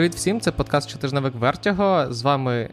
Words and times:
Привіт 0.00 0.14
всім, 0.14 0.40
це 0.40 0.52
подкаст 0.52 0.90
Чотижневик 0.90 1.34
Вертяго. 1.34 2.06
З 2.12 2.22
вами 2.22 2.70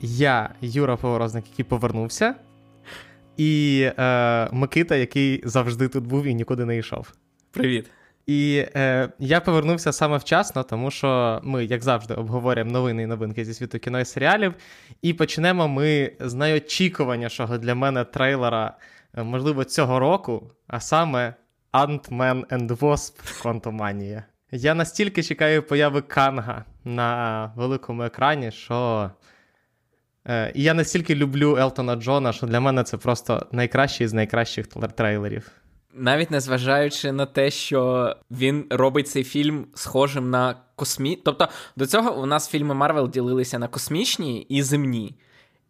я, 0.00 0.54
Юра 0.60 0.96
Поворозник, 0.96 1.44
який 1.50 1.64
повернувся, 1.64 2.34
і 3.36 3.82
е, 3.98 4.48
Микита, 4.52 4.96
який 4.96 5.42
завжди 5.44 5.88
тут 5.88 6.06
був 6.06 6.24
і 6.24 6.34
нікуди 6.34 6.64
не 6.64 6.78
йшов. 6.78 7.12
Привіт. 7.50 7.90
І 8.26 8.64
е, 8.76 9.08
я 9.18 9.40
повернувся 9.40 9.92
саме 9.92 10.16
вчасно, 10.16 10.62
тому 10.62 10.90
що 10.90 11.40
ми, 11.44 11.64
як 11.64 11.82
завжди, 11.82 12.14
обговорюємо 12.14 12.70
новини 12.70 13.02
і 13.02 13.06
новинки 13.06 13.44
зі 13.44 13.54
світу 13.54 13.78
кіно 13.78 14.00
і 14.00 14.04
серіалів. 14.04 14.54
І 15.02 15.14
почнемо 15.14 15.68
ми 15.68 16.12
з 16.20 16.34
найочікуванішого 16.34 17.58
для 17.58 17.74
мене 17.74 18.04
трейлера, 18.04 18.76
е, 19.14 19.22
можливо, 19.22 19.64
цього 19.64 19.98
року, 19.98 20.52
а 20.66 20.80
саме 20.80 21.34
Ant-Man 21.72 22.46
and 22.46 22.68
Wasp 22.78 23.42
Quantumania. 23.42 24.22
Я 24.52 24.74
настільки 24.74 25.22
чекаю 25.22 25.62
появи 25.62 26.02
Канга 26.02 26.64
на 26.84 27.52
великому 27.56 28.02
екрані, 28.02 28.50
що. 28.50 29.10
Е, 30.28 30.52
і 30.54 30.62
я 30.62 30.74
настільки 30.74 31.14
люблю 31.14 31.56
Елтона 31.56 31.96
Джона, 31.96 32.32
що 32.32 32.46
для 32.46 32.60
мене 32.60 32.82
це 32.82 32.96
просто 32.96 33.46
найкращий 33.52 34.08
з 34.08 34.12
найкращих 34.12 34.66
трейлерів. 34.66 35.50
Навіть 35.94 36.30
незважаючи 36.30 37.12
на 37.12 37.26
те, 37.26 37.50
що 37.50 38.16
він 38.30 38.66
робить 38.70 39.08
цей 39.08 39.24
фільм 39.24 39.66
схожим 39.74 40.30
на 40.30 40.56
космі. 40.76 41.18
Тобто 41.24 41.48
до 41.76 41.86
цього 41.86 42.22
у 42.22 42.26
нас 42.26 42.48
фільми 42.48 42.74
Марвел 42.74 43.10
ділилися 43.10 43.58
на 43.58 43.68
космічні 43.68 44.42
і 44.42 44.62
земні. 44.62 45.18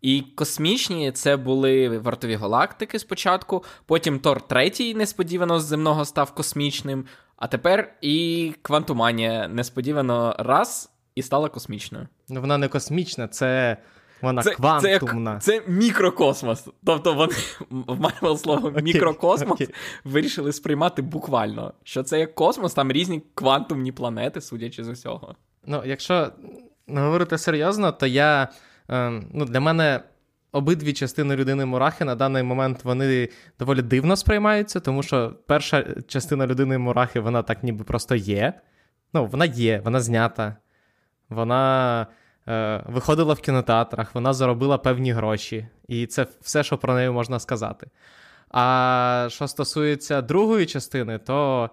І 0.02 0.22
космічні 0.34 1.12
це 1.12 1.36
були 1.36 1.98
вартові 1.98 2.34
галактики 2.34 2.98
спочатку, 2.98 3.64
потім 3.86 4.18
Тор 4.18 4.40
третій 4.40 4.94
несподівано 4.94 5.60
з 5.60 5.64
земного 5.64 6.04
став 6.04 6.30
космічним, 6.34 7.04
а 7.36 7.46
тепер 7.46 7.94
і 8.00 8.52
Квантуманія 8.62 9.48
несподівано 9.48 10.36
раз 10.38 10.92
і 11.14 11.22
стала 11.22 11.48
космічною. 11.48 12.08
Ну 12.28 12.40
вона 12.40 12.58
не 12.58 12.68
космічна, 12.68 13.28
це 13.28 13.76
вона 14.22 14.42
це, 14.42 14.50
квантумна. 14.50 15.38
Це, 15.38 15.60
це 15.60 15.70
мікрокосмос. 15.70 16.68
Тобто 16.84 17.14
вони 17.14 17.34
в 17.70 18.00
Марвел 18.00 18.36
слово 18.36 18.68
okay, 18.68 18.82
мікрокосмос 18.82 19.60
okay. 19.60 19.74
вирішили 20.04 20.52
сприймати 20.52 21.02
буквально, 21.02 21.74
що 21.82 22.02
це 22.02 22.18
як 22.18 22.34
космос, 22.34 22.74
там 22.74 22.92
різні 22.92 23.22
квантумні 23.34 23.92
планети, 23.92 24.40
судячи 24.40 24.84
з 24.84 24.88
усього. 24.88 25.34
Ну, 25.66 25.82
якщо 25.84 26.32
говорити 26.88 27.38
серйозно, 27.38 27.92
то 27.92 28.06
я 28.06 28.48
ну, 29.33 29.44
для 29.44 29.60
мене. 29.60 30.00
Обидві 30.52 30.92
частини 30.92 31.36
людини 31.36 31.64
Мурахи 31.64 32.05
на 32.05 32.14
даний 32.14 32.42
момент 32.42 32.84
вони 32.84 33.28
доволі 33.58 33.83
дивно 33.83 34.16
сприймаються, 34.16 34.80
тому 34.80 35.02
що 35.02 35.34
перша 35.46 35.86
частина 36.06 36.46
людини 36.46 36.78
Мурахи, 36.78 37.20
вона 37.20 37.42
так 37.42 37.62
ніби 37.62 37.84
просто 37.84 38.14
є. 38.14 38.52
Ну, 39.12 39.27
вона 39.27 39.44
є, 39.44 39.80
вона 39.84 40.00
знята, 40.00 40.56
вона 41.28 42.06
е, 42.48 42.83
виходила 42.86 43.34
в 43.34 43.41
кінотеатрах, 43.41 44.14
вона 44.14 44.33
заробила 44.33 44.78
певні 44.78 45.12
гроші, 45.12 45.66
і 45.88 46.06
це 46.06 46.27
все, 46.41 46.62
що 46.62 46.78
про 46.78 46.94
неї 46.94 47.11
можна 47.11 47.41
сказати. 47.41 47.86
А 48.50 49.27
що 49.30 49.48
стосується 49.48 50.22
другої 50.22 50.66
частини, 50.66 51.18
то 51.18 51.70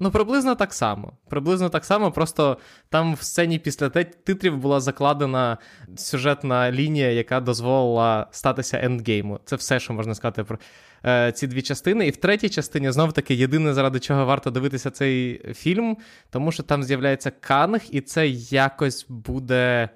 ну, 0.00 0.10
приблизно 0.10 0.54
так 0.54 0.74
само. 0.74 1.12
Приблизно 1.28 1.68
так 1.68 1.84
само, 1.84 2.12
просто 2.12 2.58
там 2.88 3.14
в 3.14 3.22
сцені 3.22 3.58
після 3.58 3.88
титрів 3.88 4.56
була 4.58 4.80
закладена 4.80 5.58
сюжетна 5.96 6.72
лінія, 6.72 7.10
яка 7.10 7.40
дозволила 7.40 8.26
статися 8.30 8.80
ендгейму. 8.82 9.40
Це 9.44 9.56
все, 9.56 9.80
що 9.80 9.92
можна 9.92 10.14
сказати 10.14 10.44
про 10.44 10.58
е, 11.06 11.32
ці 11.32 11.46
дві 11.46 11.62
частини. 11.62 12.06
І 12.06 12.10
в 12.10 12.16
третій 12.16 12.48
частині 12.48 12.90
знов 12.90 13.12
таки 13.12 13.34
єдине, 13.34 13.74
заради 13.74 14.00
чого 14.00 14.24
варто 14.24 14.50
дивитися 14.50 14.90
цей 14.90 15.38
фільм, 15.54 15.96
тому 16.30 16.52
що 16.52 16.62
там 16.62 16.82
з'являється 16.82 17.30
Канг, 17.30 17.80
і 17.90 18.00
це 18.00 18.28
якось 18.28 19.06
буде 19.08 19.88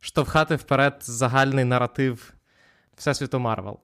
штовхати 0.00 0.56
вперед 0.56 0.96
загальний 1.00 1.64
наратив 1.64 2.34
Всесвіту 2.96 3.38
Марвел. 3.38 3.78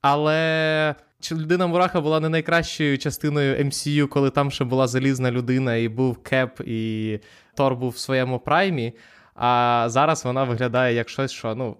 Але 0.00 0.94
людина 1.32 1.66
Мураха 1.66 2.00
була 2.00 2.20
не 2.20 2.28
найкращою 2.28 2.98
частиною 2.98 3.64
MCU, 3.64 4.08
коли 4.08 4.30
там 4.30 4.50
ще 4.50 4.64
була 4.64 4.86
залізна 4.86 5.30
людина, 5.30 5.76
і 5.76 5.88
був 5.88 6.22
Кеп, 6.22 6.60
і 6.60 7.20
Тор 7.54 7.76
був 7.76 7.90
в 7.90 7.98
своєму 7.98 8.38
prime 8.38 8.77
і. 8.77 8.92
А 9.34 9.84
зараз 9.88 10.24
вона 10.24 10.44
виглядає 10.44 10.94
як 10.94 11.08
щось, 11.08 11.32
що 11.32 11.54
ну, 11.54 11.76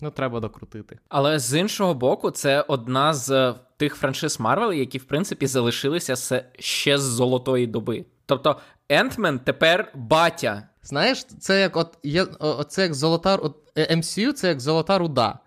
ну 0.00 0.10
треба 0.10 0.40
докрутити. 0.40 0.98
Але 1.08 1.38
з 1.38 1.58
іншого 1.58 1.94
боку, 1.94 2.30
це 2.30 2.60
одна 2.60 3.14
з 3.14 3.54
тих 3.76 3.94
франшиз 3.94 4.40
Марвел, 4.40 4.72
які 4.72 4.98
в 4.98 5.04
принципі 5.04 5.46
залишилися 5.46 6.44
ще 6.58 6.98
з 6.98 7.02
золотої 7.02 7.66
доби. 7.66 8.04
Тобто 8.26 8.56
Ant-Man 8.88 9.38
тепер 9.38 9.92
батя 9.94 10.68
Знаєш, 10.88 11.24
це 11.24 11.60
як 11.60 11.76
от 11.76 11.98
є, 12.02 12.26
це 12.68 12.82
як 12.82 12.94
золота 12.94 13.36
от, 13.36 13.56
MCU, 13.76 14.28
е, 14.28 14.32
це 14.32 14.48
як 14.48 14.60
золота 14.60 14.98
руда. 14.98 15.38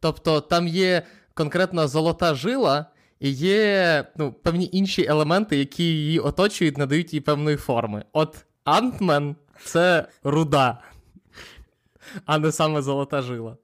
Тобто 0.00 0.40
там 0.40 0.68
є 0.68 1.02
конкретна 1.36 1.88
золота 1.88 2.34
жила, 2.34 2.86
і 3.20 3.30
є 3.30 4.04
ну, 4.16 4.32
певні 4.32 4.68
інші 4.72 5.06
елементи, 5.06 5.56
які 5.56 5.84
її 5.84 6.18
оточують, 6.18 6.78
надають 6.78 7.14
їй 7.14 7.20
певної 7.20 7.56
форми. 7.56 8.04
От 8.12 8.44
Ant-Man 8.64 9.36
це 9.64 10.08
руда, 10.24 10.78
а 12.26 12.38
не 12.38 12.52
саме 12.52 12.82
золота 12.82 13.22
жила. 13.22 13.56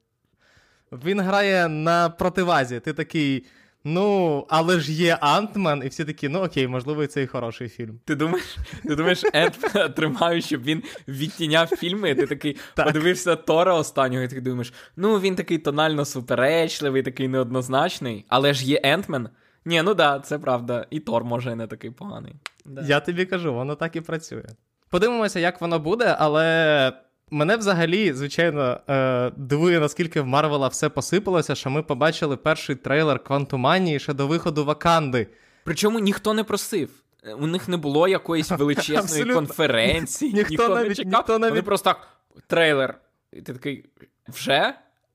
Він 0.92 1.20
грає 1.20 1.68
на 1.68 2.10
противазі. 2.10 2.80
Ти 2.80 2.92
такий. 2.92 3.46
Ну, 3.84 4.46
але 4.48 4.80
ж 4.80 4.92
є 4.92 5.18
Антман, 5.20 5.82
і 5.84 5.88
всі 5.88 6.04
такі, 6.04 6.28
ну 6.28 6.44
окей, 6.44 6.68
можливо, 6.68 7.06
це 7.06 7.22
і 7.22 7.26
хороший 7.26 7.68
фільм. 7.68 8.00
Ти 8.04 8.14
думаєш, 8.14 8.56
ти 8.84 8.96
думаєш, 8.96 9.22
Ентмана 9.32 9.88
тримаю, 9.96 10.42
щоб 10.42 10.62
він 10.62 10.82
відтіняв 11.08 11.66
фільми, 11.66 12.10
і 12.10 12.14
ти 12.14 12.26
такий 12.26 12.56
так. 12.74 12.86
подивився 12.86 13.36
Тора 13.36 13.74
останнього, 13.74 14.24
і 14.24 14.28
ти 14.28 14.40
думаєш, 14.40 14.72
ну 14.96 15.20
він 15.20 15.34
такий 15.34 15.58
тонально 15.58 16.04
суперечливий, 16.04 17.02
такий 17.02 17.28
неоднозначний, 17.28 18.24
але 18.28 18.54
ж 18.54 18.66
є 18.66 18.80
Ентмен. 18.84 19.28
Ні, 19.64 19.82
ну 19.82 19.94
да, 19.94 20.20
це 20.20 20.38
правда. 20.38 20.86
І 20.90 21.00
Тор 21.00 21.24
може 21.24 21.54
не 21.54 21.66
такий 21.66 21.90
поганий. 21.90 22.34
Да. 22.64 22.82
Я 22.86 23.00
тобі 23.00 23.26
кажу, 23.26 23.54
воно 23.54 23.74
так 23.74 23.96
і 23.96 24.00
працює. 24.00 24.44
Подивимося, 24.90 25.40
як 25.40 25.60
воно 25.60 25.78
буде, 25.78 26.16
але 26.18 26.92
Мене 27.32 27.56
взагалі, 27.56 28.12
звичайно, 28.12 28.80
е, 28.88 29.30
дивує, 29.36 29.80
наскільки 29.80 30.20
в 30.20 30.26
Марвела 30.26 30.68
все 30.68 30.88
посипалося, 30.88 31.54
що 31.54 31.70
ми 31.70 31.82
побачили 31.82 32.36
перший 32.36 32.76
трейлер 32.76 33.24
Квантуманії 33.24 34.00
ще 34.00 34.14
до 34.14 34.26
виходу 34.26 34.64
Ваканди. 34.64 35.28
Причому 35.64 35.98
ніхто 35.98 36.34
не 36.34 36.44
просив. 36.44 36.90
У 37.38 37.46
них 37.46 37.68
не 37.68 37.76
було 37.76 38.08
якоїсь 38.08 38.50
величезної 38.58 39.24
конференції. 39.24 40.32
Ніхто, 40.32 40.50
ніхто 40.50 40.68
навіть, 40.68 40.88
не 40.88 40.94
чекав. 40.94 41.12
Ніхто 41.12 41.38
навіть... 41.38 41.52
Вони 41.52 41.62
просто 41.62 41.90
так, 41.90 42.08
трейлер. 42.46 42.98
І 43.32 43.42
ти 43.42 43.52
такий, 43.52 43.84
вже? 44.28 44.74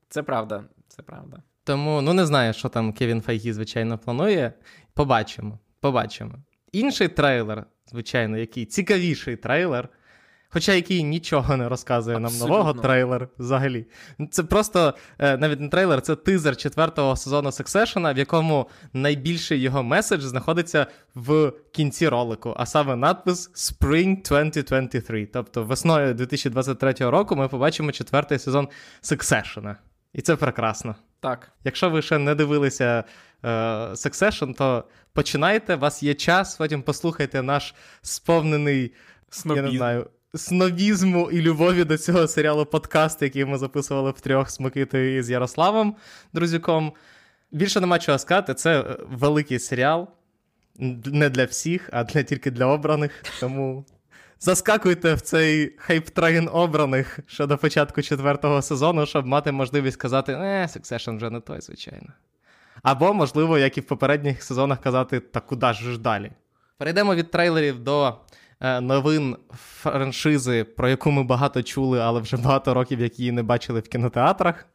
Це 0.10 0.24
правда. 0.24 0.64
Це 0.88 1.02
правда. 1.02 1.38
Тому 1.64 2.02
ну 2.02 2.14
не 2.14 2.26
знаю, 2.26 2.54
що 2.54 2.70
там 2.70 2.94
Кевін 2.94 3.22
Файгі, 3.22 3.54
звичайно, 3.54 3.98
планує. 3.98 4.54
Побачимо. 4.94 5.60
Побачимо. 5.80 6.34
Інший 6.72 7.08
трейлер, 7.08 7.66
звичайно, 7.92 8.38
який 8.38 8.66
цікавіший 8.66 9.36
трейлер. 9.36 9.90
Хоча 10.50 10.74
який 10.74 11.04
нічого 11.04 11.58
не 11.58 11.70
розказує 11.70 12.18
Абсолютно. 12.18 12.48
нам 12.48 12.58
нового 12.58 12.74
трейлер 12.82 13.28
взагалі. 13.40 13.86
Це 14.32 14.44
просто 14.44 14.94
е, 15.20 15.38
навіть 15.38 15.60
не 15.60 15.70
трейлер, 15.70 16.02
це 16.02 16.16
тизер 16.16 16.58
четвертого 16.58 17.16
сезону 17.16 17.50
Succession, 17.50 18.14
в 18.14 18.18
якому 18.18 18.70
найбільший 18.94 19.60
його 19.60 19.84
меседж 19.84 20.24
знаходиться 20.24 20.88
в 21.16 21.54
кінці 21.72 22.08
ролику, 22.08 22.54
а 22.58 22.66
саме 22.66 22.96
надпис 22.96 23.52
Spring 23.54 24.30
2023. 24.30 25.26
Тобто 25.26 25.64
весною 25.64 26.14
2023 26.14 26.94
року 26.94 27.36
ми 27.36 27.48
побачимо 27.48 27.92
четвертий 27.92 28.40
сезон 28.40 28.68
Succession. 29.04 29.76
І 30.14 30.22
це 30.22 30.36
прекрасно. 30.36 30.96
Так. 31.20 31.52
Якщо 31.64 31.90
ви 31.90 32.02
ще 32.02 32.18
не 32.18 32.36
дивилися 32.36 33.04
е, 33.44 33.50
Succession, 33.90 34.54
то 34.54 34.84
починайте, 35.14 35.76
у 35.76 35.80
вас 35.80 36.04
є 36.04 36.14
час, 36.14 36.56
потім 36.56 36.82
послухайте 36.82 37.42
наш 37.42 37.76
сповнений. 38.02 38.94
Снобізм. 39.30 39.66
Я 39.66 39.72
не 39.72 39.78
знаю, 39.78 40.08
снобізму 40.38 41.32
і 41.32 41.42
любові 41.42 41.84
до 41.84 41.98
цього 41.98 42.28
серіалу 42.28 42.66
подкаст, 42.66 43.22
який 43.22 43.46
ми 43.46 43.58
записували 43.58 44.12
втрьох 44.12 44.50
з 44.50 44.60
Микитою 44.60 45.18
і 45.18 45.22
з 45.22 45.30
Ярославом 45.30 45.96
Друзюком. 46.34 46.94
Більше 47.52 47.82
нема 47.82 48.00
чого 48.00 48.18
сказати. 48.18 48.54
Це 48.54 48.80
е, 48.80 48.98
великий 49.10 49.60
серіал. 49.60 50.08
Не 51.06 51.30
для 51.30 51.46
всіх, 51.46 51.90
а 51.94 52.04
для 52.04 52.24
тільки 52.24 52.52
для 52.52 52.66
обраних. 52.66 53.24
Тому 53.40 53.86
заскакуйте 54.40 55.14
в 55.14 55.22
цей 55.22 55.78
hype 55.78 56.10
train 56.10 56.50
обраних 56.52 57.20
ще 57.28 57.46
до 57.46 57.58
початку 57.58 58.02
четвертого 58.02 58.62
сезону, 58.62 59.06
щоб 59.06 59.26
мати 59.26 59.52
можливість 59.52 60.00
сказати, 60.00 60.38
не, 60.38 60.68
Succession 60.70 61.18
вже 61.18 61.30
не 61.30 61.40
той, 61.40 61.62
звичайно. 61.62 62.14
Або, 62.84 63.14
можливо, 63.14 63.58
як 63.58 63.78
і 63.78 63.82
в 63.82 63.86
попередніх 63.86 64.44
сезонах 64.44 64.82
казати, 64.82 65.20
та 65.20 65.40
куди 65.40 65.74
ж 65.74 65.98
далі. 65.98 66.32
Перейдемо 66.78 67.16
від 67.16 67.32
трейлерів 67.32 67.80
до 67.80 68.18
новин 68.62 69.36
франшизи, 69.82 70.64
про 70.64 70.90
яку 70.90 71.12
ми 71.12 71.24
багато 71.24 71.64
чули, 71.64 72.00
але 72.00 72.22
вже 72.22 72.38
багато 72.38 72.74
років, 72.74 73.00
як 73.00 73.20
її 73.20 73.32
не 73.32 73.44
бачили 73.44 73.80
в 73.80 73.88
кінотеатрах. 73.88 74.66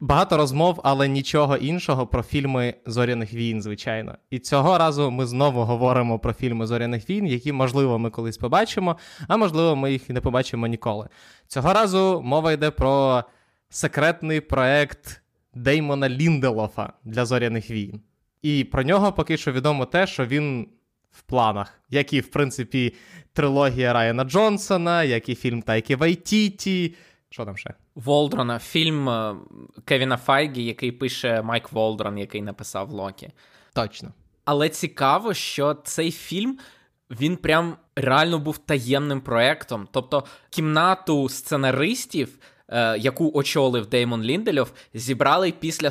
Багато 0.00 0.36
розмов, 0.36 0.80
але 0.84 1.08
нічого 1.08 1.56
іншого 1.56 2.06
про 2.06 2.22
фільми 2.22 2.74
зоряних 2.86 3.34
війн, 3.34 3.62
звичайно. 3.62 4.14
І 4.30 4.38
цього 4.38 4.78
разу 4.78 5.10
ми 5.10 5.26
знову 5.26 5.62
говоримо 5.62 6.18
про 6.18 6.32
фільми 6.32 6.66
зоряних 6.66 7.10
війн, 7.10 7.26
які, 7.26 7.52
можливо, 7.52 7.98
ми 7.98 8.10
колись 8.10 8.38
побачимо, 8.38 8.96
а 9.28 9.36
можливо, 9.36 9.76
ми 9.76 9.92
їх 9.92 10.10
і 10.10 10.12
не 10.12 10.20
побачимо 10.20 10.66
ніколи. 10.66 11.08
Цього 11.46 11.72
разу 11.72 12.20
мова 12.24 12.52
йде 12.52 12.70
про 12.70 13.24
секретний 13.68 14.40
проект 14.40 15.22
Деймона 15.54 16.08
Лінделофа 16.08 16.92
для 17.04 17.24
зоряних 17.24 17.70
війн. 17.70 18.00
І 18.42 18.64
про 18.64 18.82
нього 18.82 19.12
поки 19.12 19.36
що 19.36 19.52
відомо 19.52 19.84
те, 19.84 20.06
що 20.06 20.26
він 20.26 20.68
в 21.18 21.22
планах, 21.22 21.80
як 21.90 22.12
і, 22.12 22.20
в 22.20 22.30
принципі, 22.30 22.94
трилогія 23.32 23.92
Райана 23.92 24.24
Джонсона, 24.24 25.04
як 25.04 25.28
і 25.28 25.34
фільм 25.34 25.62
Тайки 25.62 25.96
Вайтіті. 25.96 26.94
Що 27.30 27.44
там 27.44 27.56
ще? 27.56 27.74
Волдрона, 27.94 28.58
фільм 28.58 29.08
е, 29.08 29.36
Кевіна 29.84 30.16
Файгі, 30.16 30.64
який 30.64 30.92
пише 30.92 31.42
Майк 31.42 31.72
Волдрон, 31.72 32.18
який 32.18 32.42
написав 32.42 32.90
Локі. 32.90 33.28
Точно. 33.72 34.12
Але 34.44 34.68
цікаво, 34.68 35.34
що 35.34 35.74
цей 35.74 36.10
фільм 36.10 36.58
він 37.10 37.36
прям 37.36 37.76
реально 37.96 38.38
був 38.38 38.58
таємним 38.58 39.20
проектом. 39.20 39.88
Тобто, 39.92 40.24
кімнату 40.50 41.28
сценаристів, 41.28 42.38
яку 42.98 43.30
очолив 43.34 43.86
Деймон 43.86 44.22
Ліндельов, 44.22 44.72
зібрали 44.94 45.52
після 45.52 45.88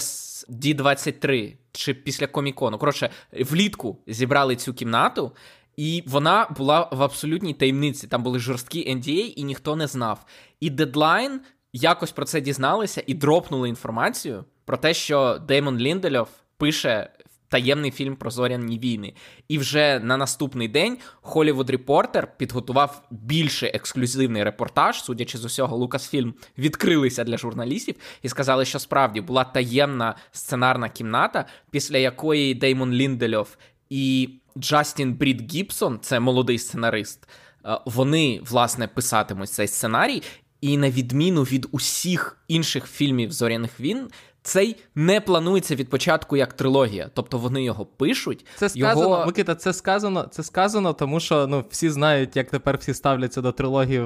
D23 0.49 1.55
чи 1.71 1.93
після 1.93 2.27
комікону. 2.27 2.77
Коротше, 2.77 3.09
влітку 3.31 3.97
зібрали 4.07 4.55
цю 4.55 4.73
кімнату. 4.73 5.31
І 5.77 6.03
вона 6.07 6.47
була 6.57 6.89
в 6.91 7.03
абсолютній 7.03 7.53
таємниці. 7.53 8.07
Там 8.07 8.23
були 8.23 8.39
жорсткі 8.39 8.95
NDA, 8.95 9.33
і 9.35 9.43
ніхто 9.43 9.75
не 9.75 9.87
знав. 9.87 10.25
І 10.59 10.69
дедлайн 10.69 11.41
якось 11.73 12.11
про 12.11 12.25
це 12.25 12.41
дізналися 12.41 13.03
і 13.07 13.13
дропнули 13.13 13.69
інформацію 13.69 14.45
про 14.65 14.77
те, 14.77 14.93
що 14.93 15.39
Деймон 15.47 15.77
Ліндельов 15.77 16.29
пише 16.57 17.09
таємний 17.49 17.91
фільм 17.91 18.15
про 18.15 18.31
зоряні 18.31 18.79
війни. 18.79 19.13
І 19.47 19.57
вже 19.57 19.99
на 19.99 20.17
наступний 20.17 20.67
день 20.67 20.97
Hollywood 21.23 21.77
Reporter 21.77 22.27
підготував 22.37 23.01
більше 23.11 23.67
ексклюзивний 23.67 24.43
репортаж, 24.43 25.03
судячи 25.03 25.37
з 25.37 25.45
усього, 25.45 25.77
Лукасфільм 25.77 26.33
відкрилися 26.57 27.23
для 27.23 27.37
журналістів 27.37 27.95
і 28.21 28.29
сказали, 28.29 28.65
що 28.65 28.79
справді 28.79 29.21
була 29.21 29.43
таємна 29.43 30.15
сценарна 30.31 30.89
кімната, 30.89 31.45
після 31.71 31.97
якої 31.97 32.53
Деймон 32.53 32.93
Ліндельов 32.93 33.57
і 33.89 34.29
Джастін 34.57 35.13
Брід 35.13 35.53
Гібсон, 35.53 35.99
це 36.01 36.19
молодий 36.19 36.59
сценарист. 36.59 37.27
Е, 37.65 37.79
вони 37.85 38.41
власне 38.43 38.87
писатимуть 38.87 39.49
цей 39.49 39.67
сценарій, 39.67 40.23
і 40.61 40.77
на 40.77 40.89
відміну 40.89 41.43
від 41.43 41.67
усіх 41.71 42.37
інших 42.47 42.85
фільмів 42.87 43.31
зоряних 43.31 43.79
війн, 43.79 44.07
цей 44.45 44.75
не 44.95 45.21
планується 45.21 45.75
від 45.75 45.89
початку 45.89 46.37
як 46.37 46.53
трилогія. 46.53 47.09
Тобто 47.13 47.37
вони 47.37 47.63
його 47.63 47.85
пишуть. 47.85 48.45
Це 48.55 48.69
сказано, 48.69 49.01
його... 49.01 49.25
Микита, 49.25 49.55
це 49.55 49.73
сказано, 49.73 50.27
це 50.31 50.43
сказано, 50.43 50.93
тому 50.93 51.19
що 51.19 51.47
ну, 51.47 51.65
всі 51.69 51.89
знають, 51.89 52.35
як 52.35 52.49
тепер 52.49 52.77
всі 52.77 52.93
ставляться 52.93 53.41
до 53.41 53.51
трилогії 53.51 54.05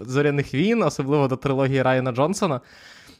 зоряних 0.00 0.54
війн, 0.54 0.82
особливо 0.82 1.28
до 1.28 1.36
трилогії 1.36 1.82
Райана 1.82 2.12
Джонсона. 2.12 2.60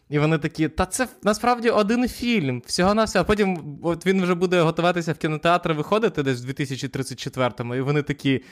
І 0.09 0.19
вони 0.19 0.39
такі, 0.39 0.69
та 0.69 0.87
це 0.87 1.09
насправді 1.23 1.71
один 1.71 2.09
фільм. 2.09 2.63
Всього 2.67 2.95
на 2.95 3.05
все. 3.05 3.21
А 3.21 3.25
потім 3.25 3.79
от 3.83 4.07
він 4.07 4.23
вже 4.23 4.35
буде 4.35 4.61
готуватися 4.61 5.13
в 5.13 5.19
кінотеатри 5.19 5.75
виходити 5.75 6.23
десь 6.23 6.45
в 6.45 6.49
2034-му. 6.49 7.75
І 7.75 7.81
вони 7.81 8.03
такі: 8.03 8.43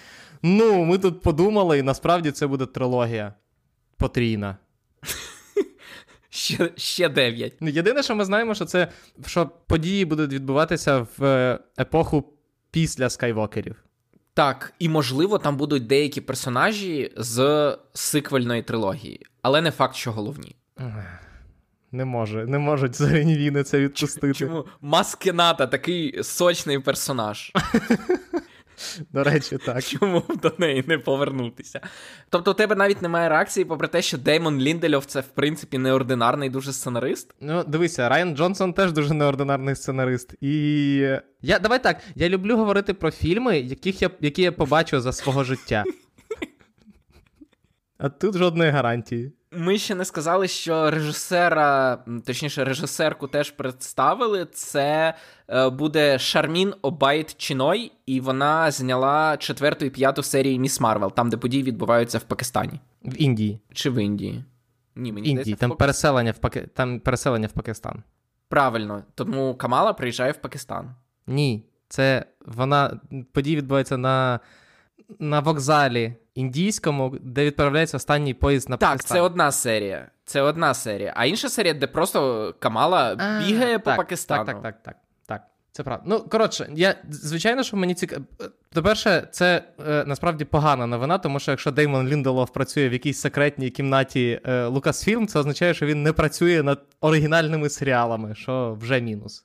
ну, 0.43 0.85
ми 0.85 0.99
тут 0.99 1.23
подумали, 1.23 1.79
і 1.79 1.83
насправді 1.83 2.31
це 2.31 2.47
буде 2.47 2.67
трилогія 2.67 3.35
потрійна. 3.97 4.57
Ще 6.35 6.71
ще 6.77 7.09
9. 7.09 7.53
Ну, 7.61 7.69
єдине, 7.69 8.03
що 8.03 8.15
ми 8.15 8.25
знаємо, 8.25 8.55
що 8.55 8.65
це 8.65 8.89
що 9.27 9.51
події 9.67 10.05
будуть 10.05 10.33
відбуватися 10.33 11.07
в 11.19 11.25
е, 11.25 11.59
епоху 11.79 12.25
після 12.71 13.11
скайвокерів. 13.11 13.77
Так, 14.35 14.75
і 14.79 14.89
можливо, 14.89 15.39
там 15.39 15.57
будуть 15.57 15.87
деякі 15.87 16.21
персонажі 16.21 17.13
з 17.17 17.79
сиквельної 17.93 18.63
трилогії, 18.63 19.27
але 19.43 19.61
не 19.61 19.71
факт, 19.71 19.95
що 19.95 20.13
головні. 20.13 20.57
Не 21.93 22.05
може, 22.05 22.47
не 22.47 22.59
можуть 22.59 23.01
війни 23.01 23.63
це 23.63 23.81
відпустити. 23.81 24.35
Чому 24.35 24.65
Маскената 24.81 25.67
такий 25.67 26.23
сочний 26.23 26.79
персонаж. 26.79 27.53
До 29.13 29.25
речі, 29.25 29.59
так. 29.67 29.85
Чому 29.85 30.23
до 30.43 30.53
неї 30.59 30.85
не 30.87 30.99
повернутися? 30.99 31.81
Тобто, 32.31 32.51
у 32.51 32.55
тебе 32.55 32.75
навіть 32.75 33.03
немає 33.03 33.29
реакції, 33.29 33.65
попри 33.65 33.89
те, 33.89 34.03
що 34.03 34.19
Деймон 34.19 34.61
Ліндельов 34.61 35.05
це, 35.05 35.21
в 35.21 35.29
принципі, 35.29 35.79
неординарний 35.79 36.51
дуже 36.51 36.73
сценарист. 36.73 37.35
Ну, 37.41 37.65
дивися, 37.65 38.09
Райан 38.09 38.37
Джонсон 38.37 38.73
теж 38.73 38.93
дуже 38.93 39.15
неординарний 39.15 39.77
сценарист. 39.77 40.35
І 40.41 40.95
я 41.43 41.59
давай 41.59 41.83
так, 41.83 42.01
я 42.15 42.29
люблю 42.29 42.57
говорити 42.57 42.95
про 42.95 43.11
фільми, 43.11 43.59
яких 43.59 44.03
я, 44.03 44.11
які 44.21 44.43
я 44.43 44.53
побачу 44.53 45.01
за 45.01 45.13
свого 45.13 45.45
життя. 45.45 45.85
А 47.99 48.09
тут 48.09 48.37
жодної 48.37 48.71
гарантії. 48.71 49.33
Ми 49.57 49.79
ще 49.79 49.95
не 49.95 50.05
сказали, 50.05 50.49
що 50.49 50.91
режисера, 50.91 51.99
точніше, 52.27 52.65
режисерку 52.65 53.29
теж 53.29 53.51
представили. 53.51 54.47
Це 54.53 55.15
е, 55.49 55.71
буде 55.71 56.19
Шармін 56.19 56.75
Обейд-Чіной, 56.83 57.93
і 58.07 58.21
вона 58.21 58.71
зняла 58.71 59.37
четверту 59.37 59.85
і 59.85 59.91
п'яту 59.91 60.23
серію 60.23 60.61
Міс 60.61 60.81
Марвел, 60.81 61.13
там, 61.13 61.31
де 61.31 61.37
події 61.37 61.63
відбуваються 61.63 62.19
в 62.19 62.23
Пакистані. 62.23 62.81
В 63.05 63.23
Індії. 63.23 63.61
Чи 63.73 63.91
в 63.91 64.05
Індії? 64.05 64.45
Ні, 64.97 65.13
мені 65.13 65.29
Індії, 65.29 65.43
здається, 65.43 65.61
там 65.61 65.71
в... 65.71 65.77
переселення 65.77 66.31
в 66.31 66.39
Паки... 66.39 66.69
там 66.75 67.01
переселення 67.01 67.47
в 67.47 67.53
Пакистан. 67.53 68.03
Правильно, 68.49 69.03
тому 69.15 69.55
Камала 69.55 69.93
приїжджає 69.93 70.33
в 70.33 70.37
Пакистан. 70.37 70.95
Ні, 71.27 71.65
це 71.89 72.25
вона 72.47 73.01
події 73.33 73.57
відбуваються 73.57 73.97
на, 73.97 74.41
на 75.19 75.41
вокзалі 75.41 76.15
індійському, 76.35 77.17
де 77.21 77.45
відправляється 77.45 77.97
останній 77.97 78.35
поїзд 78.35 78.69
на 78.69 78.77
Пакистан. 78.77 78.99
Так, 78.99 79.07
це 79.07 79.21
одна 79.21 79.53
серія. 79.53 80.11
Це 80.25 80.43
одна 80.43 80.75
серія. 80.75 81.13
А 81.17 81.25
інша 81.25 81.49
серія, 81.49 81.75
де 81.75 81.87
просто 81.87 82.55
Камала 82.59 83.17
а, 83.19 83.47
бігає 83.47 83.79
так, 83.79 83.85
по 83.85 84.03
Пакистану. 84.03 84.45
Так, 84.45 84.63
так, 84.63 84.63
так, 84.63 84.83
так. 84.83 84.97
Так, 85.27 85.43
це 85.73 85.83
правда. 85.83 86.05
Ну, 86.07 86.21
коротше, 86.21 86.69
я 86.75 86.95
звичайно, 87.11 87.63
що 87.63 87.77
мені 87.77 87.95
цікаво. 87.95 88.25
По-перше, 88.73 89.29
це 89.31 89.63
е, 89.89 90.05
насправді 90.07 90.45
погана 90.45 90.87
новина, 90.87 91.19
тому 91.19 91.39
що 91.39 91.51
якщо 91.51 91.71
Деймон 91.71 92.09
Лінделов 92.09 92.53
працює 92.53 92.89
в 92.89 92.93
якійсь 92.93 93.21
секретній 93.21 93.71
кімнаті 93.71 94.41
е, 94.45 94.67
Лукасфільм, 94.67 95.27
це 95.27 95.39
означає, 95.39 95.75
що 95.75 95.87
він 95.87 96.03
не 96.03 96.13
працює 96.13 96.63
над 96.63 96.83
оригінальними 97.01 97.69
серіалами, 97.69 98.35
що 98.35 98.79
вже 98.81 99.01
мінус. 99.01 99.45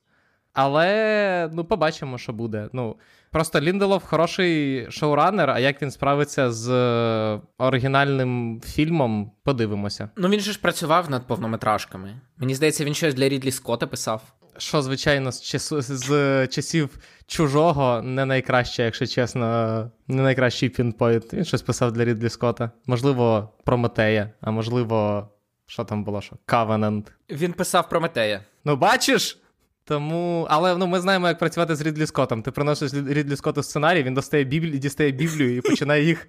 Але 0.54 1.50
ну, 1.54 1.66
побачимо, 1.66 2.18
що 2.18 2.34
буде. 2.34 2.70
Ну, 2.74 2.96
Просто 3.32 3.62
Лінделов 3.62 4.04
хороший 4.06 4.88
шоуранер, 4.92 5.50
а 5.50 5.60
як 5.60 5.82
він 5.82 5.92
справиться 5.92 6.52
з 6.52 6.70
е, 6.70 7.42
оригінальним 7.58 8.62
фільмом, 8.66 9.32
подивимося. 9.44 10.10
Ну 10.16 10.30
він 10.30 10.40
же 10.40 10.52
ж 10.52 10.60
працював 10.62 11.10
над 11.10 11.28
повнометражками. 11.28 12.16
Мені 12.38 12.56
здається, 12.56 12.86
він 12.86 12.94
щось 12.94 13.14
для 13.14 13.30
Рідлі 13.30 13.52
Скотта 13.52 13.88
писав. 13.88 14.22
Що, 14.58 14.82
звичайно, 14.82 15.32
з 15.32 15.42
часу 15.42 15.82
з 15.82 16.48
часів 16.48 16.98
чужого 17.28 18.02
не 18.02 18.26
найкраще, 18.26 18.84
якщо 18.84 19.08
чесно, 19.08 19.92
не 20.08 20.22
найкращий 20.22 20.70
пінпойнт. 20.70 21.34
Він 21.34 21.46
щось 21.46 21.62
писав 21.62 21.92
для 21.92 22.06
Рідлі 22.06 22.30
Скотта. 22.30 22.72
Можливо, 22.86 23.50
Прометея, 23.66 24.30
а 24.42 24.52
можливо, 24.52 25.30
що 25.66 25.84
там 25.84 26.04
було? 26.04 26.22
що? 26.22 26.36
Кавенант. 26.46 27.12
Він 27.30 27.54
писав 27.54 27.90
Прометея. 27.90 28.42
Ну, 28.66 28.76
бачиш? 28.76 29.40
Тому, 29.90 30.48
але 30.50 30.78
ну, 30.78 30.88
ми 30.88 31.00
знаємо, 31.00 31.28
як 31.28 31.40
працювати 31.40 31.76
з 31.76 31.82
Рідлі 31.82 32.06
Скоттом. 32.06 32.42
Ти 32.42 32.52
приносиш 32.52 32.94
Рідлі 32.94 33.36
Скотту 33.36 33.64
сценарій, 33.64 34.04
він 34.04 34.14
достає 34.14 34.44
Біблію, 34.44 34.78
дістає 34.78 35.12
Біблію 35.12 35.58
і 35.58 35.62
починає 35.62 36.04
їх 36.04 36.28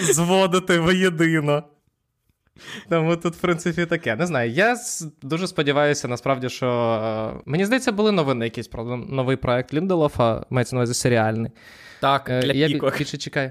зводити 0.00 0.78
воєдино. 0.78 1.64
Тому 2.88 3.16
тут, 3.16 3.34
в 3.34 3.40
принципі, 3.40 3.86
таке. 3.86 4.16
Не 4.16 4.26
знаю. 4.26 4.50
Я 4.50 4.76
дуже 5.22 5.46
сподіваюся, 5.46 6.08
насправді, 6.08 6.48
що. 6.48 6.66
Е, 7.36 7.42
мені 7.44 7.64
здається, 7.64 7.92
були 7.92 8.12
новини 8.12 8.44
якісь 8.44 8.68
про 8.68 8.96
новий 8.96 9.36
проект 9.36 9.74
Лінделофа, 9.74 10.44
мається 10.50 10.76
на 10.76 10.80
увазі 10.80 10.94
серіальний. 10.94 11.50
Так, 12.00 12.30
е, 12.30 12.42
для 12.42 12.52
Я 12.52 12.68
більше 12.98 13.18
чекаю. 13.18 13.50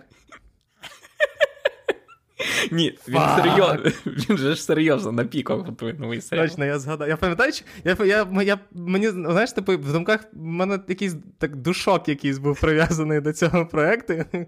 Ні, 2.71 2.97
він 3.07 3.21
серйозно. 3.35 3.91
Він 4.29 4.37
же 4.37 4.55
ж 4.55 4.63
серйозно 4.63 5.11
на 5.11 5.23
піках 5.23 5.57
готує 5.57 5.93
новий 5.93 6.21
серіал. 6.21 6.47
Точно, 6.47 6.65
я 6.65 6.79
згадав. 6.79 7.09
Я 7.09 7.17
пам'ятаю, 7.17 7.53
я, 7.83 7.97
я, 8.05 8.41
я, 8.43 8.59
мені, 8.71 9.09
знаєш, 9.09 9.51
типу, 9.51 9.71
в 9.71 9.93
думках 9.93 10.21
в 10.33 10.43
мене 10.43 10.79
якийсь 10.87 11.15
так 11.37 11.55
душок 11.55 12.09
якийсь 12.09 12.37
був 12.37 12.61
прив'язаний 12.61 13.21
до 13.21 13.33
цього 13.33 13.65
проекту. 13.65 14.13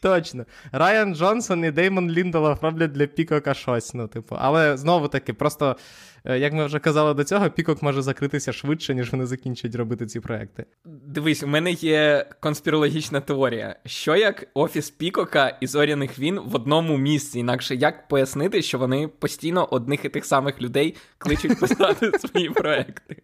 Точно. 0.00 0.44
Райан 0.72 1.14
Джонсон 1.14 1.64
і 1.64 1.70
Деймон 1.70 2.10
Ліндолов 2.10 2.58
роблять 2.62 2.92
для 2.92 3.06
Пікока 3.06 3.54
щось. 3.54 3.94
Ну, 3.94 4.08
типу, 4.08 4.36
але 4.38 4.76
знову 4.76 5.08
таки, 5.08 5.32
просто 5.32 5.76
як 6.24 6.52
ми 6.52 6.66
вже 6.66 6.78
казали 6.78 7.14
до 7.14 7.24
цього, 7.24 7.50
пікок 7.50 7.82
може 7.82 8.02
закритися 8.02 8.52
швидше, 8.52 8.94
ніж 8.94 9.12
вони 9.12 9.26
закінчать 9.26 9.74
робити 9.74 10.06
ці 10.06 10.20
проекти. 10.20 10.64
Дивись, 10.84 11.42
у 11.42 11.46
мене 11.46 11.72
є 11.72 12.26
конспірологічна 12.40 13.20
теорія. 13.20 13.76
Що 13.86 14.16
як 14.16 14.46
офіс 14.54 14.90
Пікока 14.90 15.58
і 15.60 15.66
Зоряних 15.66 16.18
він 16.18 16.40
в 16.40 16.54
одному 16.54 16.96
місці? 16.96 17.38
Інакше 17.38 17.74
як 17.74 18.08
пояснити, 18.08 18.62
що 18.62 18.78
вони 18.78 19.08
постійно 19.08 19.68
одних 19.70 20.04
і 20.04 20.08
тих 20.08 20.24
самих 20.24 20.60
людей 20.60 20.94
кличуть 21.18 21.60
писати 21.60 22.12
свої 22.18 22.50
проекти? 22.50 23.16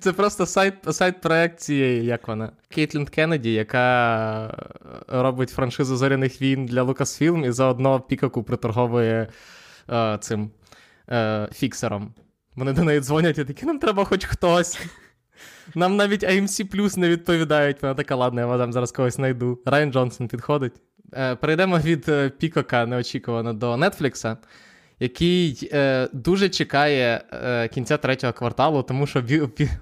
Це 0.00 0.12
просто 0.12 0.46
сайт 0.46 0.74
сайт 0.90 1.20
проекції, 1.20 2.04
як 2.04 2.28
вона? 2.28 2.52
Кейтлін 2.68 3.06
Кеннеді, 3.06 3.52
яка 3.52 4.66
робить 5.08 5.50
франшизу 5.50 5.96
зоряних 5.96 6.42
війн 6.42 6.66
для 6.66 6.82
Lucasfilm 6.82 7.46
і 7.46 7.50
заодно 7.50 8.00
Пікоку 8.00 8.42
приторговує 8.42 9.28
е, 9.90 10.18
цим 10.20 10.50
е, 11.10 11.48
фіксером. 11.52 12.14
Вони 12.56 12.72
до 12.72 12.84
неї 12.84 13.00
дзвонять 13.00 13.38
і 13.38 13.44
такі, 13.44 13.66
нам 13.66 13.78
треба 13.78 14.04
хоч 14.04 14.24
хтось. 14.24 14.78
Нам 15.74 15.96
навіть 15.96 16.24
AMC 16.24 16.74
Plus 16.74 16.98
не 16.98 17.08
відповідають. 17.08 17.82
Вона 17.82 17.94
така, 17.94 18.14
ладно, 18.16 18.40
я 18.40 18.46
вам 18.46 18.72
зараз 18.72 18.92
когось 18.92 19.14
знайду. 19.14 19.58
Райан 19.66 19.92
Джонсон 19.92 20.28
підходить. 20.28 20.72
Е, 21.12 21.34
перейдемо 21.34 21.78
від 21.78 22.08
е, 22.08 22.30
Пікока 22.30 22.86
неочікувано 22.86 23.52
до 23.52 23.76
Нетфлікса, 23.76 24.36
який 25.00 25.70
е, 25.72 26.08
дуже 26.12 26.48
чекає 26.48 27.24
кінця 27.74 27.96
третього 27.96 28.32
кварталу, 28.32 28.82
тому 28.82 29.06
що 29.06 29.24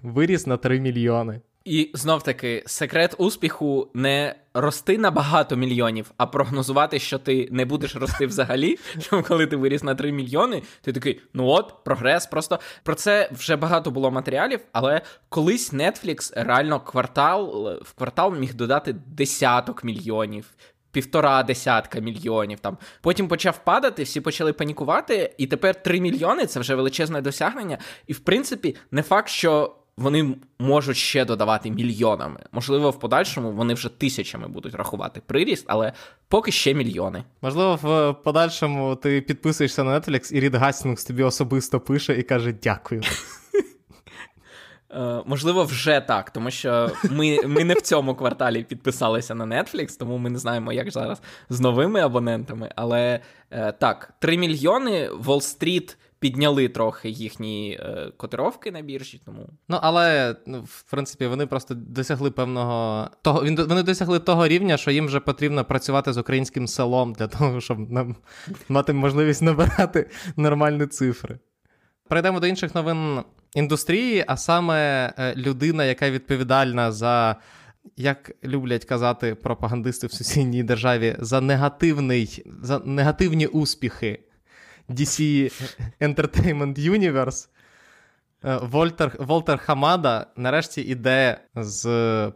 виріс 0.03 0.47
на 0.47 0.57
3 0.57 0.81
мільйони. 0.81 1.41
І 1.65 1.91
знов 1.95 2.23
таки, 2.23 2.63
секрет 2.67 3.15
успіху 3.19 3.89
не 3.95 4.35
рости 4.55 4.99
на 4.99 5.11
багато 5.11 5.57
мільйонів, 5.57 6.11
а 6.17 6.27
прогнозувати, 6.27 6.99
що 6.99 7.19
ти 7.19 7.49
не 7.51 7.65
будеш 7.65 7.97
рости 7.97 8.27
взагалі. 8.27 8.79
Що 9.01 9.23
коли 9.23 9.47
ти 9.47 9.57
виріс 9.57 9.83
на 9.83 9.95
3 9.95 10.13
мільйони, 10.13 10.63
ти 10.83 10.93
такий, 10.93 11.21
ну 11.35 11.47
от, 11.47 11.85
прогрес. 11.85 12.27
Просто 12.27 12.61
про 12.83 12.95
це 12.95 13.31
вже 13.33 13.57
багато 13.57 13.91
було 13.91 14.11
матеріалів, 14.11 14.61
але 14.73 15.01
колись 15.29 15.73
Netflix 15.73 16.45
реально 16.45 16.81
квартал 16.81 17.73
в 17.83 17.93
квартал 17.93 18.35
міг 18.35 18.55
додати 18.55 18.95
десяток 19.07 19.85
мільйонів. 19.85 20.47
Півтора 20.93 21.43
десятка 21.43 22.01
мільйонів 22.01 22.61
там. 22.61 22.79
Потім 23.01 23.29
почав 23.29 23.65
падати, 23.65 24.03
всі 24.03 24.21
почали 24.21 24.53
панікувати, 24.53 25.35
і 25.39 25.47
тепер 25.47 25.83
3 25.83 26.01
мільйони 26.01 26.47
це 26.47 26.61
вже 26.61 26.75
величезне 26.75 27.21
досягнення. 27.21 27.79
І 28.07 28.13
в 28.13 28.19
принципі, 28.19 28.77
не 28.91 29.03
факт, 29.03 29.29
що 29.29 29.77
вони 29.97 30.35
можуть 30.59 30.97
ще 30.97 31.25
додавати 31.25 31.71
мільйонами. 31.71 32.41
Можливо, 32.53 32.91
в 32.91 32.99
подальшому 32.99 33.53
вони 33.53 33.75
вже 33.75 33.89
тисячами 33.89 34.49
будуть 34.49 34.75
рахувати 34.75 35.23
приріст, 35.27 35.65
але 35.69 35.93
поки 36.29 36.53
ще 36.53 36.75
мільйони. 36.75 37.25
Можливо, 37.43 37.79
в 37.83 38.15
подальшому 38.25 38.97
ти 38.97 39.21
підписуєшся 39.21 39.85
на 39.85 40.01
Netflix, 40.01 40.33
і 40.33 40.41
Рід 40.41 40.55
Гастінгс 40.55 41.05
тобі 41.05 41.23
особисто 41.23 41.81
пише 41.81 42.19
і 42.19 42.23
каже 42.23 42.55
дякую. 42.63 43.03
Uh, 44.97 45.23
можливо, 45.27 45.65
вже 45.65 46.01
так, 46.01 46.31
тому 46.31 46.51
що 46.51 46.91
ми 47.11 47.39
ми 47.47 47.65
не 47.65 47.75
в 47.75 47.81
цьому 47.81 48.15
кварталі 48.15 48.63
підписалися 48.63 49.35
на 49.35 49.63
Netflix, 49.63 49.99
тому 49.99 50.19
ми 50.19 50.31
не 50.31 50.39
знаємо, 50.39 50.73
як 50.73 50.91
зараз 50.91 51.23
з 51.49 51.61
новими 51.61 52.01
абонентами. 52.01 52.73
Але 52.77 53.21
uh, 53.51 53.73
так, 53.79 54.13
3 54.19 54.39
мільйони 54.39 55.11
Wall 55.11 55.59
Street 55.59 55.97
підняли 56.23 56.69
трохи 56.69 57.11
їхні 57.11 57.79
е, 57.81 58.13
котировки 58.17 58.71
на 58.71 58.81
біржі. 58.81 59.21
Тому 59.25 59.49
ну 59.69 59.79
але 59.83 60.37
ну, 60.47 60.63
в 60.63 60.83
принципі 60.91 61.27
вони 61.27 61.47
просто 61.47 61.75
досягли 61.75 62.31
певного 62.31 63.09
того. 63.23 63.45
Він 63.45 63.57
вони 63.57 63.83
досягли 63.83 64.19
того 64.19 64.49
рівня, 64.49 64.77
що 64.77 64.91
їм 64.91 65.07
вже 65.07 65.21
потрібно 65.21 65.65
працювати 65.65 66.13
з 66.13 66.19
українським 66.19 66.69
селом 66.69 67.13
для 67.13 67.27
того, 67.27 67.61
щоб 67.61 67.91
нам 67.91 68.17
мати 68.69 68.93
можливість 68.93 69.43
набирати 69.43 70.11
нормальні 70.37 70.87
цифри. 70.87 71.39
Перейдемо 72.09 72.41
до 72.41 72.47
інших 72.47 72.75
новин 72.75 73.23
індустрії, 73.55 74.25
а 74.27 74.37
саме 74.37 75.07
е, 75.19 75.35
людина, 75.37 75.85
яка 75.85 76.11
відповідальна 76.11 76.93
за. 76.93 77.37
Як 77.97 78.33
люблять 78.45 78.85
казати 78.85 79.35
пропагандисти 79.35 80.07
в 80.07 80.13
сусідній 80.13 80.63
державі 80.63 81.17
за 81.19 81.41
негативний, 81.41 82.43
за 82.63 82.79
негативні 82.79 83.47
успіхи 83.47 84.19
DC 84.93 85.53
Entertainment 86.01 86.79
Universe. 86.79 87.49
Е, 88.45 88.59
Вольтер 88.63 89.17
Волтер 89.19 89.59
Хамада 89.59 90.27
нарешті 90.37 90.81
іде 90.81 91.41
з 91.57 91.87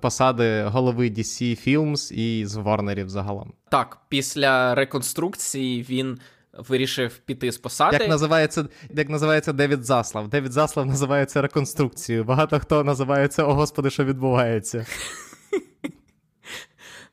посади 0.00 0.62
голови 0.62 1.10
DC 1.10 1.68
Films 1.68 2.12
і 2.12 2.46
з 2.46 2.56
Ворнерів 2.56 3.08
загалом. 3.08 3.52
Так, 3.70 3.98
після 4.08 4.74
реконструкції 4.74 5.82
він 5.82 6.18
вирішив 6.58 7.18
піти 7.18 7.52
з 7.52 7.58
посади. 7.58 7.96
Як 8.00 8.08
називається 8.08 8.66
як 8.90 9.08
називається 9.08 9.52
Девід 9.52 9.84
Заслав? 9.84 10.28
Девід 10.28 10.52
Заслав 10.52 10.86
називається 10.86 11.42
реконструкцією. 11.42 12.24
Багато 12.24 12.60
хто 12.60 12.84
називається 12.84 13.44
О 13.44 13.54
Господи, 13.54 13.90
що 13.90 14.04
відбувається. 14.04 14.86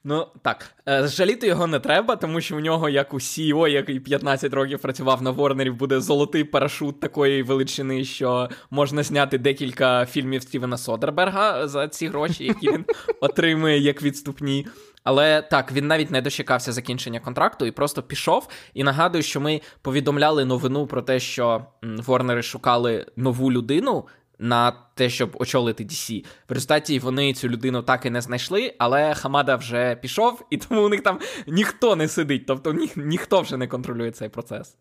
Ну 0.06 0.28
так, 0.42 0.76
е, 0.90 1.08
жаліти 1.08 1.48
його 1.48 1.68
не 1.68 1.80
треба, 1.80 2.16
тому 2.16 2.42
що 2.42 2.56
в 2.56 2.60
нього, 2.60 2.90
як 2.90 3.14
у 3.14 3.18
CEO, 3.18 3.68
який 3.68 4.00
15 4.00 4.54
років 4.54 4.80
працював 4.80 5.22
на 5.22 5.32
Ворнерів, 5.32 5.76
буде 5.76 6.00
золотий 6.00 6.44
парашут 6.44 7.00
такої 7.00 7.44
величини, 7.44 8.06
що 8.06 8.50
можна 8.72 9.04
зняти 9.04 9.38
декілька 9.38 10.06
фільмів 10.06 10.42
Стівена 10.42 10.78
Содерберга 10.78 11.68
за 11.68 11.88
ці 11.88 12.08
гроші, 12.08 12.44
які 12.46 12.72
він 12.72 12.86
отримує 13.22 13.80
як 13.80 14.04
відступні. 14.04 14.68
Але 15.04 15.42
так, 15.42 15.72
він 15.72 15.88
навіть 15.88 16.12
не 16.12 16.22
дочекався 16.22 16.72
закінчення 16.72 17.20
контракту 17.20 17.66
і 17.66 17.72
просто 17.72 18.04
пішов. 18.04 18.48
І 18.74 18.84
нагадую, 18.84 19.24
що 19.24 19.42
ми 19.42 19.62
повідомляли 19.82 20.46
новину 20.46 20.88
про 20.88 21.02
те, 21.02 21.20
що 21.20 21.66
Ворнери 21.82 22.44
шукали 22.44 23.06
нову 23.16 23.52
людину 23.52 24.06
на 24.40 24.74
те, 24.96 25.10
щоб 25.10 25.36
очолити 25.40 25.84
DC. 25.84 26.26
В 26.50 26.54
результаті 26.54 27.00
вони 27.00 27.34
цю 27.34 27.50
людину 27.50 27.82
так 27.82 28.06
і 28.06 28.10
не 28.10 28.22
знайшли, 28.22 28.74
але 28.78 29.14
Хамада 29.14 29.56
вже 29.56 29.96
пішов, 29.96 30.46
і 30.50 30.58
тому 30.58 30.82
у 30.82 30.90
них 30.90 31.02
там 31.02 31.20
ніхто 31.48 31.96
не 31.96 32.08
сидить, 32.08 32.46
тобто 32.48 32.74
ні, 32.74 32.92
ніхто 32.96 33.42
вже 33.42 33.58
не 33.58 33.68
контролює 33.68 34.12
цей 34.12 34.30
процес. 34.30 34.78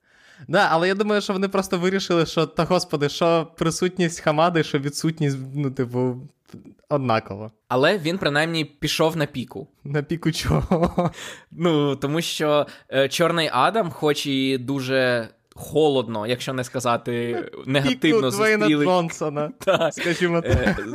Да, 0.48 0.68
але 0.70 0.88
я 0.88 0.94
думаю, 0.94 1.20
що 1.20 1.32
вони 1.32 1.48
просто 1.48 1.78
вирішили, 1.78 2.26
що 2.26 2.46
та 2.46 2.64
господи, 2.64 3.08
що 3.08 3.48
присутність 3.56 4.20
Хамади, 4.20 4.64
що 4.64 4.78
відсутність, 4.78 5.38
ну, 5.54 5.70
типу, 5.70 6.16
однаково. 6.88 7.50
Але 7.68 7.98
він 7.98 8.18
принаймні 8.18 8.64
пішов 8.64 9.16
на 9.16 9.26
піку. 9.26 9.68
На 9.84 10.02
піку 10.02 10.32
чого? 10.32 11.10
Ну, 11.50 11.96
тому 11.96 12.20
що 12.20 12.66
е, 12.92 13.08
Чорний 13.08 13.50
Адам, 13.52 13.90
хоч 13.90 14.26
і 14.26 14.58
дуже 14.58 15.28
холодно, 15.54 16.26
якщо 16.26 16.52
не 16.52 16.64
сказати 16.64 17.44
негативно 17.66 18.30
зустріли 18.30 18.84
Джонсона, 18.84 19.52
так, 19.58 19.94
скажімо 19.94 20.42
е, 20.44 20.54
так. 20.54 20.86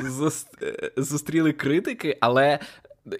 Е, 0.62 0.92
зустріли 0.98 1.52
критики, 1.54 2.18
але 2.22 2.60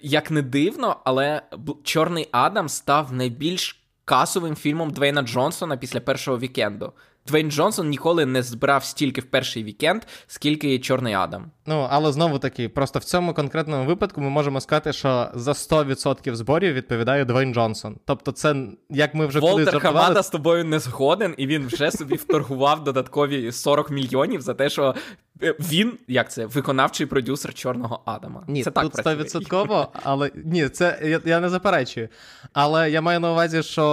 як 0.02 0.30
не 0.30 0.42
дивно, 0.42 0.96
але 1.04 1.42
Чорний 1.82 2.28
Адам 2.32 2.68
став 2.68 3.12
найбільш 3.12 3.82
касовим 4.04 4.56
фільмом 4.56 4.90
Двейна 4.90 5.22
Джонсона 5.22 5.76
після 5.76 6.00
першого 6.00 6.38
вікенду. 6.38 6.92
Двейн 7.28 7.50
Джонсон 7.50 7.88
ніколи 7.88 8.26
не 8.26 8.42
збирав 8.42 8.84
стільки 8.84 9.20
в 9.20 9.24
перший 9.24 9.64
вікенд, 9.64 10.02
скільки 10.26 10.78
Чорний 10.78 11.14
Адам. 11.14 11.50
Ну, 11.66 11.86
але 11.90 12.12
знову 12.12 12.38
таки, 12.38 12.68
просто 12.68 12.98
в 12.98 13.04
цьому 13.04 13.34
конкретному 13.34 13.84
випадку 13.84 14.20
ми 14.20 14.30
можемо 14.30 14.60
сказати, 14.60 14.92
що 14.92 15.28
за 15.34 15.52
100% 15.52 16.34
зборів 16.34 16.72
відповідає 16.74 17.24
Двейн 17.24 17.54
Джонсон. 17.54 17.96
Тобто, 18.04 18.32
це 18.32 18.56
як 18.90 19.14
ми 19.14 19.26
вже 19.26 19.40
Волтер 19.40 19.66
коли 19.66 19.80
Хамада 19.80 20.22
з 20.22 20.30
тобою 20.30 20.64
не 20.64 20.78
згоден, 20.78 21.34
і 21.38 21.46
він 21.46 21.66
вже 21.66 21.90
собі 21.90 22.14
вторгував 22.14 22.84
додаткові 22.84 23.52
40 23.52 23.90
мільйонів 23.90 24.40
за 24.40 24.54
те, 24.54 24.70
що 24.70 24.94
він, 25.42 25.98
як 26.08 26.32
це, 26.32 26.46
виконавчий 26.46 27.06
продюсер 27.06 27.54
Чорного 27.54 28.00
Адама. 28.04 28.44
Ні, 28.48 28.64
це 28.64 28.70
так 28.70 28.84
тут 28.84 28.96
стовідсотково, 28.96 29.92
але 30.02 30.30
ні, 30.34 30.68
це 30.68 30.98
я 31.02 31.20
я 31.24 31.40
не 31.40 31.48
заперечую. 31.48 32.08
Але 32.52 32.90
я 32.90 33.00
маю 33.00 33.20
на 33.20 33.32
увазі, 33.32 33.62
що 33.62 33.84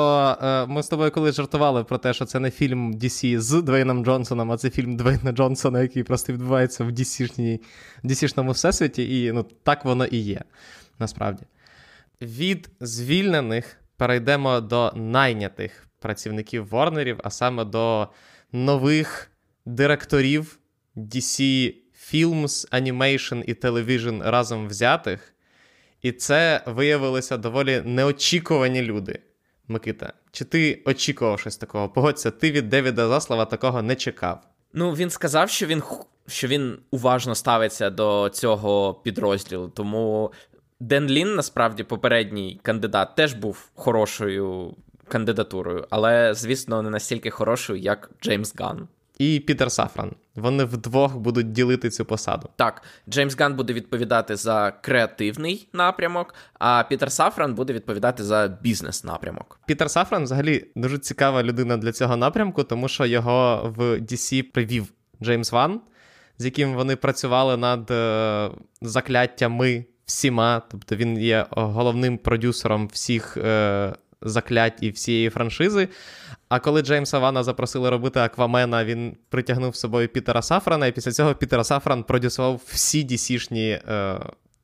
е, 0.41 0.65
ми 0.65 0.83
з 0.83 0.87
тобою 0.87 1.11
колись 1.11 1.35
жартували 1.35 1.83
про 1.83 1.97
те, 1.97 2.13
що 2.13 2.25
це 2.25 2.39
не 2.39 2.51
фільм 2.51 2.93
DC 2.93 3.39
з 3.39 3.61
Двейном 3.61 4.05
Джонсоном, 4.05 4.51
а 4.51 4.57
це 4.57 4.69
фільм 4.69 4.97
Двейна 4.97 5.31
Джонсона, 5.31 5.81
який 5.81 6.03
просто 6.03 6.33
відбувається 6.33 6.83
в 6.83 6.89
DC-шному 6.89 8.51
всесвіті, 8.51 9.23
і 9.23 9.31
ну, 9.31 9.45
так 9.63 9.85
воно 9.85 10.05
і 10.05 10.17
є, 10.17 10.41
насправді. 10.99 11.43
Від 12.21 12.69
звільнених 12.79 13.77
перейдемо 13.97 14.61
до 14.61 14.91
найнятих 14.95 15.87
працівників 15.99 16.67
Ворнерів, 16.67 17.19
а 17.23 17.29
саме 17.29 17.65
до 17.65 18.07
нових 18.51 19.31
директорів. 19.65 20.59
DC 20.95 21.73
Films, 22.11 22.69
Animation 22.71 23.43
і 23.43 23.53
Television 23.53 24.31
разом 24.31 24.67
взятих. 24.67 25.33
І 26.01 26.11
це 26.11 26.63
виявилися 26.65 27.37
доволі 27.37 27.81
неочікувані 27.85 28.81
люди. 28.81 29.19
Микита, 29.67 30.13
чи 30.31 30.45
ти 30.45 30.83
очікував 30.85 31.39
щось 31.39 31.57
такого? 31.57 31.89
Погодься, 31.89 32.31
ти 32.31 32.51
від 32.51 32.69
Девіда 32.69 33.07
Заслава 33.07 33.45
такого 33.45 33.81
не 33.81 33.95
чекав. 33.95 34.41
Ну, 34.73 34.91
він 34.91 35.09
сказав, 35.09 35.49
що 35.49 35.65
він 35.65 35.83
що 36.27 36.47
він 36.47 36.79
уважно 36.91 37.35
ставиться 37.35 37.89
до 37.89 38.29
цього 38.33 38.93
підрозділу, 38.93 39.67
тому 39.67 40.31
Ден 40.79 41.07
Лін, 41.07 41.35
насправді, 41.35 41.83
попередній 41.83 42.59
кандидат, 42.63 43.15
теж 43.15 43.33
був 43.33 43.69
хорошою 43.75 44.75
кандидатурою, 45.07 45.87
але, 45.89 46.33
звісно, 46.33 46.81
не 46.81 46.89
настільки 46.89 47.29
хорошою, 47.29 47.79
як 47.79 48.11
Джеймс 48.21 48.55
Ганн. 48.55 48.87
І 49.17 49.39
Пітер 49.39 49.71
Сафран. 49.71 50.11
Вони 50.35 50.63
вдвох 50.63 51.17
будуть 51.17 51.51
ділити 51.51 51.89
цю 51.89 52.05
посаду. 52.05 52.49
Так, 52.55 52.81
Джеймс 53.09 53.37
Ганн 53.37 53.55
буде 53.55 53.73
відповідати 53.73 54.35
за 54.35 54.73
креативний 54.81 55.67
напрямок, 55.73 56.35
а 56.59 56.83
Пітер 56.89 57.11
Сафран 57.11 57.53
буде 57.53 57.73
відповідати 57.73 58.23
за 58.23 58.57
бізнес-напрямок. 58.61 59.59
Пітер 59.65 59.91
Сафран 59.91 60.23
взагалі 60.23 60.65
дуже 60.75 60.97
цікава 60.97 61.43
людина 61.43 61.77
для 61.77 61.91
цього 61.91 62.17
напрямку, 62.17 62.63
тому 62.63 62.87
що 62.87 63.05
його 63.05 63.73
в 63.77 63.81
DC 63.81 64.41
привів 64.41 64.87
Джеймс 65.23 65.51
Ван, 65.51 65.81
з 66.37 66.45
яким 66.45 66.73
вони 66.73 66.95
працювали 66.95 67.57
над 67.57 67.91
е, 67.91 68.49
закляттями 68.81 69.85
всіма. 70.05 70.61
Тобто 70.71 70.95
він 70.95 71.17
є 71.17 71.45
головним 71.49 72.17
продюсером 72.17 72.87
всіх 72.87 73.37
е, 73.37 73.93
заклять 74.21 74.77
і 74.81 74.89
всієї 74.89 75.29
франшизи. 75.29 75.87
А 76.49 76.59
коли 76.59 76.81
Джеймса 76.81 77.19
Вана 77.19 77.43
запросили 77.43 77.89
робити 77.89 78.19
Аквамена, 78.19 78.85
він 78.85 79.17
притягнув 79.29 79.75
з 79.75 79.79
собою 79.79 80.07
Пітера 80.07 80.41
Сафрана, 80.41 80.87
і 80.87 80.91
після 80.91 81.11
цього 81.11 81.35
Пітер 81.35 81.65
Сафран 81.65 82.03
продюсував 82.03 82.61
всі 82.67 83.05
DC-шні 83.05 83.91
е, 83.91 84.19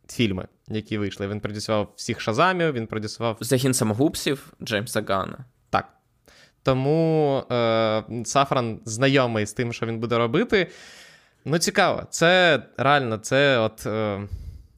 фільми, 0.10 0.48
які 0.68 0.98
вийшли. 0.98 1.28
Він 1.28 1.40
продюсував 1.40 1.94
всіх 1.96 2.22
Шазамів, 2.22 2.74
він 2.74 2.88
продюсував. 2.88 3.38
Загін 3.40 3.74
самогубців 3.74 4.54
Джеймса 4.64 5.04
Гана. 5.08 5.46
Так. 5.70 5.88
Тому 6.64 7.44
е, 7.52 8.04
Сафран 8.26 8.80
знайомий 8.86 9.46
з 9.46 9.54
тим, 9.54 9.74
що 9.74 9.86
він 9.86 10.00
буде 10.00 10.18
робити. 10.18 10.72
Ну, 11.46 11.58
цікаво, 11.58 12.04
це 12.10 12.62
реально 12.78 13.18
це 13.18 13.58
от 13.58 13.86
е, 13.86 14.28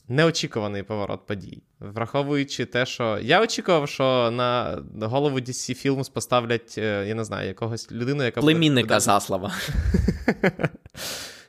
неочікуваний 0.08 0.84
поворот 0.84 1.28
подій. 1.28 1.64
Враховуючи 1.84 2.66
те, 2.66 2.86
що 2.86 3.20
я 3.22 3.42
очікував, 3.42 3.90
що 3.90 4.32
на 4.32 4.78
голову 5.02 5.40
DC 5.40 5.86
Films 5.86 6.12
поставлять, 6.12 6.75
е, 6.78 7.06
я 7.08 7.16
не 7.16 7.24
знаю, 7.24 7.48
якогось 7.48 7.92
людину, 7.92 8.24
яка 8.24 8.42
племінника 8.42 8.88
буде... 8.88 9.00
Заслава. 9.00 9.52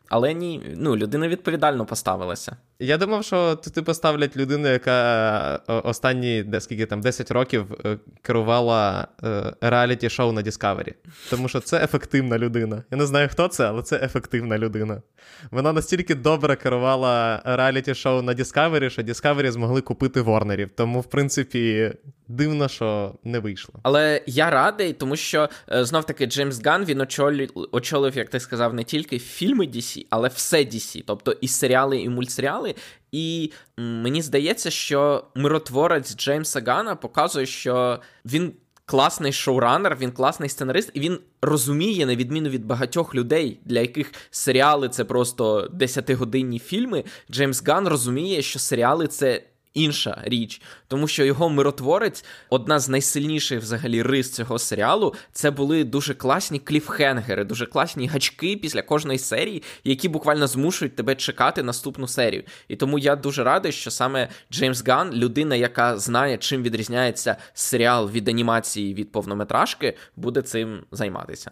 Але 0.09 0.35
ні, 0.35 0.63
ну, 0.77 0.97
людина 0.97 1.29
відповідально 1.29 1.87
поставилася. 1.87 2.57
Я 2.79 2.99
думав, 2.99 3.25
що 3.25 3.57
тут 3.57 3.85
поставлять 3.85 4.37
людину, 4.37 4.69
яка 4.69 5.61
е, 5.69 5.73
останні 5.73 6.43
де, 6.43 6.61
скільки 6.61 6.87
там 6.87 7.01
10 7.01 7.31
років 7.31 7.67
е, 7.85 7.99
керувала 8.23 9.09
е, 9.25 9.53
реаліті 9.61 10.11
шоу 10.11 10.33
на 10.33 10.43
Discovery. 10.43 10.95
Тому 11.31 11.49
що 11.49 11.61
це 11.61 11.85
ефективна 11.85 12.39
людина. 12.39 12.83
Я 12.91 12.99
не 12.99 13.07
знаю, 13.07 13.29
хто 13.29 13.49
це, 13.49 13.67
але 13.67 13.83
це 13.83 13.97
ефективна 14.03 14.59
людина. 14.59 15.03
Вона 15.51 15.73
настільки 15.73 16.15
добре 16.15 16.57
керувала 16.57 17.43
реаліті 17.45 17.95
шоу 17.95 18.23
на 18.23 18.35
Discovery, 18.35 18.91
що 18.91 19.03
Discovery 19.03 19.51
змогли 19.51 19.81
купити 19.81 20.21
Ворнерів. 20.21 20.71
Тому, 20.77 21.01
в 21.01 21.07
принципі, 21.07 21.93
дивно, 22.29 22.69
що 22.69 23.15
не 23.25 23.39
вийшло. 23.39 23.75
Але 23.83 24.23
я 24.27 24.51
радий, 24.51 24.93
тому 24.93 25.17
що 25.17 25.49
знов 25.69 26.07
таки 26.07 26.27
Джеймс 26.27 26.65
Ган 26.65 26.85
він 26.85 27.01
очолив, 27.01 27.51
очолив, 27.73 28.17
як 28.17 28.29
ти 28.29 28.41
сказав, 28.41 28.75
не 28.75 28.85
тільки 28.85 29.19
фільми 29.19 29.67
DC, 29.67 29.94
але 30.11 30.29
все 30.29 30.59
DC, 30.59 31.05
тобто 31.07 31.33
і 31.33 31.49
серіали, 31.49 32.01
і 32.01 32.09
мультсеріали. 32.09 32.75
І 33.13 33.53
мені 33.77 34.23
здається, 34.23 34.71
що 34.71 35.25
миротворець 35.35 36.17
Джеймса 36.17 36.63
Гана 36.67 36.97
показує, 36.97 37.47
що 37.47 38.01
він 38.25 38.53
класний 38.87 39.33
шоуранер, 39.33 39.97
він 40.01 40.13
класний 40.13 40.49
сценарист, 40.49 40.91
і 40.95 41.01
він 41.01 41.19
розуміє, 41.43 42.07
на 42.07 42.17
відміну 42.17 42.49
від 42.49 42.65
багатьох 42.65 43.15
людей, 43.15 43.61
для 43.65 43.81
яких 43.81 44.13
серіали 44.31 44.89
це 44.89 45.05
просто 45.05 45.71
10-годинні 45.75 46.59
фільми. 46.59 47.05
Джеймс 47.31 47.63
Ган 47.67 47.89
розуміє, 47.89 48.43
що 48.43 48.59
серіали 48.59 49.07
це 49.07 49.43
інша 49.75 50.23
річ, 50.25 50.61
тому 50.89 51.09
що 51.09 51.25
його 51.25 51.49
миротворець, 51.49 52.25
одна 52.51 52.79
з 52.79 52.89
найсильніших 52.89 53.61
взагалі 53.61 54.03
рис 54.03 54.33
цього 54.33 54.59
серіалу, 54.59 55.15
це 55.33 55.51
були 55.51 55.85
дуже 55.85 56.15
класні 56.15 56.59
кліфхенгери, 56.59 57.45
дуже 57.45 57.67
класні 57.67 58.07
гачки 58.07 58.57
після 58.57 58.83
кожної 58.83 59.19
серії, 59.19 59.63
які 59.85 60.09
буквально 60.09 60.47
змушують 60.47 60.97
тебе 60.97 61.15
чекати 61.15 61.63
наступну 61.63 62.09
серію. 62.09 62.43
І 62.69 62.77
тому 62.77 62.99
я 62.99 63.17
дуже 63.17 63.45
радий, 63.45 63.73
що 63.73 63.91
саме 63.91 64.29
Джеймс 64.53 64.87
Ган, 64.87 65.13
людина, 65.13 65.57
яка 65.57 65.99
знає, 65.99 66.39
чим 66.39 66.63
відрізняється 66.63 67.37
серіал 67.55 68.11
від 68.11 68.29
анімації 68.29 68.95
від 68.95 69.13
повнометражки, 69.13 69.97
буде 70.17 70.43
цим 70.43 70.85
займатися. 70.93 71.51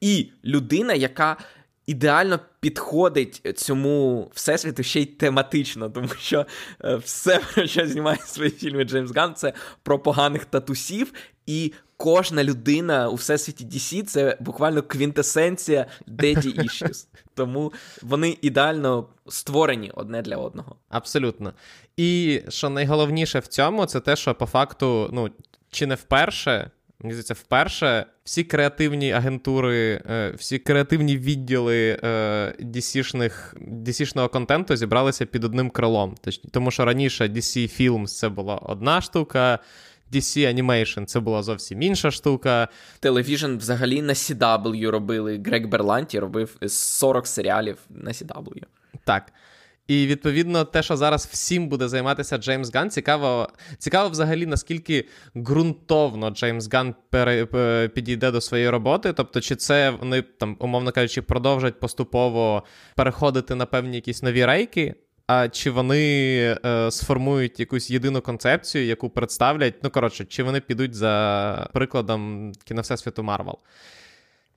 І 0.00 0.30
людина, 0.44 0.94
яка 0.94 1.36
ідеально 1.86 2.40
підходить 2.60 3.58
цьому 3.58 4.30
всесвіту 4.34 4.82
ще 4.82 5.00
й 5.00 5.06
тематично, 5.06 5.90
тому 5.90 6.08
що 6.18 6.46
е, 6.84 6.96
все, 6.96 7.40
про 7.54 7.66
що 7.66 7.86
знімає 7.86 8.18
свої 8.18 8.50
фільми 8.50 8.84
Джеймс 8.84 9.12
Ган, 9.16 9.34
це 9.34 9.52
про 9.82 9.98
поганих 9.98 10.44
татусів, 10.44 11.12
і 11.46 11.72
кожна 11.96 12.44
людина 12.44 13.08
у 13.08 13.14
всесвіті 13.14 13.64
DC 13.64 14.02
це 14.02 14.36
буквально 14.40 14.82
квінтесенція 14.82 15.86
Daddy 16.08 16.58
Issues. 16.64 17.06
Тому 17.34 17.72
вони 18.02 18.38
ідеально 18.42 19.08
створені 19.28 19.90
одне 19.94 20.22
для 20.22 20.36
одного. 20.36 20.76
Абсолютно. 20.88 21.52
І 21.96 22.40
що 22.48 22.70
найголовніше 22.70 23.38
в 23.38 23.46
цьому, 23.46 23.86
це 23.86 24.00
те, 24.00 24.16
що 24.16 24.34
по 24.34 24.46
факту, 24.46 25.10
ну, 25.12 25.30
чи 25.70 25.86
не 25.86 25.94
вперше. 25.94 26.70
Мені 27.00 27.12
здається, 27.12 27.34
вперше 27.34 28.06
всі 28.24 28.44
креативні 28.44 29.12
агентури, 29.12 30.02
е, 30.10 30.32
всі 30.36 30.58
креативні 30.58 31.16
відділи 31.16 31.98
DC-шних, 32.60 33.54
е, 33.56 33.60
DC-шного 33.60 34.28
контенту 34.28 34.76
зібралися 34.76 35.26
під 35.26 35.44
одним 35.44 35.70
крилом. 35.70 36.14
Тому 36.50 36.70
що 36.70 36.84
раніше 36.84 37.28
DC 37.28 37.80
Films 37.80 38.06
це 38.06 38.28
була 38.28 38.56
одна 38.56 39.00
штука, 39.00 39.58
DC 40.12 40.54
Animation 40.54 41.04
це 41.04 41.20
була 41.20 41.42
зовсім 41.42 41.82
інша 41.82 42.10
штука. 42.10 42.68
Television 43.02 43.56
взагалі 43.56 44.02
на 44.02 44.12
CW 44.12 44.90
робили. 44.90 45.42
Грег 45.46 45.66
Берланті 45.66 46.18
робив 46.18 46.56
40 46.68 47.26
серіалів 47.26 47.78
на 47.90 48.10
CW. 48.10 48.62
Так. 49.04 49.32
І 49.88 50.06
відповідно, 50.06 50.64
те, 50.64 50.82
що 50.82 50.96
зараз 50.96 51.26
всім 51.26 51.68
буде 51.68 51.88
займатися 51.88 52.38
Джеймс 52.38 52.74
Ган, 52.74 52.90
цікаво, 52.90 53.48
цікаво 53.78 54.08
взагалі, 54.08 54.46
наскільки 54.46 55.04
ґрунтовно 55.36 56.30
Джеймс 56.30 56.72
Ган 56.72 56.94
пере, 57.10 57.46
підійде 57.94 58.30
до 58.30 58.40
своєї 58.40 58.70
роботи. 58.70 59.12
Тобто, 59.12 59.40
чи 59.40 59.56
це 59.56 59.90
вони 59.90 60.22
там, 60.22 60.56
умовно 60.60 60.92
кажучи, 60.92 61.22
продовжать 61.22 61.80
поступово 61.80 62.62
переходити 62.94 63.54
на 63.54 63.66
певні 63.66 63.94
якісь 63.96 64.22
нові 64.22 64.44
рейки. 64.44 64.94
А 65.26 65.48
чи 65.48 65.70
вони 65.70 66.02
е, 66.66 66.90
сформують 66.90 67.60
якусь 67.60 67.90
єдину 67.90 68.20
концепцію, 68.20 68.86
яку 68.86 69.10
представлять? 69.10 69.74
Ну 69.82 69.90
коротше, 69.90 70.24
чи 70.24 70.42
вони 70.42 70.60
підуть 70.60 70.94
за 70.94 71.68
прикладом 71.72 72.52
кіновсесвіту 72.64 73.22
Марвел? 73.22 73.58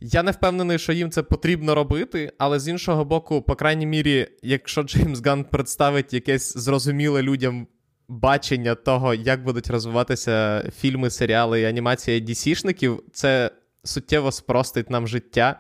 Я 0.01 0.23
не 0.23 0.31
впевнений, 0.31 0.79
що 0.79 0.93
їм 0.93 1.11
це 1.11 1.23
потрібно 1.23 1.75
робити, 1.75 2.31
але 2.37 2.59
з 2.59 2.67
іншого 2.67 3.05
боку, 3.05 3.41
по 3.41 3.55
крайній 3.55 3.85
мірі, 3.85 4.27
якщо 4.41 4.83
Джеймс 4.83 5.21
Ганн 5.25 5.43
представить 5.43 6.13
якесь 6.13 6.57
зрозуміле 6.57 7.21
людям 7.21 7.67
бачення 8.07 8.75
того, 8.75 9.13
як 9.13 9.43
будуть 9.43 9.69
розвиватися 9.69 10.63
фільми, 10.79 11.09
серіали 11.09 11.61
і 11.61 11.65
анімація 11.65 12.19
DC-шників, 12.19 12.99
це 13.13 13.51
суттєво 13.83 14.31
спростить 14.31 14.89
нам 14.89 15.07
життя. 15.07 15.59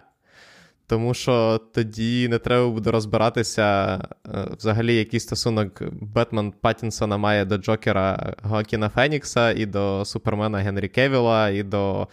Тому 0.87 1.13
що 1.13 1.61
тоді 1.73 2.27
не 2.27 2.39
треба 2.39 2.69
буде 2.69 2.91
розбиратися 2.91 3.97
е, 3.97 4.47
взагалі, 4.57 4.95
який 4.95 5.19
стосунок 5.19 5.83
Бетмен 5.91 6.51
Паттінсона 6.51 7.17
має 7.17 7.45
до 7.45 7.57
Джокера 7.57 8.35
Гоакіна 8.43 8.89
Фенікса, 8.89 9.51
і 9.51 9.65
до 9.65 10.05
Супермена 10.05 10.57
Генрі 10.57 10.87
Кевіла, 10.87 11.49
і 11.49 11.63
до 11.63 12.07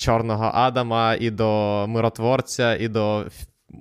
Чорного 0.00 0.50
Адама, 0.54 1.16
і 1.20 1.30
до 1.30 1.84
Миротворця, 1.88 2.76
і 2.76 2.88
до 2.88 3.26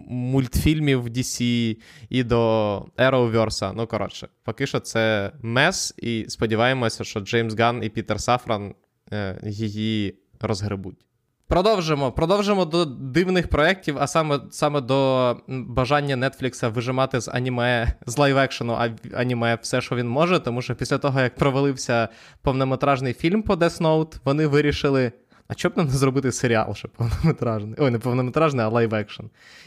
мультфільмів 0.08 1.08
DC, 1.08 1.78
і 2.10 2.24
до 2.24 2.78
Arrowverse. 2.98 3.72
Ну, 3.76 3.88
коротше, 3.88 4.28
поки 4.44 4.68
що 4.68 4.80
це 4.80 5.32
mess, 5.42 5.94
і 5.98 6.26
сподіваємося, 6.28 7.04
що 7.04 7.20
Джеймс 7.20 7.56
Ганн 7.56 7.84
і 7.84 7.90
Пітер 7.90 8.22
Сафран 8.22 8.74
е, 9.14 9.40
її 9.44 10.16
розгребуть. 10.42 11.06
Продовжимо 11.48 12.12
продовжимо 12.12 12.66
до 12.66 12.86
дивних 12.86 13.48
проєктів, 13.48 13.98
а 14.00 14.08
саме 14.08 14.40
саме 14.52 14.82
до 14.82 15.38
бажання 15.48 16.30
Нетфлікса 16.30 16.70
вижимати 16.70 17.22
з 17.22 17.28
аніме, 17.28 17.94
з 18.06 18.18
live-action 18.18 18.89
у 18.89 18.96
аніме 19.14 19.58
все, 19.62 19.82
що 19.82 19.96
він 19.96 20.10
може. 20.10 20.40
Тому 20.40 20.62
що 20.62 20.76
після 20.76 20.98
того, 20.98 21.22
як 21.22 21.36
провалився 21.36 22.10
повнометражний 22.42 23.14
фільм 23.14 23.42
по 23.42 23.54
Death 23.54 23.82
Note, 23.82 24.18
вони 24.26 24.48
вирішили 24.48 25.12
а 25.50 25.54
що 25.54 25.70
б 25.70 25.74
нам 25.76 25.88
не 25.88 25.94
зробити 25.94 26.32
серіал 26.32 26.76
ще 26.76 26.88
повнометражний? 26.88 27.76
Ой, 27.78 27.92
не 27.92 28.00
повнометражний, 28.00 28.66
а 28.66 28.70
live-action. 28.70 29.24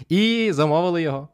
І 0.08 0.50
замовили 0.52 1.02
його. 1.02 1.28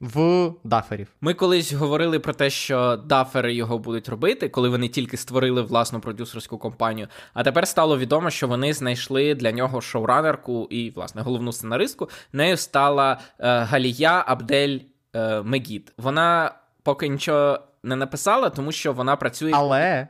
В 0.00 0.52
даферів. 0.64 1.08
Ми 1.20 1.34
колись 1.34 1.72
говорили 1.72 2.18
про 2.18 2.32
те, 2.32 2.50
що 2.50 2.96
дафери 2.96 3.54
його 3.54 3.78
будуть 3.78 4.08
робити, 4.08 4.48
коли 4.48 4.68
вони 4.68 4.88
тільки 4.88 5.16
створили 5.16 5.62
власну 5.62 6.00
продюсерську 6.00 6.58
компанію. 6.58 7.08
А 7.34 7.42
тепер 7.42 7.68
стало 7.68 7.98
відомо, 7.98 8.30
що 8.30 8.48
вони 8.48 8.72
знайшли 8.72 9.34
для 9.34 9.52
нього 9.52 9.80
шоуранерку 9.80 10.68
і, 10.70 10.90
власне, 10.90 11.22
головну 11.22 11.52
сценаристку. 11.52 12.08
Нею 12.32 12.56
стала 12.56 13.20
е, 13.38 13.58
Галія 13.58 14.24
Абдель 14.26 14.78
е, 15.14 15.42
Мегід. 15.42 15.92
Вона 15.98 16.54
поки 16.82 17.08
нічого 17.08 17.58
не 17.82 17.96
написала, 17.96 18.50
тому 18.50 18.72
що 18.72 18.92
вона 18.92 19.16
працює. 19.16 19.52
Але. 19.54 20.08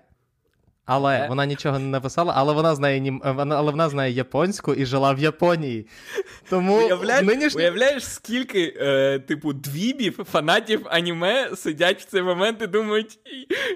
Але 0.93 1.21
Е? 1.21 1.27
вона 1.29 1.47
нічого 1.47 1.79
не 1.79 1.87
написала, 1.87 2.33
але 2.37 2.53
вона 2.53 2.75
знає 2.75 3.01
нім... 3.01 3.23
е, 3.25 3.31
вона, 3.31 3.57
але 3.57 3.71
вона 3.71 3.89
знає 3.89 4.13
японську 4.13 4.75
і 4.75 4.87
жила 4.87 5.13
в 5.13 5.19
Японії. 5.19 5.87
Тому 6.51 6.77
Уявляєш, 6.77 7.27
нинішня... 7.27 7.61
уявляєш, 7.61 8.05
скільки, 8.05 8.75
е, 8.81 9.19
типу, 9.19 9.53
двібів, 9.53 10.27
фанатів 10.33 10.87
аніме 10.91 11.51
сидять 11.57 12.01
в 12.03 12.05
цей 12.05 12.23
момент 12.23 12.63
і 12.63 12.67
думають: 12.67 13.19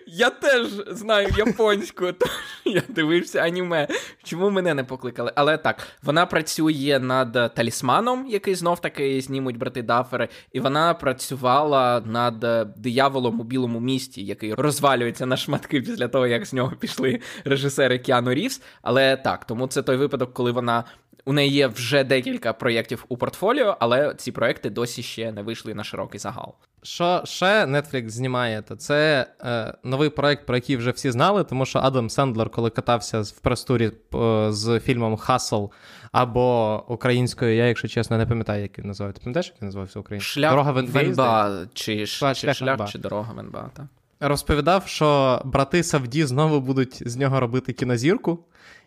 я 0.07 0.31
теж 0.31 0.66
знаю 0.88 1.29
японську, 1.38 2.12
тож 2.18 2.31
я 2.64 2.83
дивився 2.88 3.38
аніме. 3.38 3.88
Чому 4.22 4.50
мене 4.50 4.74
не 4.74 4.85
покликали? 4.85 5.33
Але 5.35 5.57
так, 5.57 5.88
вона 6.03 6.27
працює 6.27 6.98
над 7.03 7.55
талісманом, 7.55 8.27
який 8.27 8.55
знов 8.55 8.81
таки 8.81 9.20
знімуть 9.20 9.59
брати 9.59 9.83
Дафери, 9.83 10.29
і 10.53 10.61
вона 10.61 10.94
працювала 10.94 12.03
над 12.07 12.44
е, 12.44 12.66
дияволом 12.77 13.40
у 13.40 13.44
білому 13.44 13.81
місті, 13.81 14.24
який 14.24 14.55
розвалюється 14.55 15.27
на 15.27 15.37
шматки 15.37 15.81
після 15.81 16.09
того, 16.09 16.27
як 16.27 16.46
з 16.46 16.53
нього 16.53 16.72
пішли 16.81 17.04
режисери 17.45 17.99
Кіану 17.99 18.35
Рівс. 18.35 18.62
Але 18.83 19.17
так, 19.17 19.45
тому 19.45 19.67
це 19.67 19.83
той 19.83 19.97
випадок, 19.97 20.35
коли 20.35 20.51
вона. 20.53 20.85
У 21.27 21.33
неї 21.33 21.53
є 21.53 21.67
вже 21.67 22.05
декілька 22.05 22.53
проєктів 22.53 23.05
у 23.09 23.17
портфоліо, 23.17 23.77
але 23.81 24.14
ці 24.14 24.33
проєкти 24.33 24.71
досі 24.71 25.03
ще 25.03 25.33
не 25.33 25.43
вийшли 25.43 25.75
на 25.75 25.85
широкий 25.85 26.21
загал. 26.21 26.55
Що 26.83 27.23
ще 27.25 27.64
Netflix 27.67 28.09
знімає, 28.09 28.62
то 28.62 28.77
це 28.77 29.27
е, 29.45 29.75
новий 29.85 30.09
проект, 30.09 30.47
про 30.47 30.57
який 30.57 30.77
вже 30.77 30.90
всі 30.90 31.11
знали, 31.11 31.45
тому 31.45 31.67
що 31.67 31.79
Адам 31.79 32.11
Сендлер, 32.11 32.51
коли 32.51 32.71
катався 32.71 33.21
в 33.21 33.31
прес-турі 33.31 33.90
е, 34.14 34.47
з 34.53 34.81
фільмом 34.81 35.17
Хасл 35.17 35.64
або 36.12 36.85
українською, 36.88 37.57
я, 37.57 37.67
якщо 37.67 37.88
чесно, 37.88 38.19
не 38.19 38.27
пам'ятаю, 38.27 38.62
як 38.62 38.79
він 38.79 38.87
називається. 38.87 39.21
Ти 39.21 39.25
пам'ятаєш, 39.25 39.47
як 39.47 39.62
він 39.62 39.67
називався 39.69 39.99
українською? 40.01 40.33
Шлях 40.33 40.51
Дорога? 40.51 40.73
В 40.73 40.90
НБА, 40.90 41.59
чи, 41.75 41.93
Шлях- 42.07 42.35
чи 42.35 42.55
шлях 42.55 42.90
чи 42.90 42.99
дорога 42.99 43.33
в 43.33 43.40
НБА, 43.40 43.71
так. 43.75 43.87
Розповідав, 44.27 44.87
що 44.87 45.41
брати 45.45 45.83
Сафді 45.83 46.25
знову 46.25 46.61
будуть 46.61 47.09
з 47.09 47.17
нього 47.17 47.41
робити 47.41 47.73
кінозірку. 47.73 48.39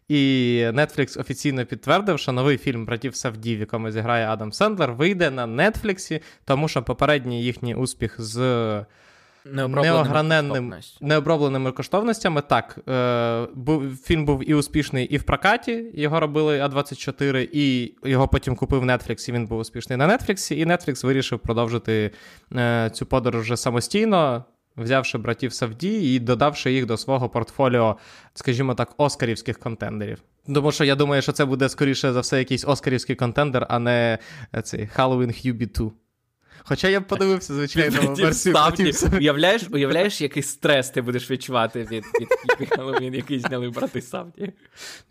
І 0.08 0.64
Netflix 0.74 1.20
офіційно 1.20 1.66
підтвердив, 1.66 2.20
що 2.20 2.32
новий 2.32 2.58
фільм 2.58 2.86
братів 2.86 3.16
Сафді, 3.16 3.56
в 3.56 3.60
якому 3.60 3.92
зіграє 3.92 4.28
Адам 4.28 4.52
Сендлер, 4.52 4.94
вийде 4.94 5.32
на 5.32 5.48
Нетфліксі, 5.48 6.22
тому 6.46 6.68
що 6.68 6.84
попередній 6.84 7.44
їхній 7.44 7.76
успіх 7.76 8.16
з 8.22 8.38
неограненним 9.46 10.74
необробленими 11.02 11.72
коштовностями. 11.72 12.42
Так, 12.42 12.80
е, 12.90 13.48
був, 13.54 13.96
фільм 14.04 14.26
був 14.26 14.50
і 14.50 14.54
успішний 14.54 15.06
і 15.06 15.18
в 15.18 15.24
прокаті, 15.24 15.92
його 15.94 16.20
робили 16.20 16.62
А24, 16.62 17.50
і 17.52 17.96
його 18.04 18.28
потім 18.28 18.56
купив 18.56 18.84
Netflix, 18.84 19.30
і 19.30 19.32
він 19.32 19.46
був 19.46 19.60
успішний 19.60 19.98
на 19.98 20.08
Netflix, 20.08 20.54
і 20.54 20.66
Netflix 20.66 21.06
вирішив 21.06 21.40
продовжити 21.40 22.12
е, 22.56 22.90
цю 22.94 23.06
подорож 23.06 23.42
вже 23.42 23.58
самостійно. 23.58 24.46
Взявши 24.78 25.18
братів 25.18 25.54
Сафді 25.54 26.14
і 26.14 26.20
додавши 26.20 26.72
їх 26.72 26.86
до 26.86 26.98
свого 26.98 27.30
портфоліо, 27.30 27.98
скажімо 28.34 28.76
так, 28.76 28.94
оскарівських 28.98 29.60
контендерів. 29.60 30.18
Тому 30.54 30.72
що 30.72 30.84
я 30.84 30.96
думаю, 30.96 31.22
що 31.22 31.32
це 31.32 31.46
буде 31.46 31.70
скоріше 31.70 32.14
за 32.14 32.20
все 32.20 32.40
якийсь 32.40 32.66
оскарівський 32.66 33.16
контендер, 33.16 33.66
а 33.70 33.80
не 33.80 34.18
е, 34.56 34.62
цей 34.62 34.90
Halloween 34.98 35.48
Hubie 35.48 35.72
2. 35.72 35.92
Хоча 36.64 36.88
я 36.88 37.00
б 37.00 37.08
подивився, 37.08 37.54
звичайно, 37.54 38.14
версію 38.14 38.56
Уявляєш, 39.14 39.68
уявляєш, 39.72 40.22
який 40.22 40.44
стрес 40.44 40.90
ти 40.90 41.02
будеш 41.02 41.32
відчувати 41.32 41.84
від, 41.84 42.04
від 42.60 42.70
Хеллоуін, 42.70 43.14
який 43.14 43.40
зняли 43.40 43.70
брати 43.70 44.02
Сафді. 44.02 44.52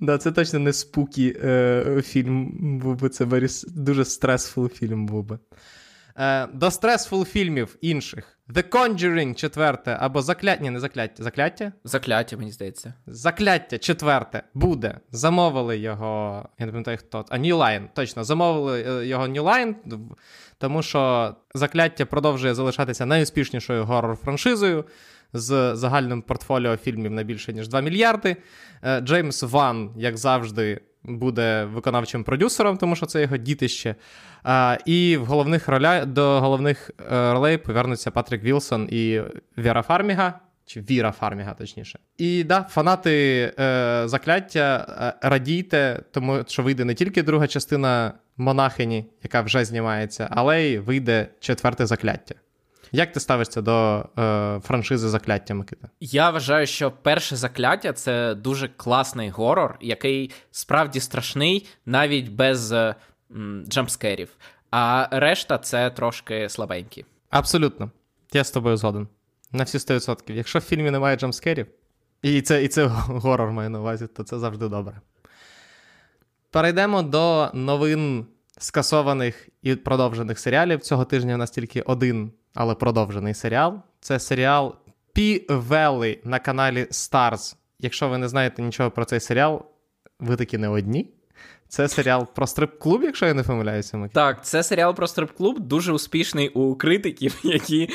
Да, 0.00 0.18
це 0.18 0.32
точно 0.32 0.58
не 0.58 0.72
spooky 0.72 1.36
е, 1.44 2.02
фільм 2.04 2.48
був 2.78 3.00
би. 3.00 3.08
Це 3.08 3.48
дуже 3.66 4.04
stressful 4.04 4.68
фільм 4.68 5.06
був 5.06 5.24
би. 5.24 5.38
Е, 6.18 6.46
до 6.46 6.70
stressful 6.70 7.24
фільмів 7.24 7.76
інших. 7.80 8.38
The 8.48 8.68
Conjuring 8.70 9.34
четверте, 9.34 9.96
або 10.00 10.22
закляття. 10.22 10.62
Ні, 10.62 10.70
не 10.70 10.80
закляття. 10.80 11.22
Закляття? 11.22 11.72
Закляття, 11.84 12.36
мені 12.36 12.52
здається. 12.52 12.94
Закляття 13.06 13.78
четверте 13.78 14.42
буде. 14.54 15.00
Замовили 15.10 15.78
його. 15.78 16.48
Я 16.58 16.66
не 16.66 16.72
пам'ятаю 16.72 16.98
хто. 16.98 17.24
А 17.28 17.38
New 17.38 17.56
Line, 17.56 17.88
точно, 17.94 18.24
замовили 18.24 18.84
е, 18.88 19.06
його 19.06 19.26
New 19.26 19.42
Line, 19.42 19.74
тому 20.58 20.82
що 20.82 21.34
закляття 21.54 22.06
продовжує 22.06 22.54
залишатися 22.54 23.06
найуспішнішою 23.06 23.84
горор-франшизою 23.84 24.84
з 25.32 25.76
загальним 25.76 26.22
портфоліо 26.22 26.76
фільмів 26.76 27.12
на 27.12 27.22
більше 27.22 27.52
ніж 27.52 27.68
2 27.68 27.80
мільярди. 27.80 28.36
Е, 28.82 29.00
Джеймс 29.00 29.42
Ван, 29.42 29.90
як 29.96 30.16
завжди, 30.16 30.80
буде 31.06 31.64
виконавчим 31.64 32.24
продюсером, 32.24 32.76
тому 32.76 32.96
що 32.96 33.06
це 33.06 33.22
його 33.22 33.36
дітище. 33.36 33.94
А, 34.42 34.78
і 34.84 35.16
в 35.16 35.24
головних 35.24 35.68
роля 35.68 36.04
до 36.04 36.40
головних 36.40 36.90
е, 37.12 37.32
ролей 37.32 37.58
повернуться 37.58 38.10
Патрік 38.10 38.42
Вілсон 38.42 38.88
і 38.90 39.20
Віра 39.58 39.82
Фарміга. 39.82 40.40
Чи 40.68 40.80
Віра 40.80 41.12
Фарміга, 41.12 41.54
точніше. 41.54 41.98
І 42.18 42.44
да, 42.44 42.66
фанати 42.70 43.12
е, 43.58 44.02
закляття, 44.04 44.86
е, 45.22 45.28
радійте, 45.28 46.02
тому 46.10 46.44
що 46.46 46.62
вийде 46.62 46.84
не 46.84 46.94
тільки 46.94 47.22
друга 47.22 47.46
частина 47.46 48.12
монахині, 48.36 49.06
яка 49.22 49.40
вже 49.40 49.64
знімається, 49.64 50.28
але 50.30 50.62
й 50.62 50.78
вийде 50.78 51.28
четверте 51.40 51.86
закляття. 51.86 52.34
Як 52.92 53.12
ти 53.12 53.20
ставишся 53.20 53.62
до 53.62 54.04
е, 54.18 54.60
франшизи 54.64 55.08
закляття, 55.08 55.54
Микита? 55.54 55.88
Я 56.00 56.30
вважаю, 56.30 56.66
що 56.66 56.90
перше 56.90 57.36
закляття 57.36 57.92
це 57.92 58.34
дуже 58.34 58.68
класний 58.68 59.30
горор, 59.30 59.78
який 59.80 60.30
справді 60.50 61.00
страшний, 61.00 61.66
навіть 61.86 62.28
без 62.28 62.72
е, 62.72 62.94
м, 63.30 63.64
джампскерів. 63.68 64.28
А 64.70 65.08
решта 65.10 65.58
це 65.58 65.90
трошки 65.90 66.48
слабенькі. 66.48 67.04
Абсолютно. 67.30 67.90
Я 68.32 68.44
з 68.44 68.50
тобою 68.50 68.76
згоден. 68.76 69.08
На 69.52 69.64
всі 69.64 69.78
100%. 69.78 70.32
Якщо 70.32 70.58
в 70.58 70.62
фільмі 70.62 70.90
немає 70.90 71.16
джампскерів, 71.16 71.66
і 72.22 72.42
це, 72.42 72.64
і 72.64 72.68
це 72.68 72.84
горор 73.06 73.50
маю 73.50 73.70
на 73.70 73.80
увазі, 73.80 74.06
то 74.06 74.24
це 74.24 74.38
завжди 74.38 74.68
добре. 74.68 75.00
Перейдемо 76.50 77.02
до 77.02 77.50
новин 77.54 78.26
скасованих 78.58 79.48
і 79.62 79.74
продовжених 79.74 80.38
серіалів. 80.38 80.80
Цього 80.80 81.04
тижня 81.04 81.34
у 81.34 81.38
нас 81.38 81.50
тільки 81.50 81.80
один, 81.80 82.32
але 82.56 82.74
продовжений 82.74 83.34
серіал. 83.34 83.80
Це 84.00 84.18
серіал 84.18 84.74
P-Valley 85.16 86.18
на 86.24 86.38
каналі 86.38 86.86
Stars. 86.90 87.56
Якщо 87.78 88.08
ви 88.08 88.18
не 88.18 88.28
знаєте 88.28 88.62
нічого 88.62 88.90
про 88.90 89.04
цей 89.04 89.20
серіал, 89.20 89.62
ви 90.20 90.36
такі 90.36 90.58
не 90.58 90.68
одні. 90.68 91.10
Це 91.68 91.88
серіал 91.88 92.26
про 92.34 92.46
стрип-клуб, 92.46 93.02
якщо 93.02 93.26
я 93.26 93.34
не 93.34 93.42
помиляюся. 93.42 94.10
Так, 94.12 94.44
це 94.44 94.62
серіал 94.62 94.94
про 94.94 95.06
стрип-клуб, 95.06 95.60
дуже 95.60 95.92
успішний 95.92 96.48
у 96.48 96.74
критиків, 96.74 97.40
які. 97.44 97.88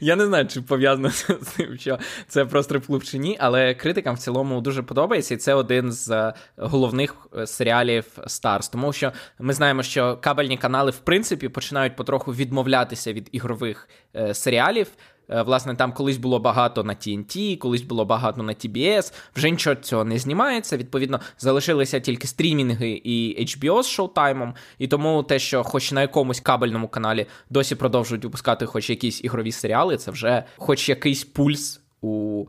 Я 0.00 0.16
не 0.16 0.26
знаю, 0.26 0.46
чи 0.46 0.62
пов'язано 0.62 1.10
з 1.10 1.22
тим, 1.56 1.78
що 1.78 1.98
це 2.28 2.44
про 2.44 2.62
стрип-клуб 2.62 3.04
чи 3.04 3.18
ні, 3.18 3.36
але 3.40 3.74
критикам 3.74 4.14
в 4.14 4.18
цілому 4.18 4.60
дуже 4.60 4.82
подобається, 4.82 5.34
і 5.34 5.36
це 5.36 5.54
один 5.54 5.92
з 5.92 6.10
е, 6.10 6.34
головних 6.56 7.14
е, 7.36 7.46
серіалів 7.46 8.04
Старс. 8.26 8.68
Тому 8.68 8.92
що 8.92 9.12
ми 9.38 9.52
знаємо, 9.52 9.82
що 9.82 10.16
кабельні 10.16 10.56
канали, 10.56 10.90
в 10.90 10.98
принципі, 10.98 11.48
починають 11.48 11.96
потроху 11.96 12.32
відмовлятися 12.32 13.12
від 13.12 13.28
ігрових 13.32 13.88
е, 14.16 14.34
серіалів. 14.34 14.86
Е, 15.30 15.42
Власне, 15.42 15.74
там 15.74 15.92
колись 15.92 16.16
було 16.16 16.38
багато 16.38 16.84
на 16.84 16.92
TNT, 16.92 17.58
колись 17.58 17.82
було 17.82 18.04
багато 18.04 18.42
на 18.42 18.52
TBS, 18.52 19.14
вже 19.36 19.50
нічого 19.50 19.76
цього 19.76 20.04
не 20.04 20.18
знімається. 20.18 20.76
Відповідно, 20.76 21.20
залишилися 21.38 22.00
тільки 22.00 22.26
стрімінги 22.26 22.90
і 23.04 23.44
HBO 23.44 23.82
з 23.82 23.88
шоутаймом. 23.88 24.54
І 24.78 24.88
тому 24.88 25.22
те, 25.22 25.38
що 25.38 25.64
хоч 25.64 25.92
на 25.92 26.00
якомусь 26.00 26.40
кабельному 26.40 26.88
каналі 26.88 27.26
досі 27.50 27.74
продовжують 27.74 28.24
випускати 28.24 28.66
хоч 28.66 28.90
якісь 28.90 29.24
ігрові 29.24 29.52
серіали, 29.52 29.96
це 29.96 30.10
вже 30.10 30.44
хоч 30.56 30.88
якийсь 30.88 31.24
пульс 31.24 31.80
у 32.00 32.44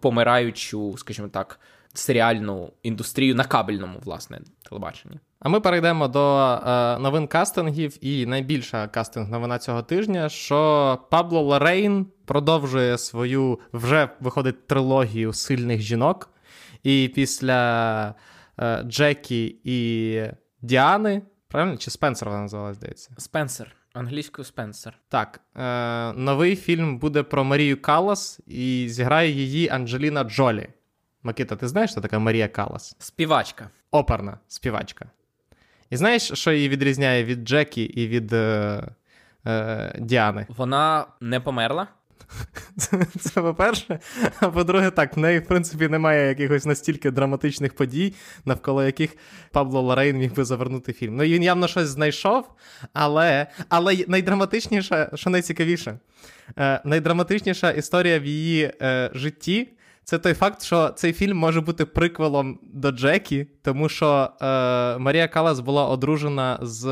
помираючу, 0.00 0.94
скажімо 0.98 1.28
так, 1.28 1.60
серіальну 1.94 2.72
індустрію 2.82 3.34
на 3.34 3.44
кабельному, 3.44 3.98
власне, 4.04 4.40
телебаченні. 4.68 5.18
А 5.40 5.48
ми 5.48 5.60
перейдемо 5.60 6.08
до 6.08 6.38
е, 6.66 6.98
новин 6.98 7.26
кастингів, 7.26 8.04
і 8.04 8.26
найбільша 8.26 8.88
кастинг 8.88 9.30
новина 9.30 9.58
цього 9.58 9.82
тижня, 9.82 10.28
що 10.28 10.98
Пабло 11.10 11.40
Лорейн 11.40 12.06
продовжує 12.28 12.98
свою 12.98 13.58
вже 13.72 14.08
виходить 14.20 14.66
трилогію 14.66 15.32
сильних 15.32 15.80
жінок. 15.80 16.30
І 16.82 17.10
після 17.14 18.14
е, 18.58 18.82
Джекі 18.82 19.56
і 19.64 20.20
Діани, 20.62 21.22
правильно? 21.48 21.76
Чи 21.76 21.90
Спенсер 21.90 22.28
вона 22.28 22.40
називалась, 22.40 22.76
здається? 22.76 23.10
Спенсер, 23.18 23.72
англійською 23.92 24.44
Спенсер. 24.44 24.98
Так, 25.08 25.40
е, 25.56 26.12
новий 26.12 26.56
фільм 26.56 26.98
буде 26.98 27.22
про 27.22 27.44
Марію 27.44 27.82
Калас, 27.82 28.40
і 28.46 28.86
зіграє 28.88 29.30
її 29.30 29.68
Анджеліна 29.68 30.24
Джолі. 30.24 30.68
Микита, 31.22 31.56
ти 31.56 31.68
знаєш, 31.68 31.90
що 31.90 32.00
така 32.00 32.18
Марія 32.18 32.48
Калас? 32.48 32.96
Співачка. 32.98 33.70
оперна 33.90 34.38
співачка. 34.48 35.10
І 35.90 35.96
знаєш, 35.96 36.22
що 36.22 36.52
її 36.52 36.68
відрізняє 36.68 37.24
від 37.24 37.48
Джекі 37.48 37.82
і 37.82 38.08
від 38.08 38.32
е, 38.32 38.82
е, 39.46 39.94
Діани? 39.98 40.46
Вона 40.48 41.06
не 41.20 41.40
померла. 41.40 41.86
Це, 42.76 43.06
це 43.20 43.42
по-перше. 43.42 43.98
А 44.40 44.48
по-друге, 44.48 44.90
так, 44.90 45.16
в 45.16 45.20
неї, 45.20 45.38
в 45.38 45.46
принципі, 45.46 45.88
немає 45.88 46.28
якихось 46.28 46.66
настільки 46.66 47.10
драматичних 47.10 47.76
подій, 47.76 48.14
навколо 48.44 48.84
яких 48.84 49.16
Пабло 49.52 49.80
Лорейн 49.80 50.16
міг 50.16 50.34
би 50.34 50.44
завернути 50.44 50.92
фільм. 50.92 51.16
Ну, 51.16 51.24
він 51.24 51.42
явно 51.42 51.68
щось 51.68 51.88
знайшов, 51.88 52.44
але 52.92 53.46
але 53.68 54.04
найдраматичніше, 54.08 55.10
що 55.14 55.30
найцікавіше, 55.30 55.98
е, 56.58 56.80
найдраматичніша 56.84 57.70
історія 57.70 58.18
в 58.18 58.24
її 58.24 58.72
е, 58.82 59.10
житті. 59.14 59.68
Це 60.04 60.18
той 60.18 60.34
факт, 60.34 60.62
що 60.62 60.88
цей 60.88 61.12
фільм 61.12 61.36
може 61.36 61.60
бути 61.60 61.84
приквелом 61.84 62.58
до 62.62 62.90
Джекі, 62.90 63.46
тому 63.62 63.88
що 63.88 64.30
е, 64.42 64.98
Марія 64.98 65.28
Калас 65.28 65.60
була 65.60 65.88
одружена 65.88 66.58
з 66.62 66.84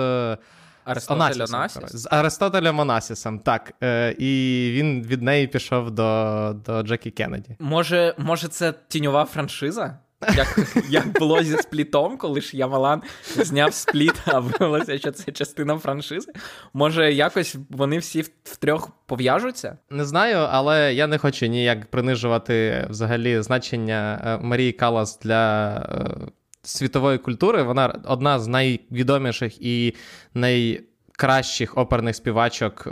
Аристотель 0.87 1.43
Онасісом, 1.43 1.89
з 1.89 2.09
Аристотелем 2.11 2.79
Онасісом, 2.79 3.39
так. 3.39 3.73
Е, 3.83 4.15
І 4.19 4.71
він 4.75 5.03
від 5.03 5.23
неї 5.23 5.47
пішов 5.47 5.91
до 5.91 6.57
до 6.67 6.83
Джекі 6.83 7.11
Кеннеді. 7.11 7.57
Може, 7.59 8.15
може, 8.19 8.49
це 8.49 8.75
тіньова 8.89 9.25
франшиза? 9.25 9.99
Як 10.37 10.59
як 10.89 11.19
було 11.19 11.43
зі 11.43 11.57
сплітом, 11.57 12.17
коли 12.17 12.41
ж 12.41 12.57
Ямалан 12.57 13.03
зняв 13.37 13.75
спліт, 13.75 14.15
а 14.27 14.39
виявилося, 14.39 14.99
що 14.99 15.11
це 15.11 15.33
частина 15.33 15.79
франшизи. 15.79 16.33
Може, 16.73 17.13
якось 17.13 17.57
вони 17.71 17.99
всі 17.99 18.25
втрьох 18.45 18.91
пов'яжуться? 19.07 19.79
Не 19.91 20.05
знаю, 20.05 20.37
але 20.51 20.95
я 20.95 21.07
не 21.07 21.19
хочу 21.19 21.47
ніяк 21.47 21.87
принижувати 21.87 22.87
взагалі 22.91 23.43
значення 23.43 24.23
е, 24.25 24.45
Марії 24.47 24.73
Калас 24.73 25.19
для 25.19 25.75
е, 25.77 26.31
світової 26.67 27.19
культури. 27.19 27.63
Вона 27.63 28.01
одна 28.05 28.39
з 28.39 28.47
найвідоміших 28.47 29.63
і 29.63 29.95
найкращих 30.35 31.79
оперних 31.79 32.17
співачок 32.17 32.89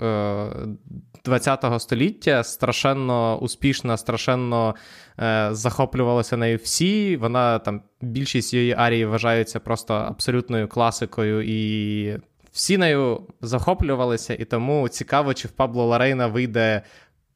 ХХ 1.26 1.64
е, 1.64 1.80
століття. 1.80 2.44
Страшенно 2.44 3.38
успішна, 3.38 3.96
страшенно 3.96 4.74
е, 5.20 5.48
захоплювалися 5.52 6.36
нею 6.36 6.58
всі. 6.62 7.16
Вона 7.16 7.58
там 7.58 7.82
більшість 8.00 8.54
її 8.54 8.72
арії 8.72 9.06
вважаються 9.06 9.60
просто 9.60 9.94
абсолютною 9.94 10.68
класикою 10.68 11.42
і. 11.42 12.18
Всі 12.52 12.78
нею 12.78 13.26
захоплювалися, 13.40 14.34
і 14.34 14.44
тому 14.44 14.88
цікаво, 14.88 15.34
чи 15.34 15.48
в 15.48 15.50
Пабло 15.50 15.86
Ларейна 15.86 16.26
вийде 16.26 16.82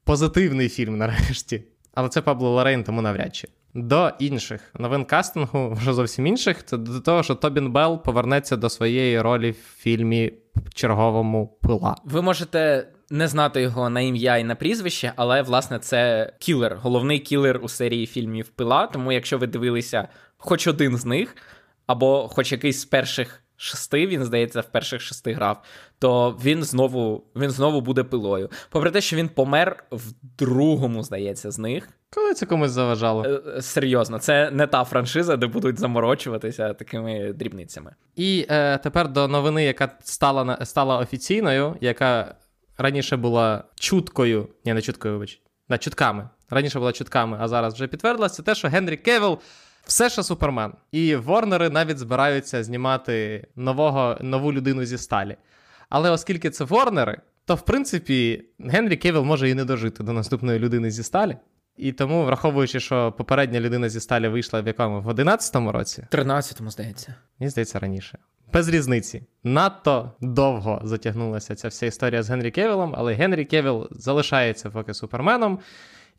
позитивний 0.03 0.69
фільм 0.69 0.97
нарешті. 0.97 1.63
Але 1.93 2.09
це 2.09 2.21
Пабло 2.21 2.49
Лорейн, 2.49 2.83
тому 2.83 3.01
навряд 3.01 3.35
чи. 3.35 3.47
До 3.73 4.11
інших 4.19 4.61
новин 4.79 5.05
кастингу, 5.05 5.73
вже 5.73 5.93
зовсім 5.93 6.27
інших, 6.27 6.65
це 6.65 6.77
до 6.77 6.99
того, 6.99 7.23
що 7.23 7.35
Тобін 7.35 7.71
Белл 7.71 8.03
повернеться 8.03 8.57
до 8.57 8.69
своєї 8.69 9.21
ролі 9.21 9.51
в 9.51 9.77
фільмі 9.77 10.33
черговому 10.73 11.57
пила. 11.61 11.95
Ви 12.05 12.21
можете 12.21 12.87
не 13.09 13.27
знати 13.27 13.61
його 13.61 13.89
на 13.89 14.01
ім'я 14.01 14.37
і 14.37 14.43
на 14.43 14.55
прізвище, 14.55 15.13
але 15.15 15.41
власне 15.41 15.79
це 15.79 16.31
кілер, 16.39 16.77
головний 16.81 17.19
кілер 17.19 17.59
у 17.63 17.69
серії 17.69 18.07
фільмів 18.07 18.47
Пила. 18.47 18.87
Тому, 18.87 19.11
якщо 19.11 19.37
ви 19.37 19.47
дивилися 19.47 20.07
хоч 20.37 20.67
один 20.67 20.97
з 20.97 21.05
них, 21.05 21.35
або 21.87 22.27
хоч 22.27 22.51
якийсь 22.51 22.81
з 22.81 22.85
перших 22.85 23.43
шести, 23.61 24.07
він 24.07 24.25
здається, 24.25 24.61
в 24.61 24.65
перших 24.65 25.01
шести 25.01 25.33
грав, 25.33 25.63
то 25.99 26.37
він 26.43 26.63
знову 26.63 27.23
він 27.35 27.49
знову 27.49 27.81
буде 27.81 28.03
пилою. 28.03 28.49
Попри 28.69 28.91
те, 28.91 29.01
що 29.01 29.15
він 29.15 29.29
помер 29.29 29.83
в 29.91 30.11
другому, 30.37 31.03
здається, 31.03 31.51
з 31.51 31.59
них. 31.59 31.89
Коли 32.13 32.33
це 32.33 32.45
комусь 32.45 32.71
заважало? 32.71 33.25
Е, 33.25 33.41
е, 33.57 33.61
серйозно, 33.61 34.19
це 34.19 34.51
не 34.51 34.67
та 34.67 34.83
франшиза, 34.83 35.37
де 35.37 35.47
будуть 35.47 35.79
заморочуватися 35.79 36.73
такими 36.73 37.33
дрібницями. 37.33 37.95
І 38.15 38.45
е, 38.49 38.77
тепер 38.77 39.09
до 39.09 39.27
новини, 39.27 39.63
яка 39.63 39.91
стала 40.03 40.65
стала 40.65 40.97
офіційною, 40.97 41.75
яка 41.81 42.35
раніше 42.77 43.17
була 43.17 43.63
чуткою, 43.75 44.47
ні, 44.65 44.73
не 44.73 44.81
чуткою, 44.81 45.13
вибач, 45.13 45.41
да, 45.69 45.77
чутками. 45.77 46.29
Раніше 46.49 46.79
була 46.79 46.91
чутками, 46.91 47.37
а 47.39 47.47
зараз 47.47 47.73
вже 47.73 47.87
підтвердилася, 47.87 48.35
це 48.35 48.43
те, 48.43 48.55
що 48.55 48.67
Генрі 48.67 48.97
Кевіл 48.97 49.39
все 49.89 50.09
ще 50.09 50.23
Супермен. 50.23 50.73
І 50.91 51.15
Ворнери 51.15 51.69
навіть 51.69 51.97
збираються 51.97 52.63
знімати 52.63 53.47
нового, 53.55 54.17
нову 54.21 54.53
людину 54.53 54.85
зі 54.85 54.97
сталі. 54.97 55.37
Але 55.89 56.09
оскільки 56.09 56.49
це 56.49 56.63
Ворнери, 56.63 57.21
то 57.45 57.55
в 57.55 57.61
принципі 57.61 58.45
Генрі 58.59 58.97
Кевіл 58.97 59.23
може 59.23 59.49
і 59.49 59.53
не 59.53 59.65
дожити 59.65 60.03
до 60.03 60.13
наступної 60.13 60.59
людини 60.59 60.91
зі 60.91 61.03
сталі. 61.03 61.37
І 61.77 61.91
тому, 61.91 62.25
враховуючи, 62.25 62.79
що 62.79 63.11
попередня 63.11 63.59
людина 63.59 63.89
зі 63.89 63.99
сталі 63.99 64.27
вийшла 64.27 64.61
в 64.61 64.67
якому? 64.67 65.01
В 65.01 65.07
11-му 65.09 65.71
році? 65.71 66.07
13-му, 66.11 66.71
здається. 66.71 67.15
Мені 67.39 67.49
здається, 67.49 67.79
раніше. 67.79 68.17
Без 68.53 68.69
різниці. 68.69 69.23
Надто 69.43 70.11
довго 70.21 70.81
затягнулася 70.83 71.55
ця 71.55 71.67
вся 71.67 71.85
історія 71.85 72.23
з 72.23 72.29
Генрі 72.29 72.51
Кевілом, 72.51 72.93
але 72.97 73.13
Генрі 73.13 73.45
Кевіл 73.45 73.87
залишається 73.91 74.69
поки 74.69 74.93
суперменом 74.93 75.59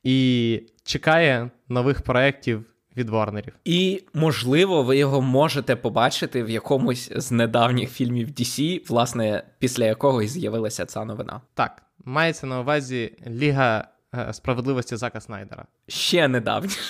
і 0.02 0.62
чекає 0.84 1.50
нових 1.68 2.02
проєктів 2.02 2.64
від 3.00 3.10
Варнерів. 3.10 3.54
І, 3.64 4.02
можливо, 4.14 4.82
ви 4.82 4.96
його 4.96 5.22
можете 5.22 5.76
побачити 5.76 6.44
в 6.44 6.50
якомусь 6.50 7.12
з 7.16 7.30
недавніх 7.30 7.90
фільмів 7.90 8.28
DC, 8.28 8.88
власне, 8.88 9.42
після 9.58 9.84
якого 9.84 10.22
і 10.22 10.28
з'явилася 10.28 10.86
ця 10.86 11.04
новина. 11.04 11.40
Так, 11.54 11.82
мається 12.04 12.46
на 12.46 12.60
увазі 12.60 13.12
Ліга 13.26 13.88
е, 14.14 14.32
справедливості 14.32 14.96
Зака 14.96 15.20
Снайдера. 15.20 15.64
Ще 15.88 16.28
недавніше. 16.28 16.80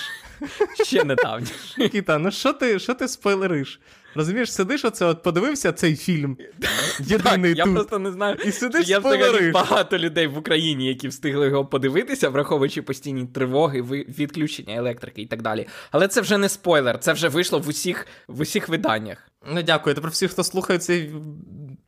Ще 0.85 1.03
недавніше. 1.03 1.89
Кіта, 1.89 2.17
ну 2.17 2.31
що 2.31 2.53
ти 2.53 2.79
що 2.79 2.93
ти 2.93 3.07
спойлериш? 3.07 3.79
Розумієш, 4.15 4.53
сидиш 4.53 4.85
оце, 4.85 5.05
от 5.05 5.23
подивився 5.23 5.71
цей 5.71 5.95
фільм. 5.95 6.37
Єдиний 6.99 7.55
так, 7.55 7.65
тут. 7.65 7.73
Я 7.73 7.75
просто 7.75 7.99
не 7.99 8.11
знаю. 8.11 8.37
І 8.45 8.51
сидиш 8.51 8.87
Я 8.87 8.99
взагалі 8.99 9.51
багато 9.51 9.97
людей 9.97 10.27
в 10.27 10.37
Україні, 10.37 10.87
які 10.87 11.07
встигли 11.07 11.47
його 11.47 11.65
подивитися, 11.65 12.29
враховуючи 12.29 12.81
постійні 12.81 13.25
тривоги, 13.25 13.81
відключення 13.81 14.75
електрики 14.75 15.21
і 15.21 15.25
так 15.25 15.41
далі. 15.41 15.67
Але 15.91 16.07
це 16.07 16.21
вже 16.21 16.37
не 16.37 16.49
спойлер, 16.49 16.99
це 16.99 17.13
вже 17.13 17.27
вийшло 17.27 17.59
в 17.59 17.67
усіх 17.67 18.07
в 18.27 18.41
усіх 18.41 18.69
виданнях. 18.69 19.27
Ну, 19.53 19.61
дякую. 19.61 19.95
Тепер 19.95 20.11
всі, 20.11 20.27
хто 20.27 20.43
слухає 20.43 20.79
цей 20.79 21.11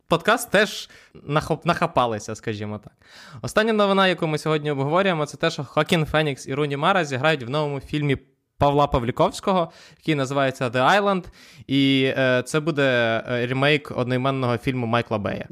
подкаст, 0.08 0.50
теж 0.50 0.88
нахоп... 1.14 1.66
нахапалися, 1.66 2.34
скажімо 2.34 2.80
так. 2.84 2.92
Остання 3.42 3.72
новина, 3.72 4.08
яку 4.08 4.26
ми 4.26 4.38
сьогодні 4.38 4.70
обговорюємо, 4.70 5.26
це 5.26 5.36
те, 5.36 5.50
що 5.50 5.64
Хокін 5.64 6.06
Фенікс 6.06 6.48
і 6.48 6.54
Руні 6.54 6.76
Мара 6.76 7.04
зіграють 7.04 7.42
в 7.42 7.50
новому 7.50 7.80
фільмі 7.80 8.18
Павла 8.58 8.86
Павліковського, 8.86 9.72
який 9.98 10.14
називається 10.14 10.68
The 10.68 11.00
Island, 11.00 11.24
і 11.66 12.12
е, 12.16 12.42
це 12.46 12.60
буде 12.60 12.82
е, 13.28 13.46
ремейк 13.46 13.92
одноіменного 13.96 14.58
фільму 14.58 14.86
Майкла 14.86 15.18
Бея. 15.18 15.48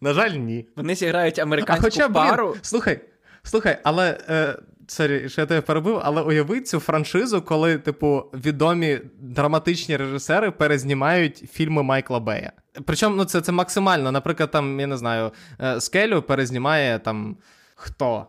На 0.00 0.12
жаль, 0.12 0.30
ні. 0.30 0.66
Вони 0.76 0.94
зіграють 0.94 1.38
американську 1.38 1.86
а 1.86 1.90
хоча, 1.90 2.08
пару. 2.08 2.50
Блін, 2.50 2.60
слухай, 2.62 3.00
слухай, 3.42 3.78
але. 3.84 4.18
Е, 4.28 4.56
Sorry, 4.90 5.28
що 5.28 5.40
я 5.40 5.46
тебе 5.46 5.60
перебив, 5.60 6.00
але 6.02 6.22
уяви 6.22 6.60
цю 6.60 6.80
франшизу, 6.80 7.42
коли, 7.42 7.78
типу, 7.78 8.24
відомі 8.34 9.00
драматичні 9.18 9.96
режисери 9.96 10.50
перезнімають 10.50 11.36
фільми 11.52 11.82
Майкла 11.82 12.20
Бея. 12.20 12.52
Причому 12.84 13.16
ну, 13.16 13.24
це 13.24 13.40
це 13.40 13.52
максимально. 13.52 14.12
Наприклад, 14.12 14.50
там, 14.50 14.80
я 14.80 14.86
не 14.86 14.96
знаю, 14.96 15.32
е, 15.60 15.80
Скелю 15.80 16.22
перезнімає 16.22 16.98
там 16.98 17.36
хто? 17.74 18.26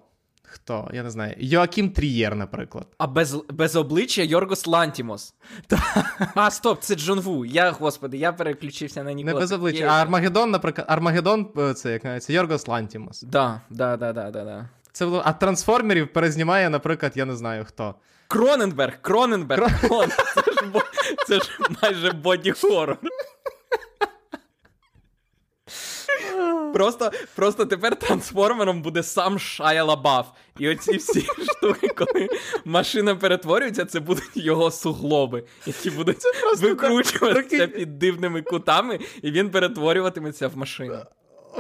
Хто? 0.54 0.90
Я 0.94 1.04
не 1.04 1.10
знаю. 1.10 1.36
Йоакім 1.38 1.90
Трієр, 1.90 2.36
наприклад. 2.36 2.88
А 2.98 3.08
без 3.08 3.36
без 3.50 3.76
обличчя 3.76 4.22
Йоргос 4.22 4.68
Лантімос. 4.68 5.34
А, 6.36 6.52
стоп, 6.52 6.82
це 6.82 6.96
Джон 6.96 7.20
Ву. 7.20 7.46
Я, 7.46 7.72
господи, 7.72 8.18
я 8.18 8.34
переключився 8.34 9.04
на 9.04 9.14
Нікола. 9.14 9.34
Не 9.34 9.40
без 9.40 9.52
обличчя. 9.52 9.86
А 9.86 10.02
Армагеддон, 10.02 10.52
наприклад, 10.52 10.88
Армагеддон, 10.90 11.48
е, 11.58 11.74
це 11.74 11.92
як 11.92 12.24
це 12.24 12.34
Йоргос 12.34 12.68
Лантімос. 12.68 13.22
Да, 13.22 13.62
да, 13.70 13.98
да, 13.98 14.14
да, 14.14 14.32
да, 14.32 14.44
да. 14.44 14.70
Це 14.92 15.06
було. 15.06 15.22
А 15.26 15.34
трансформерів 15.34 16.14
перезнімає, 16.14 16.70
наприклад, 16.70 17.12
я 17.16 17.26
не 17.26 17.36
знаю 17.36 17.66
хто. 17.66 17.96
Кроненберг, 18.28 19.02
Кроненберг. 19.02 19.82
Крон... 19.82 20.10
Це 20.36 20.52
ж 20.52 20.72
це 21.28 21.40
ж 21.40 21.50
майже 21.82 22.12
боді-хоррор. 22.12 22.98
Просто 26.74 27.12
просто 27.36 27.66
тепер 27.66 27.96
трансформером 27.96 28.82
буде 28.82 29.04
сам 29.04 29.40
Шая 29.40 29.84
Лабаф. 29.84 30.28
І 30.60 30.70
оці 30.70 30.98
всі 30.98 31.22
штуки, 31.52 31.88
коли 31.88 32.30
машина 32.66 33.16
перетворюється, 33.16 33.86
це 33.86 34.00
будуть 34.00 34.32
його 34.38 34.72
суглоби, 34.72 35.44
які 35.66 35.90
будуть 35.90 36.24
викручуватися 36.60 37.68
під 37.68 38.00
дивними 38.00 38.42
кутами, 38.42 39.00
і 39.22 39.32
він 39.32 39.50
перетворюватиметься 39.50 40.48
в 40.48 40.58
машину 40.58 40.98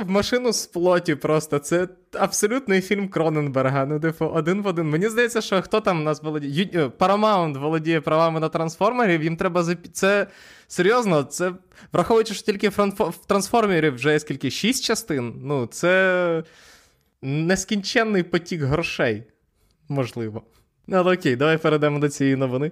в 0.02 0.10
машину 0.10 0.54
з 0.54 0.66
плоті 0.66 1.16
просто. 1.16 1.60
Це 1.60 1.88
абсолютний 2.14 2.82
фільм 2.82 3.10
Кроненберга. 3.10 3.86
Ну, 3.86 4.00
типу, 4.00 4.26
один 4.26 4.62
в 4.62 4.68
один. 4.68 4.90
Мені 4.90 5.10
здається, 5.10 5.42
що 5.42 5.62
хто 5.62 5.82
там 5.82 6.00
у 6.00 6.04
нас 6.04 6.24
володіє. 6.24 6.70
Е, 6.74 6.86
Paramount 6.86 7.60
володіє 7.60 8.02
правами 8.02 8.40
на 8.40 8.50
трансформерів, 8.50 9.24
їм 9.24 9.38
треба 9.38 9.64
запі... 9.64 9.90
Це 9.90 10.28
серйозно, 10.68 11.24
це 11.24 11.52
враховуючи, 11.94 12.34
що 12.34 12.46
тільки 12.46 12.70
в 12.70 13.14
трансформерів 13.28 13.96
вже 13.96 14.12
є 14.12 14.20
скільки 14.20 14.52
шість 14.52 14.84
частин. 14.84 15.34
Ну, 15.44 15.66
це 15.66 16.44
нескінченний 17.22 18.24
потік 18.24 18.62
грошей. 18.62 19.24
Можливо. 19.90 20.42
Але 20.92 21.14
окей, 21.16 21.36
давай 21.36 21.58
перейдемо 21.58 22.00
до 22.00 22.10
цієї 22.10 22.36
новини. 22.36 22.72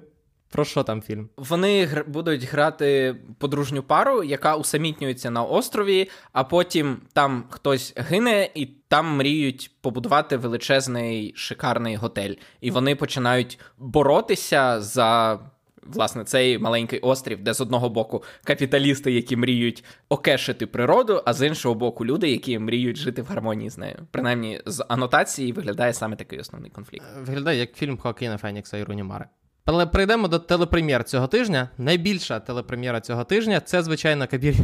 Про 0.51 0.65
що 0.65 0.83
там 0.83 1.01
фільм? 1.01 1.29
Вони 1.38 1.85
гр- 1.85 2.07
будуть 2.07 2.43
грати 2.43 3.15
подружню 3.38 3.83
пару, 3.83 4.23
яка 4.23 4.55
усамітнюється 4.55 5.31
на 5.31 5.43
острові, 5.43 6.09
а 6.33 6.43
потім 6.43 6.97
там 7.13 7.43
хтось 7.49 7.93
гине, 7.95 8.49
і 8.55 8.65
там 8.65 9.15
мріють 9.15 9.71
побудувати 9.81 10.38
величезний 10.38 11.33
шикарний 11.35 11.95
готель. 11.95 12.33
І 12.62 12.71
вони 12.71 12.95
починають 12.95 13.59
боротися 13.77 14.81
за. 14.81 15.39
Власне, 15.83 16.23
цей 16.23 16.57
маленький 16.59 16.99
острів, 16.99 17.43
де 17.43 17.53
з 17.53 17.62
одного 17.62 17.89
боку 17.89 18.23
капіталісти, 18.43 19.12
які 19.12 19.35
мріють 19.35 19.83
окешити 20.09 20.67
природу, 20.67 21.21
а 21.25 21.33
з 21.33 21.47
іншого 21.47 21.75
боку, 21.75 22.05
люди, 22.05 22.29
які 22.29 22.59
мріють 22.59 22.97
жити 22.97 23.21
в 23.21 23.25
гармонії 23.25 23.69
з 23.69 23.77
нею. 23.77 23.95
Принаймні, 24.12 24.62
з 24.65 24.85
анотації 24.89 25.51
виглядає 25.51 25.93
саме 25.93 26.15
такий 26.15 26.39
основний 26.39 26.71
конфлікт. 26.71 27.05
Виглядає 27.21 27.59
як 27.59 27.73
фільм 27.73 27.97
Хоакіна 27.97 28.38
Фенікса 28.38 28.77
і 28.77 28.83
Руні 28.83 29.03
Мари. 29.03 29.25
Але 29.65 29.86
прийдемо 29.86 30.28
до 30.28 30.39
телепрем'єр 30.39 31.04
цього 31.04 31.28
тижня. 31.28 31.69
Найбільша 31.78 32.39
телепрем'єра 32.39 33.02
цього 33.02 33.24
тижня 33.24 33.60
це, 33.60 33.84
звичайно, 33.84 34.28
кабі... 34.28 34.56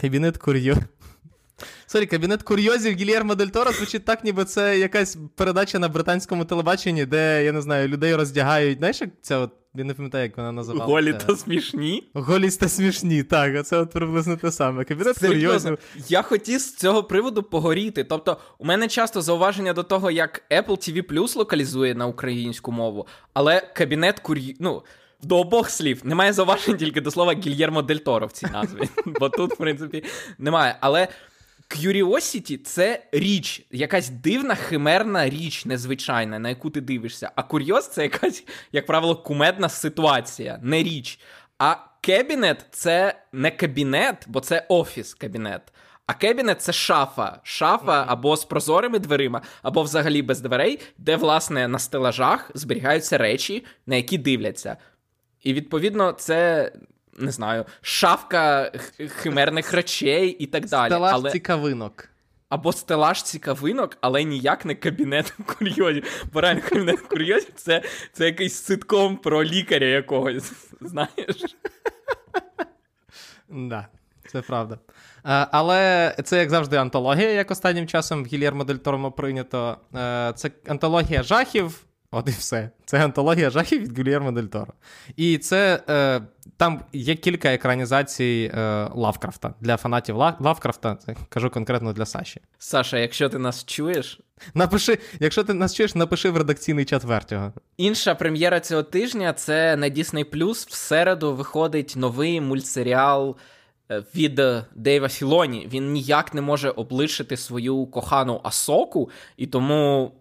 кабінет 0.00 0.38
кур'йо. 0.38 0.76
Sorry, 1.86 2.06
кабінет 2.06 2.42
курйозів 2.42 2.96
Гільєрмо 2.96 3.34
Дель 3.34 3.46
Торо 3.46 3.72
звучить 3.72 4.04
так, 4.04 4.24
ніби 4.24 4.44
це 4.44 4.78
якась 4.78 5.18
передача 5.36 5.78
на 5.78 5.88
британському 5.88 6.44
телебаченні, 6.44 7.06
де, 7.06 7.44
я 7.44 7.52
не 7.52 7.62
знаю, 7.62 7.88
людей 7.88 8.14
роздягають. 8.14 8.78
Знаєш, 8.78 9.00
як 9.00 9.10
ця 9.22 9.38
от, 9.38 9.52
я 9.78 9.84
не 9.84 9.94
пам'ятаю, 9.94 10.24
як 10.24 10.36
вона 10.36 10.52
називалася. 10.52 10.92
Голі 10.92 11.12
та 11.26 11.36
смішні. 11.36 12.10
Голість 12.14 12.60
та 12.60 12.68
смішні, 12.68 13.22
так, 13.22 13.56
оце 13.60 13.76
от 13.76 13.90
приблизно 13.90 14.36
те 14.36 14.52
саме. 14.52 14.84
Кабінет 14.84 15.16
Серйозно, 15.16 15.78
я 16.08 16.22
хотів 16.22 16.60
з 16.60 16.74
цього 16.74 17.02
приводу 17.02 17.42
погоріти. 17.42 18.04
Тобто, 18.04 18.36
у 18.58 18.64
мене 18.64 18.88
часто 18.88 19.22
зауваження 19.22 19.72
до 19.72 19.82
того, 19.82 20.10
як 20.10 20.42
Apple 20.50 20.66
TV 20.66 21.02
Plus 21.02 21.38
локалізує 21.38 21.94
на 21.94 22.06
українську 22.06 22.72
мову, 22.72 23.06
але 23.34 23.60
кабінет 23.60 24.20
кур'ї... 24.20 24.56
ну, 24.60 24.82
до 25.22 25.38
обох 25.40 25.70
слів 25.70 26.00
немає 26.04 26.32
зауважень 26.32 26.76
тільки 26.76 27.00
до 27.00 27.10
слова 27.10 27.32
Гільєрмо 27.32 27.82
Дель 27.82 27.96
Торо 27.96 28.26
в 28.26 28.32
цій 28.32 28.46
назві. 28.46 28.88
Бо 29.06 29.28
тут, 29.28 29.52
в 29.52 29.56
принципі, 29.56 30.04
немає. 30.38 30.76
Але 30.80 31.08
Curiosity— 31.68 32.58
це 32.64 33.02
річ, 33.12 33.66
якась 33.70 34.08
дивна 34.08 34.54
химерна 34.54 35.28
річ, 35.28 35.64
незвичайна, 35.64 36.38
на 36.38 36.48
яку 36.48 36.70
ти 36.70 36.80
дивишся. 36.80 37.30
А 37.36 37.42
курйоз 37.42 37.88
це 37.88 38.02
якась, 38.02 38.44
як 38.72 38.86
правило, 38.86 39.16
кумедна 39.16 39.68
ситуація, 39.68 40.58
не 40.62 40.82
річ. 40.82 41.18
А 41.58 41.76
кабінет 42.00 42.66
це 42.70 43.22
не 43.32 43.50
кабінет, 43.50 44.24
бо 44.26 44.40
це 44.40 44.66
офіс 44.68 45.14
кабінет. 45.14 45.62
А 46.06 46.14
кабінет 46.14 46.62
це 46.62 46.72
шафа. 46.72 47.40
Шафа 47.42 48.04
або 48.08 48.36
з 48.36 48.44
прозорими 48.44 48.98
дверима, 48.98 49.42
або 49.62 49.82
взагалі 49.82 50.22
без 50.22 50.40
дверей, 50.40 50.80
де, 50.98 51.16
власне, 51.16 51.68
на 51.68 51.78
стелажах 51.78 52.50
зберігаються 52.54 53.18
речі, 53.18 53.64
на 53.86 53.96
які 53.96 54.18
дивляться. 54.18 54.76
І 55.42 55.52
відповідно, 55.52 56.12
це. 56.12 56.72
Не 57.18 57.32
знаю, 57.32 57.64
шафка 57.80 58.72
химерних 59.08 59.72
речей 59.72 60.28
і 60.28 60.46
так 60.46 60.66
далі. 60.66 60.90
Стелаж 60.90 61.14
але... 61.14 61.30
цікавинок. 61.30 62.08
Або 62.48 62.72
стелаж 62.72 63.22
цікавинок, 63.22 63.98
але 64.00 64.24
ніяк 64.24 64.64
не 64.64 64.74
кабінет 64.74 65.34
курйозів. 65.46 66.26
Бо 66.32 66.40
реально 66.40 66.60
кабінет 66.68 67.00
курйозів 67.00 67.52
це, 67.54 67.82
це 68.12 68.24
якийсь 68.24 68.54
ситком 68.54 69.16
про 69.16 69.44
лікаря 69.44 69.86
якогось. 69.86 70.52
Знаєш? 70.80 71.56
Да, 73.48 73.86
це 74.26 74.42
правда. 74.42 74.78
Е, 75.26 75.46
але 75.52 76.14
це, 76.24 76.38
як 76.38 76.50
завжди, 76.50 76.76
антологія, 76.76 77.30
як 77.30 77.50
останнім 77.50 77.86
часом 77.86 78.24
в 78.24 78.26
Гільєрмо 78.26 78.64
Дель 78.64 78.74
Торо 78.74 79.12
прийнято. 79.12 79.76
Е, 79.94 80.32
це 80.36 80.50
антологія 80.68 81.22
жахів. 81.22 81.82
От 82.10 82.28
і 82.28 82.30
все. 82.30 82.70
Це 82.84 83.04
антологія 83.04 83.50
жахів 83.50 83.82
від 83.82 83.98
Гільєрмо 83.98 84.32
Дель 84.32 84.42
Торо. 84.42 84.72
І 85.16 85.38
це 85.38 85.82
е, 85.88 86.20
там 86.56 86.80
є 86.92 87.14
кілька 87.14 87.54
екранізацій 87.54 88.50
е, 88.54 88.88
Лавкрафта. 88.94 89.54
Для 89.60 89.76
фанатів 89.76 90.16
Ла- 90.16 90.34
Лавкрафта, 90.40 90.94
це 90.94 91.16
кажу 91.28 91.50
конкретно 91.50 91.92
для 91.92 92.06
Саші. 92.06 92.40
Саша, 92.58 92.98
якщо 92.98 93.28
ти 93.28 93.38
нас 93.38 93.64
чуєш. 93.64 94.20
Напиши, 94.54 94.98
якщо 95.20 95.44
ти 95.44 95.54
нас 95.54 95.74
чуєш, 95.74 95.94
напиши 95.94 96.30
в 96.30 96.36
редакційний 96.36 96.84
чат 96.84 97.04
Вертіго. 97.04 97.52
Інша 97.76 98.14
прем'єра 98.14 98.60
цього 98.60 98.82
тижня 98.82 99.32
це 99.32 99.76
на 99.76 99.90
Disney 99.90 100.24
Plus. 100.24 100.68
В 100.70 100.72
середу 100.74 101.34
виходить 101.34 101.94
новий 101.96 102.40
мультсеріал 102.40 103.36
е, 103.90 104.02
від 104.14 104.40
Дейва 104.74 105.08
Філоні. 105.08 105.68
Він 105.72 105.92
ніяк 105.92 106.34
не 106.34 106.40
може 106.40 106.70
облишити 106.70 107.36
свою 107.36 107.86
кохану 107.86 108.40
Асоку, 108.44 109.10
і 109.36 109.46
тому, 109.46 110.12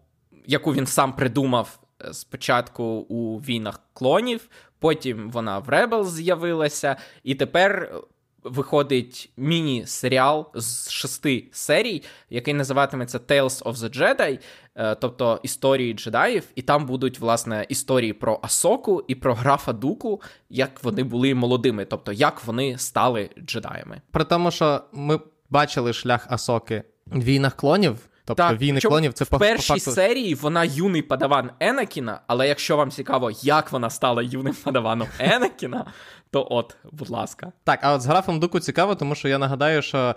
яку 0.47 0.73
він 0.73 0.87
сам 0.87 1.13
придумав 1.13 1.79
е, 2.05 2.13
спочатку 2.13 2.83
у 2.83 3.37
війнах 3.37 3.79
клонів, 3.93 4.47
потім 4.79 5.31
вона 5.31 5.59
в 5.59 5.69
Rebels 5.69 6.05
з'явилася, 6.05 6.95
і 7.23 7.35
тепер. 7.35 8.01
Виходить 8.47 9.31
міні-серіал 9.37 10.51
з 10.55 10.89
шести 10.89 11.47
серій, 11.51 12.03
який 12.29 12.53
називатиметься 12.53 13.17
Tales 13.17 13.63
of 13.63 13.73
the 13.73 13.97
Jedi, 13.97 14.39
е, 14.75 14.95
тобто 14.95 15.39
історії 15.43 15.93
джедаїв, 15.93 16.43
і 16.55 16.61
там 16.61 16.85
будуть 16.85 17.19
власне 17.19 17.65
історії 17.69 18.13
про 18.13 18.39
Асоку 18.43 19.05
і 19.07 19.15
про 19.15 19.33
графа 19.33 19.73
Дуку, 19.73 20.21
як 20.49 20.83
вони 20.83 21.03
були 21.03 21.35
молодими, 21.35 21.85
тобто 21.85 22.11
як 22.11 22.45
вони 22.45 22.77
стали 22.77 23.29
джедаями. 23.45 24.01
При 24.11 24.23
тому, 24.23 24.51
що 24.51 24.81
ми 24.91 25.19
бачили 25.49 25.93
шлях 25.93 26.27
Асоки 26.29 26.83
в 27.05 27.23
війнах 27.23 27.55
клонів. 27.55 27.97
Тобто 28.25 28.55
війни 28.55 28.73
причому 28.73 28.91
клонів 28.91 29.13
це 29.13 29.23
в 29.23 29.27
по, 29.27 29.39
першій 29.39 29.73
по 29.73 29.79
факту... 29.79 29.91
серії 29.91 30.35
вона 30.35 30.63
юний 30.63 31.01
падаван 31.01 31.51
Енакіна, 31.59 32.21
але 32.27 32.47
якщо 32.47 32.77
вам 32.77 32.91
цікаво, 32.91 33.31
як 33.41 33.71
вона 33.71 33.89
стала 33.89 34.23
юним 34.23 34.55
падаваном 34.63 35.07
Енакіна, 35.19 35.85
то 36.31 36.47
от, 36.49 36.77
будь 36.91 37.09
ласка. 37.09 37.51
Так, 37.63 37.79
а 37.83 37.93
от 37.93 38.01
з 38.01 38.05
графом 38.05 38.39
Дуку 38.39 38.59
цікаво, 38.59 38.95
тому 38.95 39.15
що 39.15 39.27
я 39.27 39.37
нагадаю, 39.37 39.81
що 39.81 40.15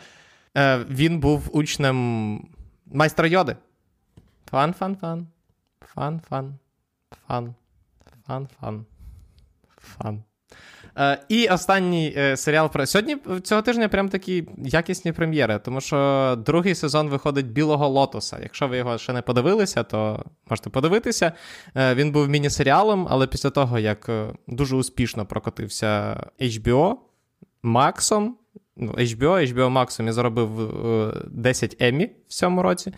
е, 0.56 0.78
він 0.90 1.20
був 1.20 1.48
учнем 1.52 2.48
майстра 2.86 3.28
Йоди. 3.28 3.56
Fun-fun-fun. 4.52 5.26
Fun-fun. 5.94 6.54
fun, 7.26 7.54
fun. 8.26 8.48
Fun, 8.60 8.86
fun. 9.80 10.22
І 11.28 11.48
останній 11.48 12.14
е, 12.16 12.36
серіал 12.36 12.70
про 12.70 12.86
сьогодні 12.86 13.16
цього 13.42 13.62
тижня 13.62 13.88
прям 13.88 14.08
такі 14.08 14.44
якісні 14.58 15.12
прем'єри, 15.12 15.60
тому 15.64 15.80
що 15.80 16.38
другий 16.46 16.74
сезон 16.74 17.08
виходить 17.08 17.46
Білого 17.46 17.88
Лотоса. 17.88 18.38
Якщо 18.42 18.68
ви 18.68 18.76
його 18.76 18.98
ще 18.98 19.12
не 19.12 19.22
подивилися, 19.22 19.82
то 19.82 20.24
можете 20.50 20.70
подивитися. 20.70 21.32
Е, 21.76 21.94
він 21.94 22.12
був 22.12 22.28
міні-серіалом, 22.28 23.06
але 23.10 23.26
після 23.26 23.50
того, 23.50 23.78
як 23.78 24.08
е, 24.08 24.26
дуже 24.46 24.76
успішно 24.76 25.26
прокотився 25.26 26.20
HBO 26.40 26.96
Максом, 27.62 28.36
ну, 28.76 28.92
HBO, 28.92 29.54
HBO 29.54 29.68
Максом 29.68 30.06
я 30.06 30.12
заробив 30.12 30.60
е, 30.86 31.12
10 31.30 31.76
Еммі 31.80 32.10
в 32.28 32.32
цьому 32.32 32.62
році. 32.62 32.92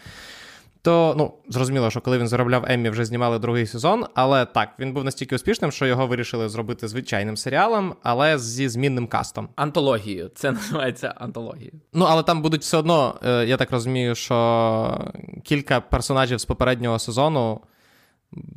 То, 0.83 1.15
ну, 1.19 1.35
зрозуміло, 1.49 1.91
що 1.91 2.01
коли 2.01 2.19
він 2.19 2.29
заробляв 2.29 2.65
Еммі, 2.69 2.91
вже 2.91 3.05
знімали 3.05 3.39
другий 3.39 3.67
сезон, 3.67 4.05
але 4.15 4.47
так, 4.47 4.69
він 4.79 4.93
був 4.93 5.05
настільки 5.05 5.35
успішним, 5.35 5.73
що 5.73 5.87
його 5.87 6.07
вирішили 6.07 6.49
зробити 6.49 6.89
звичайним 6.89 7.37
серіалом, 7.37 7.95
але 8.03 8.39
зі 8.39 8.69
змінним 8.69 9.07
кастом. 9.07 9.49
Антологією. 9.57 10.31
Це 10.35 10.53
називається 10.53 11.15
антологією. 11.17 11.73
Ну, 11.93 12.07
але 12.09 12.23
там 12.23 12.43
будуть 12.43 12.63
все 12.63 12.77
одно, 12.77 13.21
е, 13.25 13.47
я 13.47 13.57
так 13.57 13.71
розумію, 13.71 14.15
що 14.15 15.11
кілька 15.45 15.81
персонажів 15.81 16.39
з 16.39 16.45
попереднього 16.45 16.99
сезону 16.99 17.61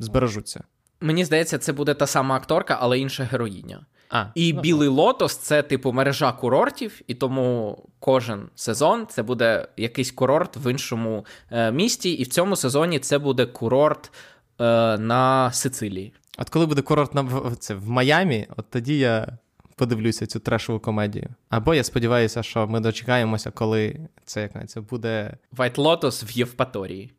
збережуться. 0.00 0.64
Мені 1.00 1.24
здається, 1.24 1.58
це 1.58 1.72
буде 1.72 1.94
та 1.94 2.06
сама 2.06 2.36
акторка, 2.36 2.78
але 2.80 2.98
інша 2.98 3.24
героїня. 3.24 3.86
А, 4.14 4.26
І 4.34 4.52
ну, 4.52 4.60
Білий 4.60 4.88
Лотос 4.88 5.36
це 5.36 5.62
типу 5.62 5.92
мережа 5.92 6.32
курортів, 6.32 7.00
і 7.06 7.14
тому 7.14 7.78
кожен 7.98 8.48
сезон 8.54 9.06
це 9.08 9.22
буде 9.22 9.68
якийсь 9.76 10.10
курорт 10.10 10.56
в 10.56 10.70
іншому 10.70 11.26
е, 11.50 11.72
місті, 11.72 12.12
і 12.12 12.22
в 12.22 12.26
цьому 12.26 12.56
сезоні 12.56 12.98
це 12.98 13.18
буде 13.18 13.46
курорт 13.46 14.12
е, 14.60 14.64
на 14.98 15.52
Сицилії. 15.52 16.12
От 16.38 16.48
коли 16.48 16.66
буде 16.66 16.82
курорт 16.82 17.14
на 17.14 17.20
в, 17.20 17.56
це, 17.58 17.74
в 17.74 17.88
Майамі, 17.88 18.46
от 18.56 18.70
тоді 18.70 18.98
я 18.98 19.38
подивлюся 19.76 20.26
цю 20.26 20.40
трешову 20.40 20.80
комедію. 20.80 21.28
Або 21.48 21.74
я 21.74 21.84
сподіваюся, 21.84 22.42
що 22.42 22.66
ми 22.66 22.80
дочекаємося, 22.80 23.50
коли 23.50 23.96
це 24.24 24.42
як 24.42 24.68
це 24.68 24.80
буде. 24.80 25.36
White 25.56 25.76
Lotus 25.76 26.24
в 26.26 26.30
Євпаторії. 26.30 27.12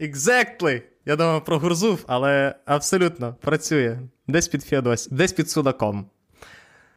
Exactly! 0.00 0.82
Я 1.06 1.16
думав 1.16 1.44
про 1.44 1.58
Гурзув, 1.58 2.04
але 2.06 2.54
абсолютно 2.64 3.34
працює. 3.40 3.98
Десь 4.28 4.48
під 4.48 4.64
Феодосі, 4.64 5.08
десь 5.12 5.32
під 5.32 5.50
Судаком. 5.50 6.06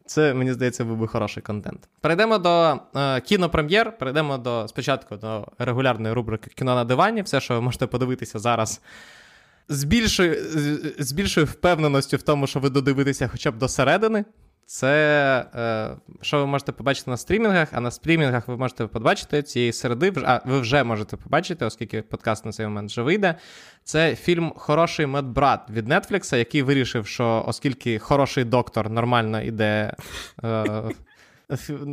Це, 0.06 0.34
мені 0.34 0.52
здається, 0.52 0.84
був 0.84 0.96
би 0.96 1.06
хороший 1.06 1.42
контент. 1.42 1.88
Перейдемо 2.00 2.38
до 2.38 2.80
е, 2.96 3.20
кінопрем'єр. 3.20 3.98
Перейдемо 3.98 4.38
до 4.38 4.68
спочатку 4.68 5.16
до 5.16 5.48
регулярної 5.58 6.14
рубрики 6.14 6.50
Кіно 6.54 6.74
на 6.74 6.84
дивані. 6.84 7.22
Все, 7.22 7.40
що 7.40 7.54
ви 7.54 7.60
можете 7.60 7.86
подивитися 7.86 8.38
зараз. 8.38 8.80
З 9.68 9.84
більшою, 9.84 10.36
з 10.98 11.12
більшою 11.12 11.46
впевненістю 11.46 12.16
в 12.16 12.22
тому, 12.22 12.46
що 12.46 12.60
ви 12.60 12.70
додивитеся 12.70 13.28
хоча 13.28 13.50
б 13.50 13.58
до 13.58 13.68
середини. 13.68 14.24
Це 14.70 15.46
е, 15.54 15.96
що 16.20 16.38
ви 16.38 16.46
можете 16.46 16.72
побачити 16.72 17.10
на 17.10 17.16
стрімінгах, 17.16 17.68
а 17.72 17.80
на 17.80 17.90
стрімінгах 17.90 18.48
ви 18.48 18.56
можете 18.56 18.86
побачити 18.86 19.42
цієї 19.42 19.72
середи, 19.72 20.12
а 20.24 20.40
ви 20.44 20.60
вже 20.60 20.84
можете 20.84 21.16
побачити, 21.16 21.64
оскільки 21.64 22.02
подкаст 22.02 22.44
на 22.44 22.52
цей 22.52 22.66
момент 22.66 22.90
вже 22.90 23.02
вийде. 23.02 23.34
Це 23.84 24.16
фільм 24.16 24.52
Хороший 24.56 25.06
медбрат 25.06 25.70
від 25.70 25.88
Netflix, 25.88 26.36
який 26.36 26.62
вирішив, 26.62 27.06
що 27.06 27.44
оскільки 27.46 27.98
хороший 27.98 28.44
доктор 28.44 28.90
нормально 28.90 29.42
іде. 29.42 29.94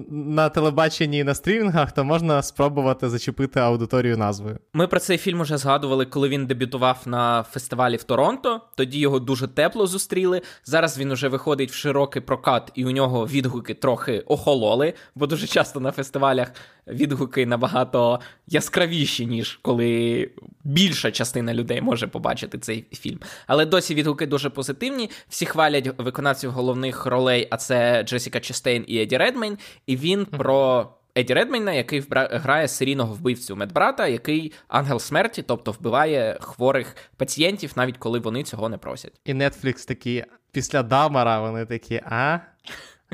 На 0.09 0.49
телебаченні 0.49 1.17
і 1.17 1.23
на 1.23 1.35
стрімінгах, 1.35 1.91
то 1.91 2.03
можна 2.03 2.41
спробувати 2.41 3.09
зачепити 3.09 3.59
аудиторію 3.59 4.17
назвою. 4.17 4.59
Ми 4.73 4.87
про 4.87 4.99
цей 4.99 5.17
фільм 5.17 5.41
вже 5.41 5.57
згадували, 5.57 6.05
коли 6.05 6.29
він 6.29 6.45
дебютував 6.45 7.01
на 7.05 7.43
фестивалі 7.43 7.95
в 7.95 8.03
Торонто. 8.03 8.61
Тоді 8.75 8.99
його 8.99 9.19
дуже 9.19 9.47
тепло 9.47 9.87
зустріли. 9.87 10.41
Зараз 10.65 10.99
він 10.99 11.11
уже 11.11 11.27
виходить 11.27 11.71
в 11.71 11.73
широкий 11.73 12.21
прокат, 12.21 12.71
і 12.75 12.85
у 12.85 12.91
нього 12.91 13.27
відгуки 13.27 13.73
трохи 13.73 14.19
охололи, 14.19 14.93
бо 15.15 15.27
дуже 15.27 15.47
часто 15.47 15.79
на 15.79 15.91
фестивалях 15.91 16.51
відгуки 16.87 17.45
набагато 17.45 18.19
яскравіші, 18.47 19.25
ніж 19.25 19.59
коли 19.61 20.29
більша 20.63 21.11
частина 21.11 21.53
людей 21.53 21.81
може 21.81 22.07
побачити 22.07 22.57
цей 22.57 22.85
фільм. 22.91 23.19
Але 23.47 23.65
досі 23.65 23.95
відгуки 23.95 24.27
дуже 24.27 24.49
позитивні. 24.49 25.09
Всі 25.29 25.45
хвалять 25.45 25.89
виконавців 25.97 26.51
головних 26.51 27.05
ролей, 27.05 27.47
а 27.51 27.57
це 27.57 28.03
Джесіка 28.03 28.39
Честейн 28.39 28.85
і 28.87 29.01
Еді 29.01 29.17
Редмейн. 29.45 29.57
І 29.85 29.95
він 29.95 30.19
mm-hmm. 30.19 30.37
про. 30.37 30.89
Еді 31.17 31.33
Редмейна, 31.33 31.73
який 31.73 32.03
грає 32.11 32.67
серійного 32.67 33.13
вбивцю 33.13 33.55
медбрата, 33.55 34.07
який 34.07 34.53
ангел 34.67 34.99
смерті, 34.99 35.41
тобто 35.41 35.71
вбиває 35.71 36.37
хворих 36.41 36.95
пацієнтів, 37.17 37.73
навіть 37.75 37.97
коли 37.97 38.19
вони 38.19 38.43
цього 38.43 38.69
не 38.69 38.77
просять. 38.77 39.19
І 39.25 39.33
Netflix 39.33 39.87
такі 39.87 40.25
після 40.51 40.83
Дамара 40.83 41.41
вони 41.41 41.65
такі: 41.65 42.01
а? 42.05 42.39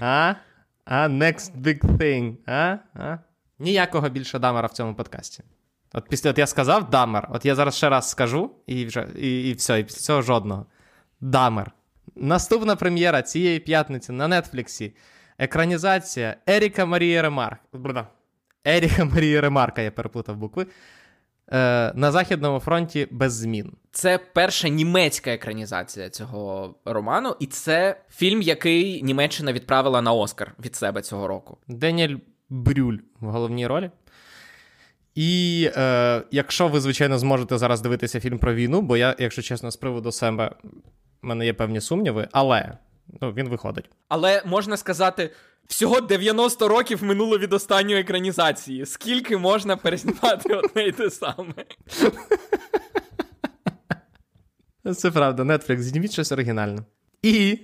А? 0.01 0.35
А? 0.85 1.07
Next 1.07 1.61
big 1.61 1.97
thing. 1.97 2.35
А? 2.45 2.77
А? 2.93 3.17
Ніякого 3.59 4.09
більше 4.09 4.39
Дамера 4.39 4.67
в 4.67 4.71
цьому 4.71 4.95
подкасті. 4.95 5.43
От 5.93 6.09
після 6.09 6.29
от 6.29 6.37
я 6.37 6.47
сказав 6.47 6.89
Дамер, 6.89 7.27
от 7.31 7.45
я 7.45 7.55
зараз 7.55 7.75
ще 7.75 7.89
раз 7.89 8.09
скажу, 8.09 8.51
і 8.67 8.85
вже, 8.85 9.07
і, 9.17 9.49
і 9.49 9.53
все, 9.53 9.79
і 9.79 9.83
після 9.83 10.01
цього 10.01 10.21
жодного. 10.21 10.65
Дамер. 11.19 11.71
Наступна 12.15 12.75
прем'єра 12.75 13.21
цієї 13.21 13.59
п'ятниці 13.59 14.11
на 14.11 14.41
Нетфліксі. 14.41 14.93
Екранізація 15.41 16.35
Еріка 16.47 16.85
Марії 16.85 17.21
Ремарк. 17.21 17.59
Еріка 18.65 19.05
Марії 19.05 19.39
Ремарка, 19.39 19.81
я 19.81 19.91
переплутав 19.91 20.37
букви. 20.37 20.67
Е, 21.51 21.91
На 21.95 22.11
Західному 22.11 22.59
фронті 22.59 23.07
без 23.11 23.33
змін. 23.33 23.73
Це 23.91 24.17
перша 24.17 24.67
німецька 24.67 25.31
екранізація 25.31 26.09
цього 26.09 26.75
роману, 26.85 27.35
і 27.39 27.45
це 27.45 28.01
фільм, 28.09 28.41
який 28.41 29.03
Німеччина 29.03 29.53
відправила 29.53 30.01
на 30.01 30.13
Оскар 30.13 30.53
від 30.65 30.75
себе 30.75 31.01
цього 31.01 31.27
року. 31.27 31.57
Деніель 31.67 32.15
Брюль 32.49 32.97
в 33.19 33.25
головній 33.25 33.67
ролі. 33.67 33.91
І 35.15 35.69
е, 35.77 36.21
якщо 36.31 36.67
ви, 36.67 36.79
звичайно, 36.79 37.17
зможете 37.19 37.57
зараз 37.57 37.81
дивитися 37.81 38.19
фільм 38.19 38.39
про 38.39 38.53
війну, 38.53 38.81
бо 38.81 38.97
я, 38.97 39.15
якщо 39.19 39.41
чесно, 39.41 39.71
з 39.71 39.75
приводу 39.77 40.11
себе 40.11 40.51
в 41.21 41.27
мене 41.27 41.45
є 41.45 41.53
певні 41.53 41.81
сумніви, 41.81 42.27
але 42.31 42.77
ну, 43.21 43.31
він 43.31 43.49
виходить. 43.49 43.89
Але 44.07 44.43
можна 44.45 44.77
сказати, 44.77 45.31
всього 45.67 46.01
90 46.01 46.67
років 46.67 47.03
минуло 47.03 47.37
від 47.37 47.53
останньої 47.53 48.01
екранізації. 48.01 48.85
Скільки 48.85 49.37
можна 49.37 49.77
перезнімати 49.77 50.53
одне 50.63 50.83
й 50.83 50.91
те 50.91 51.09
саме? 51.09 51.53
Це 54.95 55.11
правда, 55.11 55.43
Netflix, 55.43 55.79
зніміть 55.79 56.11
щось 56.11 56.31
оригінальне. 56.31 56.81
І 57.21 57.59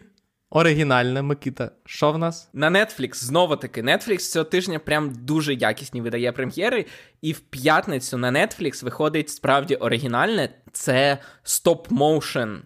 Оригінальне 0.49 1.21
Микита. 1.21 1.71
Що 1.85 2.11
в 2.11 2.17
нас? 2.17 2.49
На 2.53 2.69
Netflix, 2.69 3.15
знову 3.15 3.55
таки, 3.55 3.81
Netflix 3.81 4.17
цього 4.17 4.45
тижня 4.45 4.79
прям 4.79 5.13
дуже 5.15 5.53
якісні 5.53 6.01
видає 6.01 6.31
прем'єри. 6.31 6.85
І 7.21 7.31
в 7.33 7.39
п'ятницю 7.39 8.17
на 8.17 8.31
Netflix 8.31 8.83
виходить 8.83 9.29
справді 9.29 9.75
оригінальне. 9.75 10.49
Це 10.71 11.17
стоп-моушен 11.43 12.57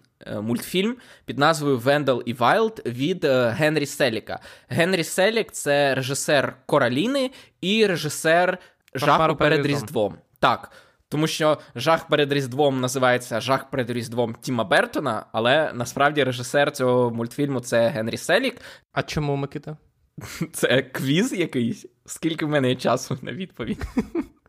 мультфільм 0.42 0.96
під 1.24 1.38
назвою 1.38 1.78
Вендел 1.78 2.22
і 2.26 2.32
Вайлд 2.32 2.82
від 2.86 3.24
е, 3.24 3.48
Генрі 3.48 3.86
Селіка. 3.86 4.40
Генрі 4.68 5.04
Селік 5.04 5.52
це 5.52 5.94
режисер 5.94 6.56
Кораліни 6.66 7.30
і 7.60 7.86
режисер 7.86 8.58
Жаху 8.94 9.36
перед 9.36 9.66
Різдвом. 9.66 10.18
Так. 10.38 10.70
Тому 11.08 11.26
що 11.26 11.58
жах 11.74 12.08
перед 12.08 12.32
Різдвом 12.32 12.80
називається 12.80 13.40
Жах 13.40 13.70
перед 13.70 13.90
Різдвом 13.90 14.34
Тіма 14.40 14.64
Бертона, 14.64 15.26
але 15.32 15.72
насправді 15.74 16.24
режисер 16.24 16.72
цього 16.72 17.10
мультфільму 17.10 17.60
це 17.60 17.88
Генрі 17.88 18.16
Селік. 18.16 18.60
А 18.92 19.02
чому 19.02 19.36
Микита? 19.36 19.76
Це 20.52 20.82
квіз 20.82 21.32
якийсь? 21.32 21.86
Скільки 22.06 22.44
в 22.44 22.48
мене 22.48 22.68
є 22.68 22.76
часу 22.76 23.18
на 23.22 23.32
відповідь? 23.32 23.82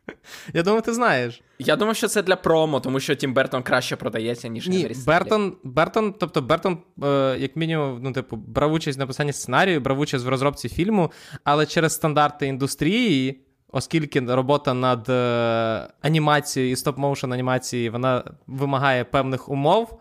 Я 0.53 0.63
думаю, 0.63 0.81
ти 0.81 0.93
знаєш. 0.93 1.41
Я 1.59 1.75
думаю, 1.75 1.95
що 1.95 2.07
це 2.07 2.23
для 2.23 2.35
промо, 2.35 2.79
тому 2.79 2.99
що 2.99 3.15
Тім 3.15 3.33
Бертон 3.33 3.63
краще 3.63 3.95
продається, 3.95 4.47
ніж 4.47 4.67
Ні, 4.67 4.77
Генрі 4.77 4.95
Бертон, 5.07 5.55
Бертон, 5.63 6.13
тобто 6.19 6.41
Бертон, 6.41 6.77
е, 7.03 7.37
як 7.39 7.55
мінімум, 7.55 7.99
ну, 8.03 8.11
типу, 8.11 8.35
брав 8.35 8.73
участь 8.73 8.97
в 8.97 8.99
написанні 8.99 9.33
сценарію, 9.33 9.81
брав 9.81 9.99
участь 9.99 10.25
в 10.25 10.29
розробці 10.29 10.69
фільму, 10.69 11.11
але 11.43 11.65
через 11.65 11.93
стандарти 11.93 12.47
індустрії 12.47 13.43
оскільки 13.73 14.19
робота 14.19 14.73
над 14.73 15.09
е, 15.09 15.87
анімацією 16.01 16.71
і 16.71 16.75
стоп-моушен 16.75 17.33
анімації 17.33 17.89
вона 17.89 18.23
вимагає 18.47 19.03
певних 19.03 19.49
умов. 19.49 19.99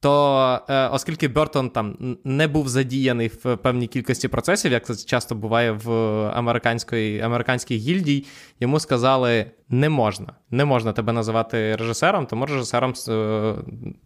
То 0.00 0.60
е, 0.68 0.88
оскільки 0.88 1.28
Бертон 1.28 1.70
там 1.70 2.16
не 2.24 2.48
був 2.48 2.68
задіяний 2.68 3.28
в 3.28 3.56
певній 3.56 3.86
кількості 3.86 4.28
процесів, 4.28 4.72
як 4.72 4.86
це 4.86 4.94
часто 5.06 5.34
буває 5.34 5.72
в 5.72 5.90
американської 6.34 7.20
американській 7.20 7.76
гільдії, 7.76 8.26
йому 8.60 8.80
сказали: 8.80 9.46
не 9.70 9.88
можна, 9.88 10.32
не 10.50 10.64
можна 10.64 10.92
тебе 10.92 11.12
називати 11.12 11.76
режисером, 11.76 12.26
тому 12.26 12.46
режисером 12.46 12.94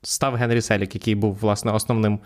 став 0.02 0.34
Генрі 0.34 0.60
Селік, 0.60 0.94
який 0.94 1.14
був 1.14 1.38
власне 1.40 1.72
основним 1.72 2.18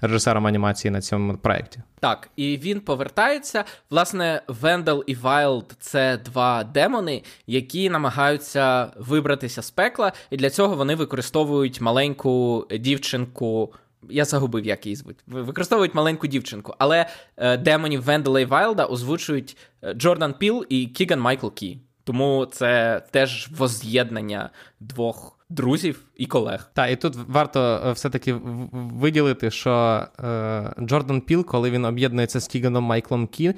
режисером 0.00 0.46
анімації 0.46 0.90
на 0.90 1.00
цьому 1.00 1.36
проєкті. 1.36 1.82
Так, 2.00 2.30
і 2.36 2.56
він 2.56 2.80
повертається. 2.80 3.64
Власне, 3.90 4.42
Вендел 4.48 5.04
і 5.06 5.14
Вайлд 5.14 5.76
це 5.80 6.16
два 6.16 6.64
демони, 6.64 7.22
які 7.46 7.90
намагаються 7.90 8.86
вибратися 8.96 9.62
з 9.62 9.70
пекла, 9.70 10.12
і 10.30 10.36
для 10.36 10.50
цього 10.50 10.76
вони 10.76 10.94
використовують 10.94 11.80
маленьку 11.80 12.66
дівчинку. 13.10 13.72
Я 14.10 14.24
загубив, 14.24 14.66
як 14.66 14.86
її 14.86 14.96
звуть. 14.96 15.16
Використовують 15.26 15.94
маленьку 15.94 16.26
дівчинку, 16.26 16.74
але 16.78 17.06
е, 17.36 17.56
демонів 17.56 18.02
Вендела 18.02 18.40
і 18.40 18.44
Вайлда 18.44 18.86
озвучують 18.86 19.56
е, 19.82 19.94
Джордан 19.94 20.34
Піл 20.34 20.66
і 20.68 20.86
Кіган 20.86 21.20
Майкл 21.20 21.48
Кі. 21.48 21.78
Тому 22.04 22.46
це 22.52 23.02
теж 23.10 23.48
воз'єднання 23.56 24.50
двох 24.80 25.38
друзів 25.48 26.02
і 26.16 26.26
колег. 26.26 26.70
Так, 26.74 26.90
і 26.90 26.96
тут 26.96 27.16
варто 27.28 27.82
е, 27.86 27.92
все-таки 27.92 28.34
виділити, 28.72 29.50
що 29.50 30.06
е, 30.24 30.74
Джордан 30.80 31.20
Піл, 31.20 31.44
коли 31.44 31.70
він 31.70 31.84
об'єднується 31.84 32.40
з 32.40 32.48
Кіганом 32.48 32.84
Майклом 32.84 33.26
Кі, 33.26 33.54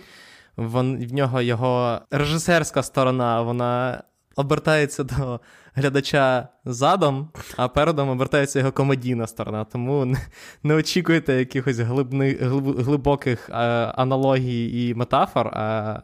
вон, 0.56 1.06
в 1.06 1.12
нього 1.12 1.42
його 1.42 2.00
режисерська 2.10 2.82
сторона, 2.82 3.42
вона 3.42 4.02
обертається 4.36 5.04
до 5.04 5.40
глядача 5.74 6.48
задом, 6.64 7.28
а 7.56 7.68
передом 7.68 8.08
обертається 8.08 8.58
його 8.58 8.72
комедійна 8.72 9.26
сторона. 9.26 9.64
Тому 9.64 10.04
не, 10.04 10.18
не 10.62 10.74
очікуйте 10.74 11.34
якихось 11.34 11.78
глибни, 11.78 12.38
глиб, 12.40 12.80
глибоких 12.80 13.50
е, 13.50 13.54
аналогій 13.96 14.88
і 14.88 14.94
метафор, 14.94 15.46
е, 15.46 15.52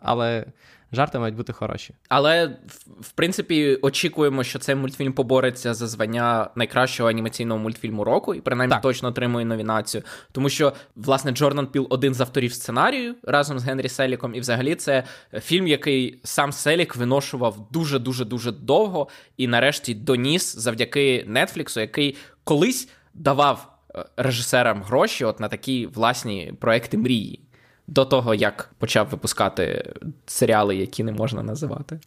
але 0.02 0.46
жарти 0.92 1.18
мають 1.18 1.36
бути 1.36 1.52
хороші. 1.52 1.94
Але 2.08 2.56
в 3.00 3.12
принципі 3.12 3.78
очікуємо, 3.82 4.44
що 4.44 4.58
цей 4.58 4.74
мультфільм 4.74 5.12
побореться 5.12 5.74
за 5.74 5.86
звання 5.86 6.50
найкращого 6.54 7.08
анімаційного 7.08 7.60
мультфільму 7.60 8.04
року, 8.04 8.34
і 8.34 8.40
принаймні 8.40 8.74
так. 8.74 8.82
точно 8.82 9.08
отримує 9.08 9.44
номінацію. 9.44 10.02
Тому 10.32 10.48
що, 10.48 10.72
власне, 10.96 11.32
Джордан 11.32 11.66
Піл 11.66 11.86
один 11.90 12.14
з 12.14 12.20
авторів 12.20 12.52
сценарію 12.52 13.14
разом 13.22 13.58
з 13.58 13.64
Генрі 13.64 13.88
Селіком, 13.88 14.34
і 14.34 14.40
взагалі 14.40 14.74
це 14.74 15.04
фільм, 15.40 15.66
який 15.66 16.20
сам 16.24 16.52
Селік 16.52 16.96
виношував 16.96 17.68
дуже 17.70 17.98
дуже 17.98 18.24
дуже 18.24 18.52
довго, 18.52 19.08
і 19.36 19.46
нарешті 19.46 19.94
доніс 19.94 20.56
завдяки 20.56 21.24
Нетфліксу, 21.28 21.80
який 21.80 22.16
колись 22.44 22.88
давав 23.14 23.78
е, 23.94 24.04
режисерам 24.16 24.82
гроші 24.82 25.24
от 25.24 25.40
на 25.40 25.48
такі 25.48 25.86
власні 25.86 26.52
проекти 26.60 26.98
мрії 26.98 27.47
до 27.88 28.04
того, 28.04 28.34
як 28.34 28.70
почав 28.78 29.08
випускати 29.08 29.94
серіали, 30.26 30.76
які 30.76 31.04
не 31.04 31.12
можна 31.12 31.42
називати. 31.42 32.00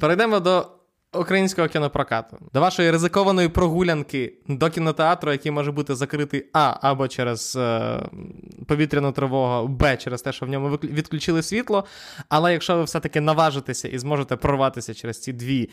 Перейдемо 0.00 0.40
до 0.40 0.66
українського 1.14 1.68
кінопрокату, 1.68 2.38
до 2.52 2.60
вашої 2.60 2.90
ризикованої 2.90 3.48
прогулянки 3.48 4.34
до 4.48 4.70
кінотеатру, 4.70 5.32
який 5.32 5.52
може 5.52 5.72
бути 5.72 5.94
закритий 5.94 6.46
А 6.52 6.76
або 6.82 7.08
через 7.08 7.56
е, 7.56 8.00
повітряну 8.66 9.12
тривогу, 9.12 9.68
Б, 9.68 9.96
через 9.96 10.22
те, 10.22 10.32
що 10.32 10.46
в 10.46 10.48
ньому 10.48 10.68
відключили 10.68 11.42
світло. 11.42 11.84
Але 12.28 12.52
якщо 12.52 12.76
ви 12.76 12.84
все-таки 12.84 13.20
наважитеся 13.20 13.88
і 13.88 13.98
зможете 13.98 14.36
прорватися 14.36 14.94
через 14.94 15.20
ці 15.20 15.32
дві 15.32 15.70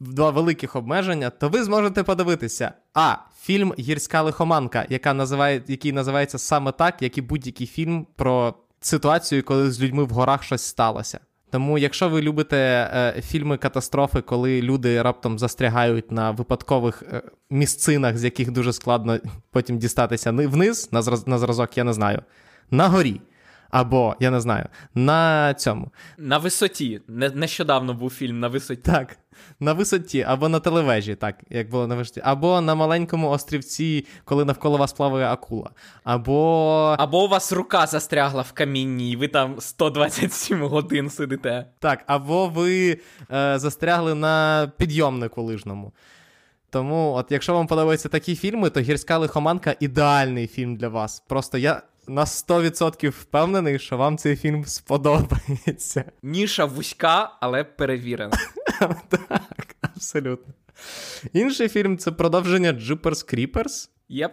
два 0.00 0.30
великих 0.30 0.76
обмеження, 0.76 1.30
то 1.30 1.48
ви 1.48 1.64
зможете 1.64 2.02
подивитися 2.02 2.72
А. 2.94 3.14
Фільм 3.40 3.74
Гірська 3.78 4.22
лихоманка, 4.22 4.86
яка 4.88 5.14
називає, 5.14 5.62
який 5.66 5.92
називається 5.92 6.38
саме 6.38 6.72
так, 6.72 7.02
як 7.02 7.18
і 7.18 7.22
будь-який 7.22 7.66
фільм 7.66 8.06
про 8.16 8.54
ситуацію, 8.80 9.42
коли 9.42 9.70
з 9.70 9.80
людьми 9.80 10.04
в 10.04 10.10
горах 10.10 10.42
щось 10.42 10.62
сталося. 10.62 11.20
Тому, 11.50 11.78
якщо 11.78 12.08
ви 12.08 12.22
любите 12.22 12.56
е, 12.56 13.22
фільми 13.22 13.56
катастрофи, 13.56 14.20
коли 14.20 14.62
люди 14.62 15.02
раптом 15.02 15.38
застрягають 15.38 16.12
на 16.12 16.30
випадкових 16.30 17.02
е, 17.12 17.22
місцинах, 17.50 18.18
з 18.18 18.24
яких 18.24 18.50
дуже 18.50 18.72
складно 18.72 19.18
потім 19.50 19.78
дістатися 19.78 20.32
вниз, 20.46 20.88
на, 20.92 21.02
зраз, 21.02 21.24
зразок, 21.38 21.78
я 21.78 21.84
не 21.84 21.92
знаю, 21.92 22.22
на 22.70 22.88
горі. 22.88 23.20
Або, 23.70 24.16
я 24.20 24.30
не 24.30 24.40
знаю, 24.40 24.64
на 24.94 25.54
цьому. 25.54 25.92
На 26.18 26.38
висоті. 26.38 27.00
Не, 27.08 27.30
Нещодавно 27.30 27.94
був 27.94 28.10
фільм 28.10 28.40
на 28.40 28.48
висоті. 28.48 28.82
Так. 28.82 29.18
На 29.60 29.72
висоті, 29.72 30.22
або 30.22 30.48
на 30.48 30.60
телевежі, 30.60 31.14
так, 31.14 31.36
як 31.50 31.70
було 31.70 31.86
на 31.86 31.94
висоті, 31.94 32.20
або 32.24 32.60
на 32.60 32.74
маленькому 32.74 33.30
острівці, 33.30 34.06
коли 34.24 34.44
навколо 34.44 34.78
вас 34.78 34.92
плаває 34.92 35.26
акула. 35.26 35.70
Або 36.04 36.96
Або 36.98 37.24
у 37.24 37.28
вас 37.28 37.52
рука 37.52 37.86
застрягла 37.86 38.42
в 38.42 38.52
камінні, 38.52 39.12
і 39.12 39.16
ви 39.16 39.28
там 39.28 39.54
127 39.58 40.62
годин 40.62 41.10
сидите. 41.10 41.66
Так, 41.78 42.04
або 42.06 42.48
ви 42.48 43.00
е, 43.32 43.58
застрягли 43.58 44.14
на 44.14 44.66
підйомнику 44.76 45.42
лижному. 45.42 45.92
Тому, 46.70 47.12
от 47.12 47.26
якщо 47.30 47.54
вам 47.54 47.66
подобаються 47.66 48.08
такі 48.08 48.36
фільми, 48.36 48.70
то 48.70 48.80
гірська 48.80 49.18
лихоманка 49.18 49.76
ідеальний 49.80 50.46
фільм 50.46 50.76
для 50.76 50.88
вас. 50.88 51.24
Просто 51.28 51.58
я 51.58 51.82
на 52.08 52.24
100% 52.24 53.08
впевнений, 53.08 53.78
що 53.78 53.96
вам 53.96 54.18
цей 54.18 54.36
фільм 54.36 54.64
сподобається. 54.64 56.04
Ніша 56.22 56.64
вузька, 56.64 57.36
але 57.40 57.64
перевірена. 57.64 58.36
Так, 59.08 59.76
абсолютно. 59.80 60.54
Інший 61.32 61.68
фільм 61.68 61.98
це 61.98 62.12
продовження 62.12 62.72
Jeepers 62.72 63.34
Creepers. 63.34 63.88
Єп. 64.08 64.32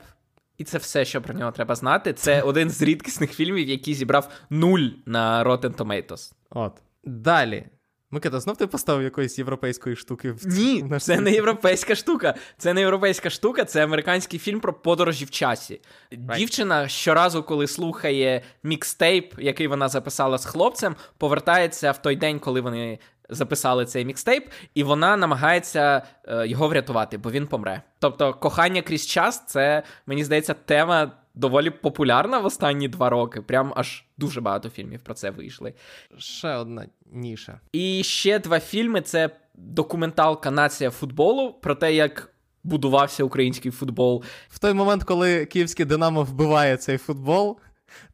І 0.58 0.64
це 0.64 0.78
все, 0.78 1.06
що 1.06 1.22
про 1.22 1.34
нього 1.34 1.52
треба 1.52 1.76
знати. 1.76 2.14
Це 2.14 2.42
один 2.42 2.70
з 2.70 2.82
рідкісних 2.82 3.34
фільмів, 3.34 3.70
який 3.70 3.94
зібрав 3.94 4.30
нуль 4.50 4.88
на 5.06 5.44
Rotten 5.44 5.76
Tomatoes. 5.76 6.34
От. 6.50 6.74
Далі. 7.04 7.66
Микита, 8.14 8.40
знов 8.40 8.58
ти 8.58 8.68
поставив 8.68 9.04
якоїсь 9.04 9.38
європейської 9.38 9.96
штуки 9.96 10.32
в 10.32 10.48
Ні, 10.48 10.86
в 10.90 11.00
це 11.00 11.20
не 11.20 11.32
європейська 11.32 11.96
штука. 11.96 12.36
Це 12.58 12.74
не 12.74 12.82
європейська 12.82 13.30
штука, 13.30 13.66
це 13.66 13.84
американський 13.84 14.40
фільм 14.40 14.60
про 14.60 14.74
подорожі 14.74 15.26
в 15.26 15.30
часі. 15.30 15.82
Right. 16.12 16.38
Дівчина 16.38 16.88
щоразу, 16.88 17.44
коли 17.44 17.68
слухає 17.68 18.44
мікстейп, 18.64 19.34
який 19.40 19.68
вона 19.68 19.90
записала 19.90 20.38
з 20.38 20.46
хлопцем, 20.46 20.96
повертається 21.18 21.92
в 21.92 22.02
той 22.02 22.16
день, 22.16 22.40
коли 22.40 22.62
вони 22.62 23.00
записали 23.30 23.86
цей 23.86 24.06
мікстейп, 24.06 24.50
і 24.74 24.84
вона 24.84 25.18
намагається 25.18 26.04
е, 26.26 26.48
його 26.48 26.68
врятувати, 26.68 27.18
бо 27.18 27.32
він 27.32 27.48
помре. 27.48 27.82
Тобто, 28.00 28.34
кохання 28.34 28.82
крізь 28.82 29.08
час 29.08 29.46
це, 29.46 29.84
мені 30.06 30.24
здається, 30.24 30.54
тема 30.54 31.12
доволі 31.36 31.70
популярна 31.70 32.40
в 32.40 32.46
останні 32.46 32.88
два 32.88 33.10
роки. 33.10 33.42
Прям 33.42 33.74
аж 33.76 34.06
дуже 34.18 34.42
багато 34.42 34.70
фільмів 34.70 35.00
про 35.00 35.14
це 35.14 35.30
вийшли. 35.30 35.74
Ще 36.18 36.56
одна 36.56 36.86
ніша. 37.12 37.60
І 37.72 38.04
ще 38.04 38.40
два 38.40 38.60
фільми: 38.60 39.02
це 39.02 39.30
документалка 39.56 40.52
Нація 40.52 40.90
футболу 40.90 41.54
про 41.54 41.76
те, 41.76 41.94
як. 41.94 42.30
Будувався 42.66 43.24
український 43.24 43.72
футбол 43.72 44.24
в 44.50 44.60
той 44.60 44.74
момент, 44.74 45.04
коли 45.04 45.46
київське 45.46 45.86
Динамо 45.86 46.24
вбиває 46.24 46.78
цей 46.78 46.98
футбол, 46.98 47.60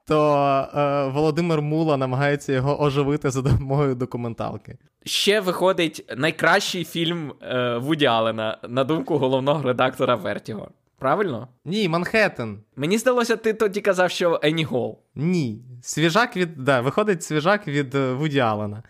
то 0.05 0.43
е, 0.76 1.07
Володимир 1.09 1.61
Мула 1.61 1.97
намагається 1.97 2.53
його 2.53 2.82
оживити 2.82 3.30
за 3.30 3.41
допомогою 3.41 3.95
документалки. 3.95 4.78
Ще 5.05 5.39
виходить 5.39 6.13
найкращий 6.17 6.86
фільм 6.86 7.34
е, 7.41 7.78
Вуді 7.78 8.05
Аллена, 8.05 8.57
на 8.70 8.84
думку 8.84 9.17
головного 9.17 9.63
редактора 9.63 10.15
Вертіго. 10.15 10.70
Правильно? 10.99 11.47
Ні, 11.65 11.89
Манхеттен. 11.89 12.59
Мені 12.75 12.97
здалося, 12.97 13.35
ти 13.35 13.53
тоді 13.53 13.81
казав, 13.81 14.11
що 14.11 14.39
Ені 14.43 14.63
Гол. 14.63 14.99
Ні. 15.15 15.61
Свіжак 15.81 16.37
від. 16.37 16.63
Да, 16.63 16.81
Виходить 16.81 17.23
свіжак 17.23 17.67
від 17.67 17.95
е, 17.95 18.13
Вуді 18.13 18.39
Аллена. 18.39 18.83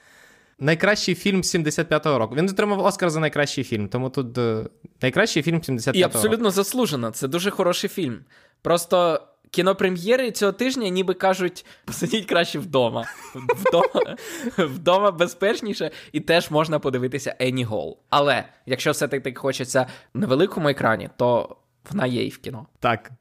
Найкращий 0.60 1.16
фільм 1.16 1.42
75-го 1.42 2.18
року. 2.20 2.36
Він 2.36 2.50
отримав 2.50 2.86
Оскар 2.86 3.10
за 3.10 3.20
найкращий 3.20 3.64
фільм, 3.64 3.90
тому 3.90 4.10
тут 4.10 4.38
е, 4.38 4.66
найкращий 5.02 5.44
фільм 5.44 5.58
75-го 5.60 5.88
року. 5.88 5.98
І 6.00 6.04
абсолютно 6.04 6.52
заслужено. 6.52 7.12
Це 7.12 7.28
дуже 7.28 7.50
хороший 7.50 7.90
фільм. 7.90 8.20
Просто 8.62 9.22
кінопрем'єри 9.52 10.32
цього 10.32 10.52
тижня, 10.52 10.90
ніби 10.90 11.14
кажуть, 11.14 11.66
посидіть 11.86 12.26
краще 12.26 12.60
вдома. 12.60 13.06
Вдома 13.36 14.16
вдома 14.58 15.12
безпечніше, 15.12 15.92
і 16.12 16.20
теж 16.20 16.52
можна 16.52 16.80
подивитися 16.80 17.36
Ені 17.40 17.64
Гол. 17.64 17.98
Але 18.10 18.44
якщо 18.66 18.92
все-таки 18.92 19.34
хочеться 19.34 19.88
на 20.14 20.28
великому 20.28 20.70
екрані, 20.70 21.10
то 21.18 21.58
вона 21.92 22.06
є 22.06 22.26
і 22.26 22.30
в 22.30 22.38
кіно. 22.38 22.68
Так. 22.80 23.12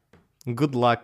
Good 0.47 0.73
luck 0.73 0.99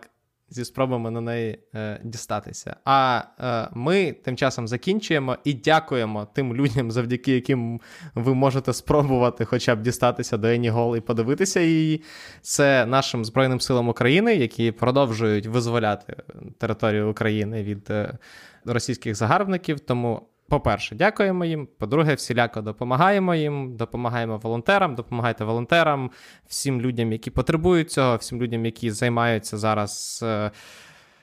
зі 0.49 0.65
спробами 0.65 1.11
на 1.11 1.21
неї 1.21 1.59
е, 1.75 2.01
дістатися. 2.03 2.75
А 2.85 3.21
е, 3.39 3.69
ми 3.73 4.11
тим 4.11 4.37
часом 4.37 4.67
закінчуємо 4.67 5.37
і 5.43 5.53
дякуємо 5.53 6.27
тим 6.33 6.55
людям, 6.55 6.91
завдяки 6.91 7.31
яким 7.31 7.81
ви 8.15 8.33
можете 8.33 8.73
спробувати 8.73 9.45
хоча 9.45 9.75
б 9.75 9.81
дістатися 9.81 10.37
до 10.37 10.47
Ені 10.47 10.69
Гол 10.69 10.97
і 10.97 11.01
подивитися 11.01 11.59
її. 11.59 12.01
Це 12.41 12.85
нашим 12.85 13.25
Збройним 13.25 13.59
силам 13.59 13.89
України, 13.89 14.35
які 14.35 14.71
продовжують 14.71 15.45
визволяти 15.45 16.15
територію 16.57 17.11
України 17.11 17.63
від 17.63 17.87
е, 17.89 18.17
російських 18.65 19.15
загарбників. 19.15 19.79
Тому 19.79 20.21
по-перше, 20.49 20.95
дякуємо 20.95 21.45
їм. 21.45 21.67
По-друге, 21.77 22.13
всіляко 22.13 22.61
допомагаємо 22.61 23.35
їм, 23.35 23.75
допомагаємо 23.75 24.37
волонтерам, 24.37 24.95
допомагайте 24.95 25.43
волонтерам, 25.43 26.11
всім 26.47 26.81
людям, 26.81 27.11
які 27.11 27.31
потребують 27.31 27.91
цього, 27.91 28.15
всім 28.15 28.41
людям, 28.41 28.65
які 28.65 28.91
займаються 28.91 29.57
зараз 29.57 30.19
е, 30.23 30.51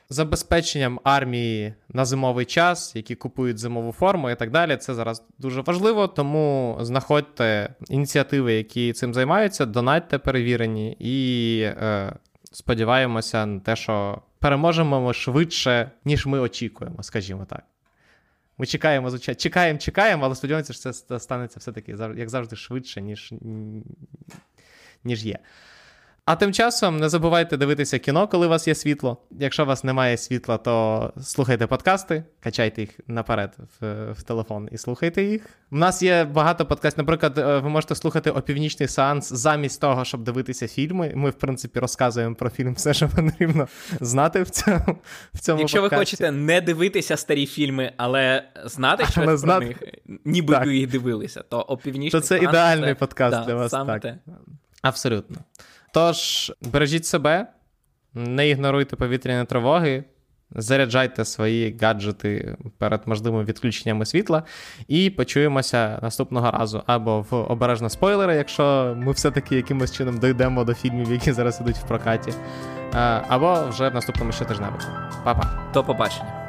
забезпеченням 0.08 1.00
армії 1.04 1.74
на 1.88 2.04
зимовий 2.04 2.44
час, 2.44 2.96
які 2.96 3.14
купують 3.14 3.58
зимову 3.58 3.92
форму 3.92 4.30
і 4.30 4.34
так 4.34 4.50
далі. 4.50 4.76
Це 4.76 4.94
зараз 4.94 5.24
дуже 5.38 5.60
важливо. 5.60 6.08
Тому 6.08 6.78
знаходьте 6.80 7.74
ініціативи, 7.88 8.52
які 8.52 8.92
цим 8.92 9.14
займаються, 9.14 9.66
донатьте 9.66 10.18
перевірені, 10.18 10.96
і 11.00 11.60
е, 11.62 12.12
сподіваємося 12.52 13.46
на 13.46 13.60
те, 13.60 13.76
що 13.76 14.22
переможемо 14.38 15.00
ми 15.00 15.14
швидше, 15.14 15.90
ніж 16.04 16.26
ми 16.26 16.40
очікуємо, 16.40 17.02
скажімо 17.02 17.46
так. 17.50 17.64
Ми 18.58 18.66
чекаємо, 18.66 19.10
звичайно, 19.10 19.36
чекаємо, 19.36 19.78
чекаємо, 19.78 20.24
але 20.24 20.34
сподіваємося, 20.34 20.72
що 20.72 20.92
це 20.92 21.20
станеться 21.20 21.60
все-таки, 21.60 21.96
як 22.16 22.30
завжди, 22.30 22.56
швидше, 22.56 23.00
ніж, 23.00 23.34
ніж 25.04 25.24
є. 25.26 25.38
А 26.24 26.36
тим 26.36 26.52
часом 26.52 26.96
не 26.96 27.08
забувайте 27.08 27.56
дивитися 27.56 27.98
кіно, 27.98 28.28
коли 28.28 28.46
у 28.46 28.50
вас 28.50 28.68
є 28.68 28.74
світло. 28.74 29.16
Якщо 29.30 29.62
у 29.62 29.66
вас 29.66 29.84
немає 29.84 30.16
світла, 30.16 30.58
то 30.58 31.12
слухайте 31.22 31.66
подкасти, 31.66 32.24
качайте 32.40 32.80
їх 32.80 32.90
наперед 33.06 33.56
в, 33.80 34.12
в 34.12 34.22
телефон 34.22 34.68
і 34.72 34.78
слухайте 34.78 35.22
їх. 35.22 35.46
У 35.70 35.76
нас 35.76 36.02
є 36.02 36.24
багато 36.24 36.66
подкастів. 36.66 36.98
Наприклад, 36.98 37.38
е, 37.38 37.58
ви 37.58 37.68
можете 37.68 37.94
слухати 37.94 38.30
опівнічний 38.30 38.88
сеанс 38.88 39.32
замість 39.32 39.80
того, 39.80 40.04
щоб 40.04 40.24
дивитися 40.24 40.68
фільми. 40.68 41.12
Ми, 41.14 41.30
в 41.30 41.34
принципі, 41.34 41.78
розказуємо 41.78 42.34
про 42.34 42.50
фільм 42.50 42.74
все, 42.74 42.94
що 42.94 43.08
потрібно 43.08 43.68
знати 44.00 44.42
в 44.42 44.50
цьому. 44.50 44.98
в 45.34 45.40
цьому 45.40 45.60
Якщо 45.60 45.80
подкасті. 45.80 45.96
ви 45.96 46.00
хочете 46.00 46.30
не 46.30 46.60
дивитися 46.60 47.16
старі 47.16 47.46
фільми, 47.46 47.92
але 47.96 48.44
знати 48.64 49.04
але 49.16 49.38
про 49.38 49.60
них, 49.60 49.82
ніби 50.24 50.54
так. 50.54 50.66
ви 50.66 50.76
їх 50.76 50.90
дивилися, 50.90 51.42
то 51.42 51.60
опівнічний 51.60 52.10
То 52.10 52.20
це 52.20 52.38
сеанс, 52.38 52.48
ідеальний 52.48 52.90
це... 52.90 52.94
подкаст 52.94 53.36
да, 53.36 53.44
для 53.44 53.54
вас. 53.54 53.70
Саме 53.70 53.92
так. 53.92 54.02
те. 54.02 54.18
Абсолютно. 54.82 55.36
Тож, 55.92 56.52
бережіть 56.60 57.06
себе, 57.06 57.46
не 58.14 58.48
ігноруйте 58.48 58.96
повітряні 58.96 59.44
тривоги, 59.44 60.04
заряджайте 60.50 61.24
свої 61.24 61.78
гаджети 61.82 62.56
перед 62.78 63.00
можливими 63.06 63.44
відключеннями 63.44 64.06
світла, 64.06 64.42
і 64.88 65.10
почуємося 65.10 65.98
наступного 66.02 66.50
разу 66.50 66.82
або 66.86 67.26
в 67.30 67.34
обережно 67.34 67.90
спойлери, 67.90 68.36
якщо 68.36 68.94
ми 68.98 69.12
все-таки 69.12 69.56
якимось 69.56 69.92
чином 69.92 70.18
дійдемо 70.18 70.64
до 70.64 70.74
фільмів, 70.74 71.12
які 71.12 71.32
зараз 71.32 71.60
ідуть 71.60 71.76
в 71.76 71.86
прокаті, 71.86 72.32
або 73.28 73.68
вже 73.68 73.88
в 73.88 73.94
наступному 73.94 74.32
щотижневику. 74.32 74.84
Па-па. 75.24 75.70
До 75.74 75.84
побачення. 75.84 76.41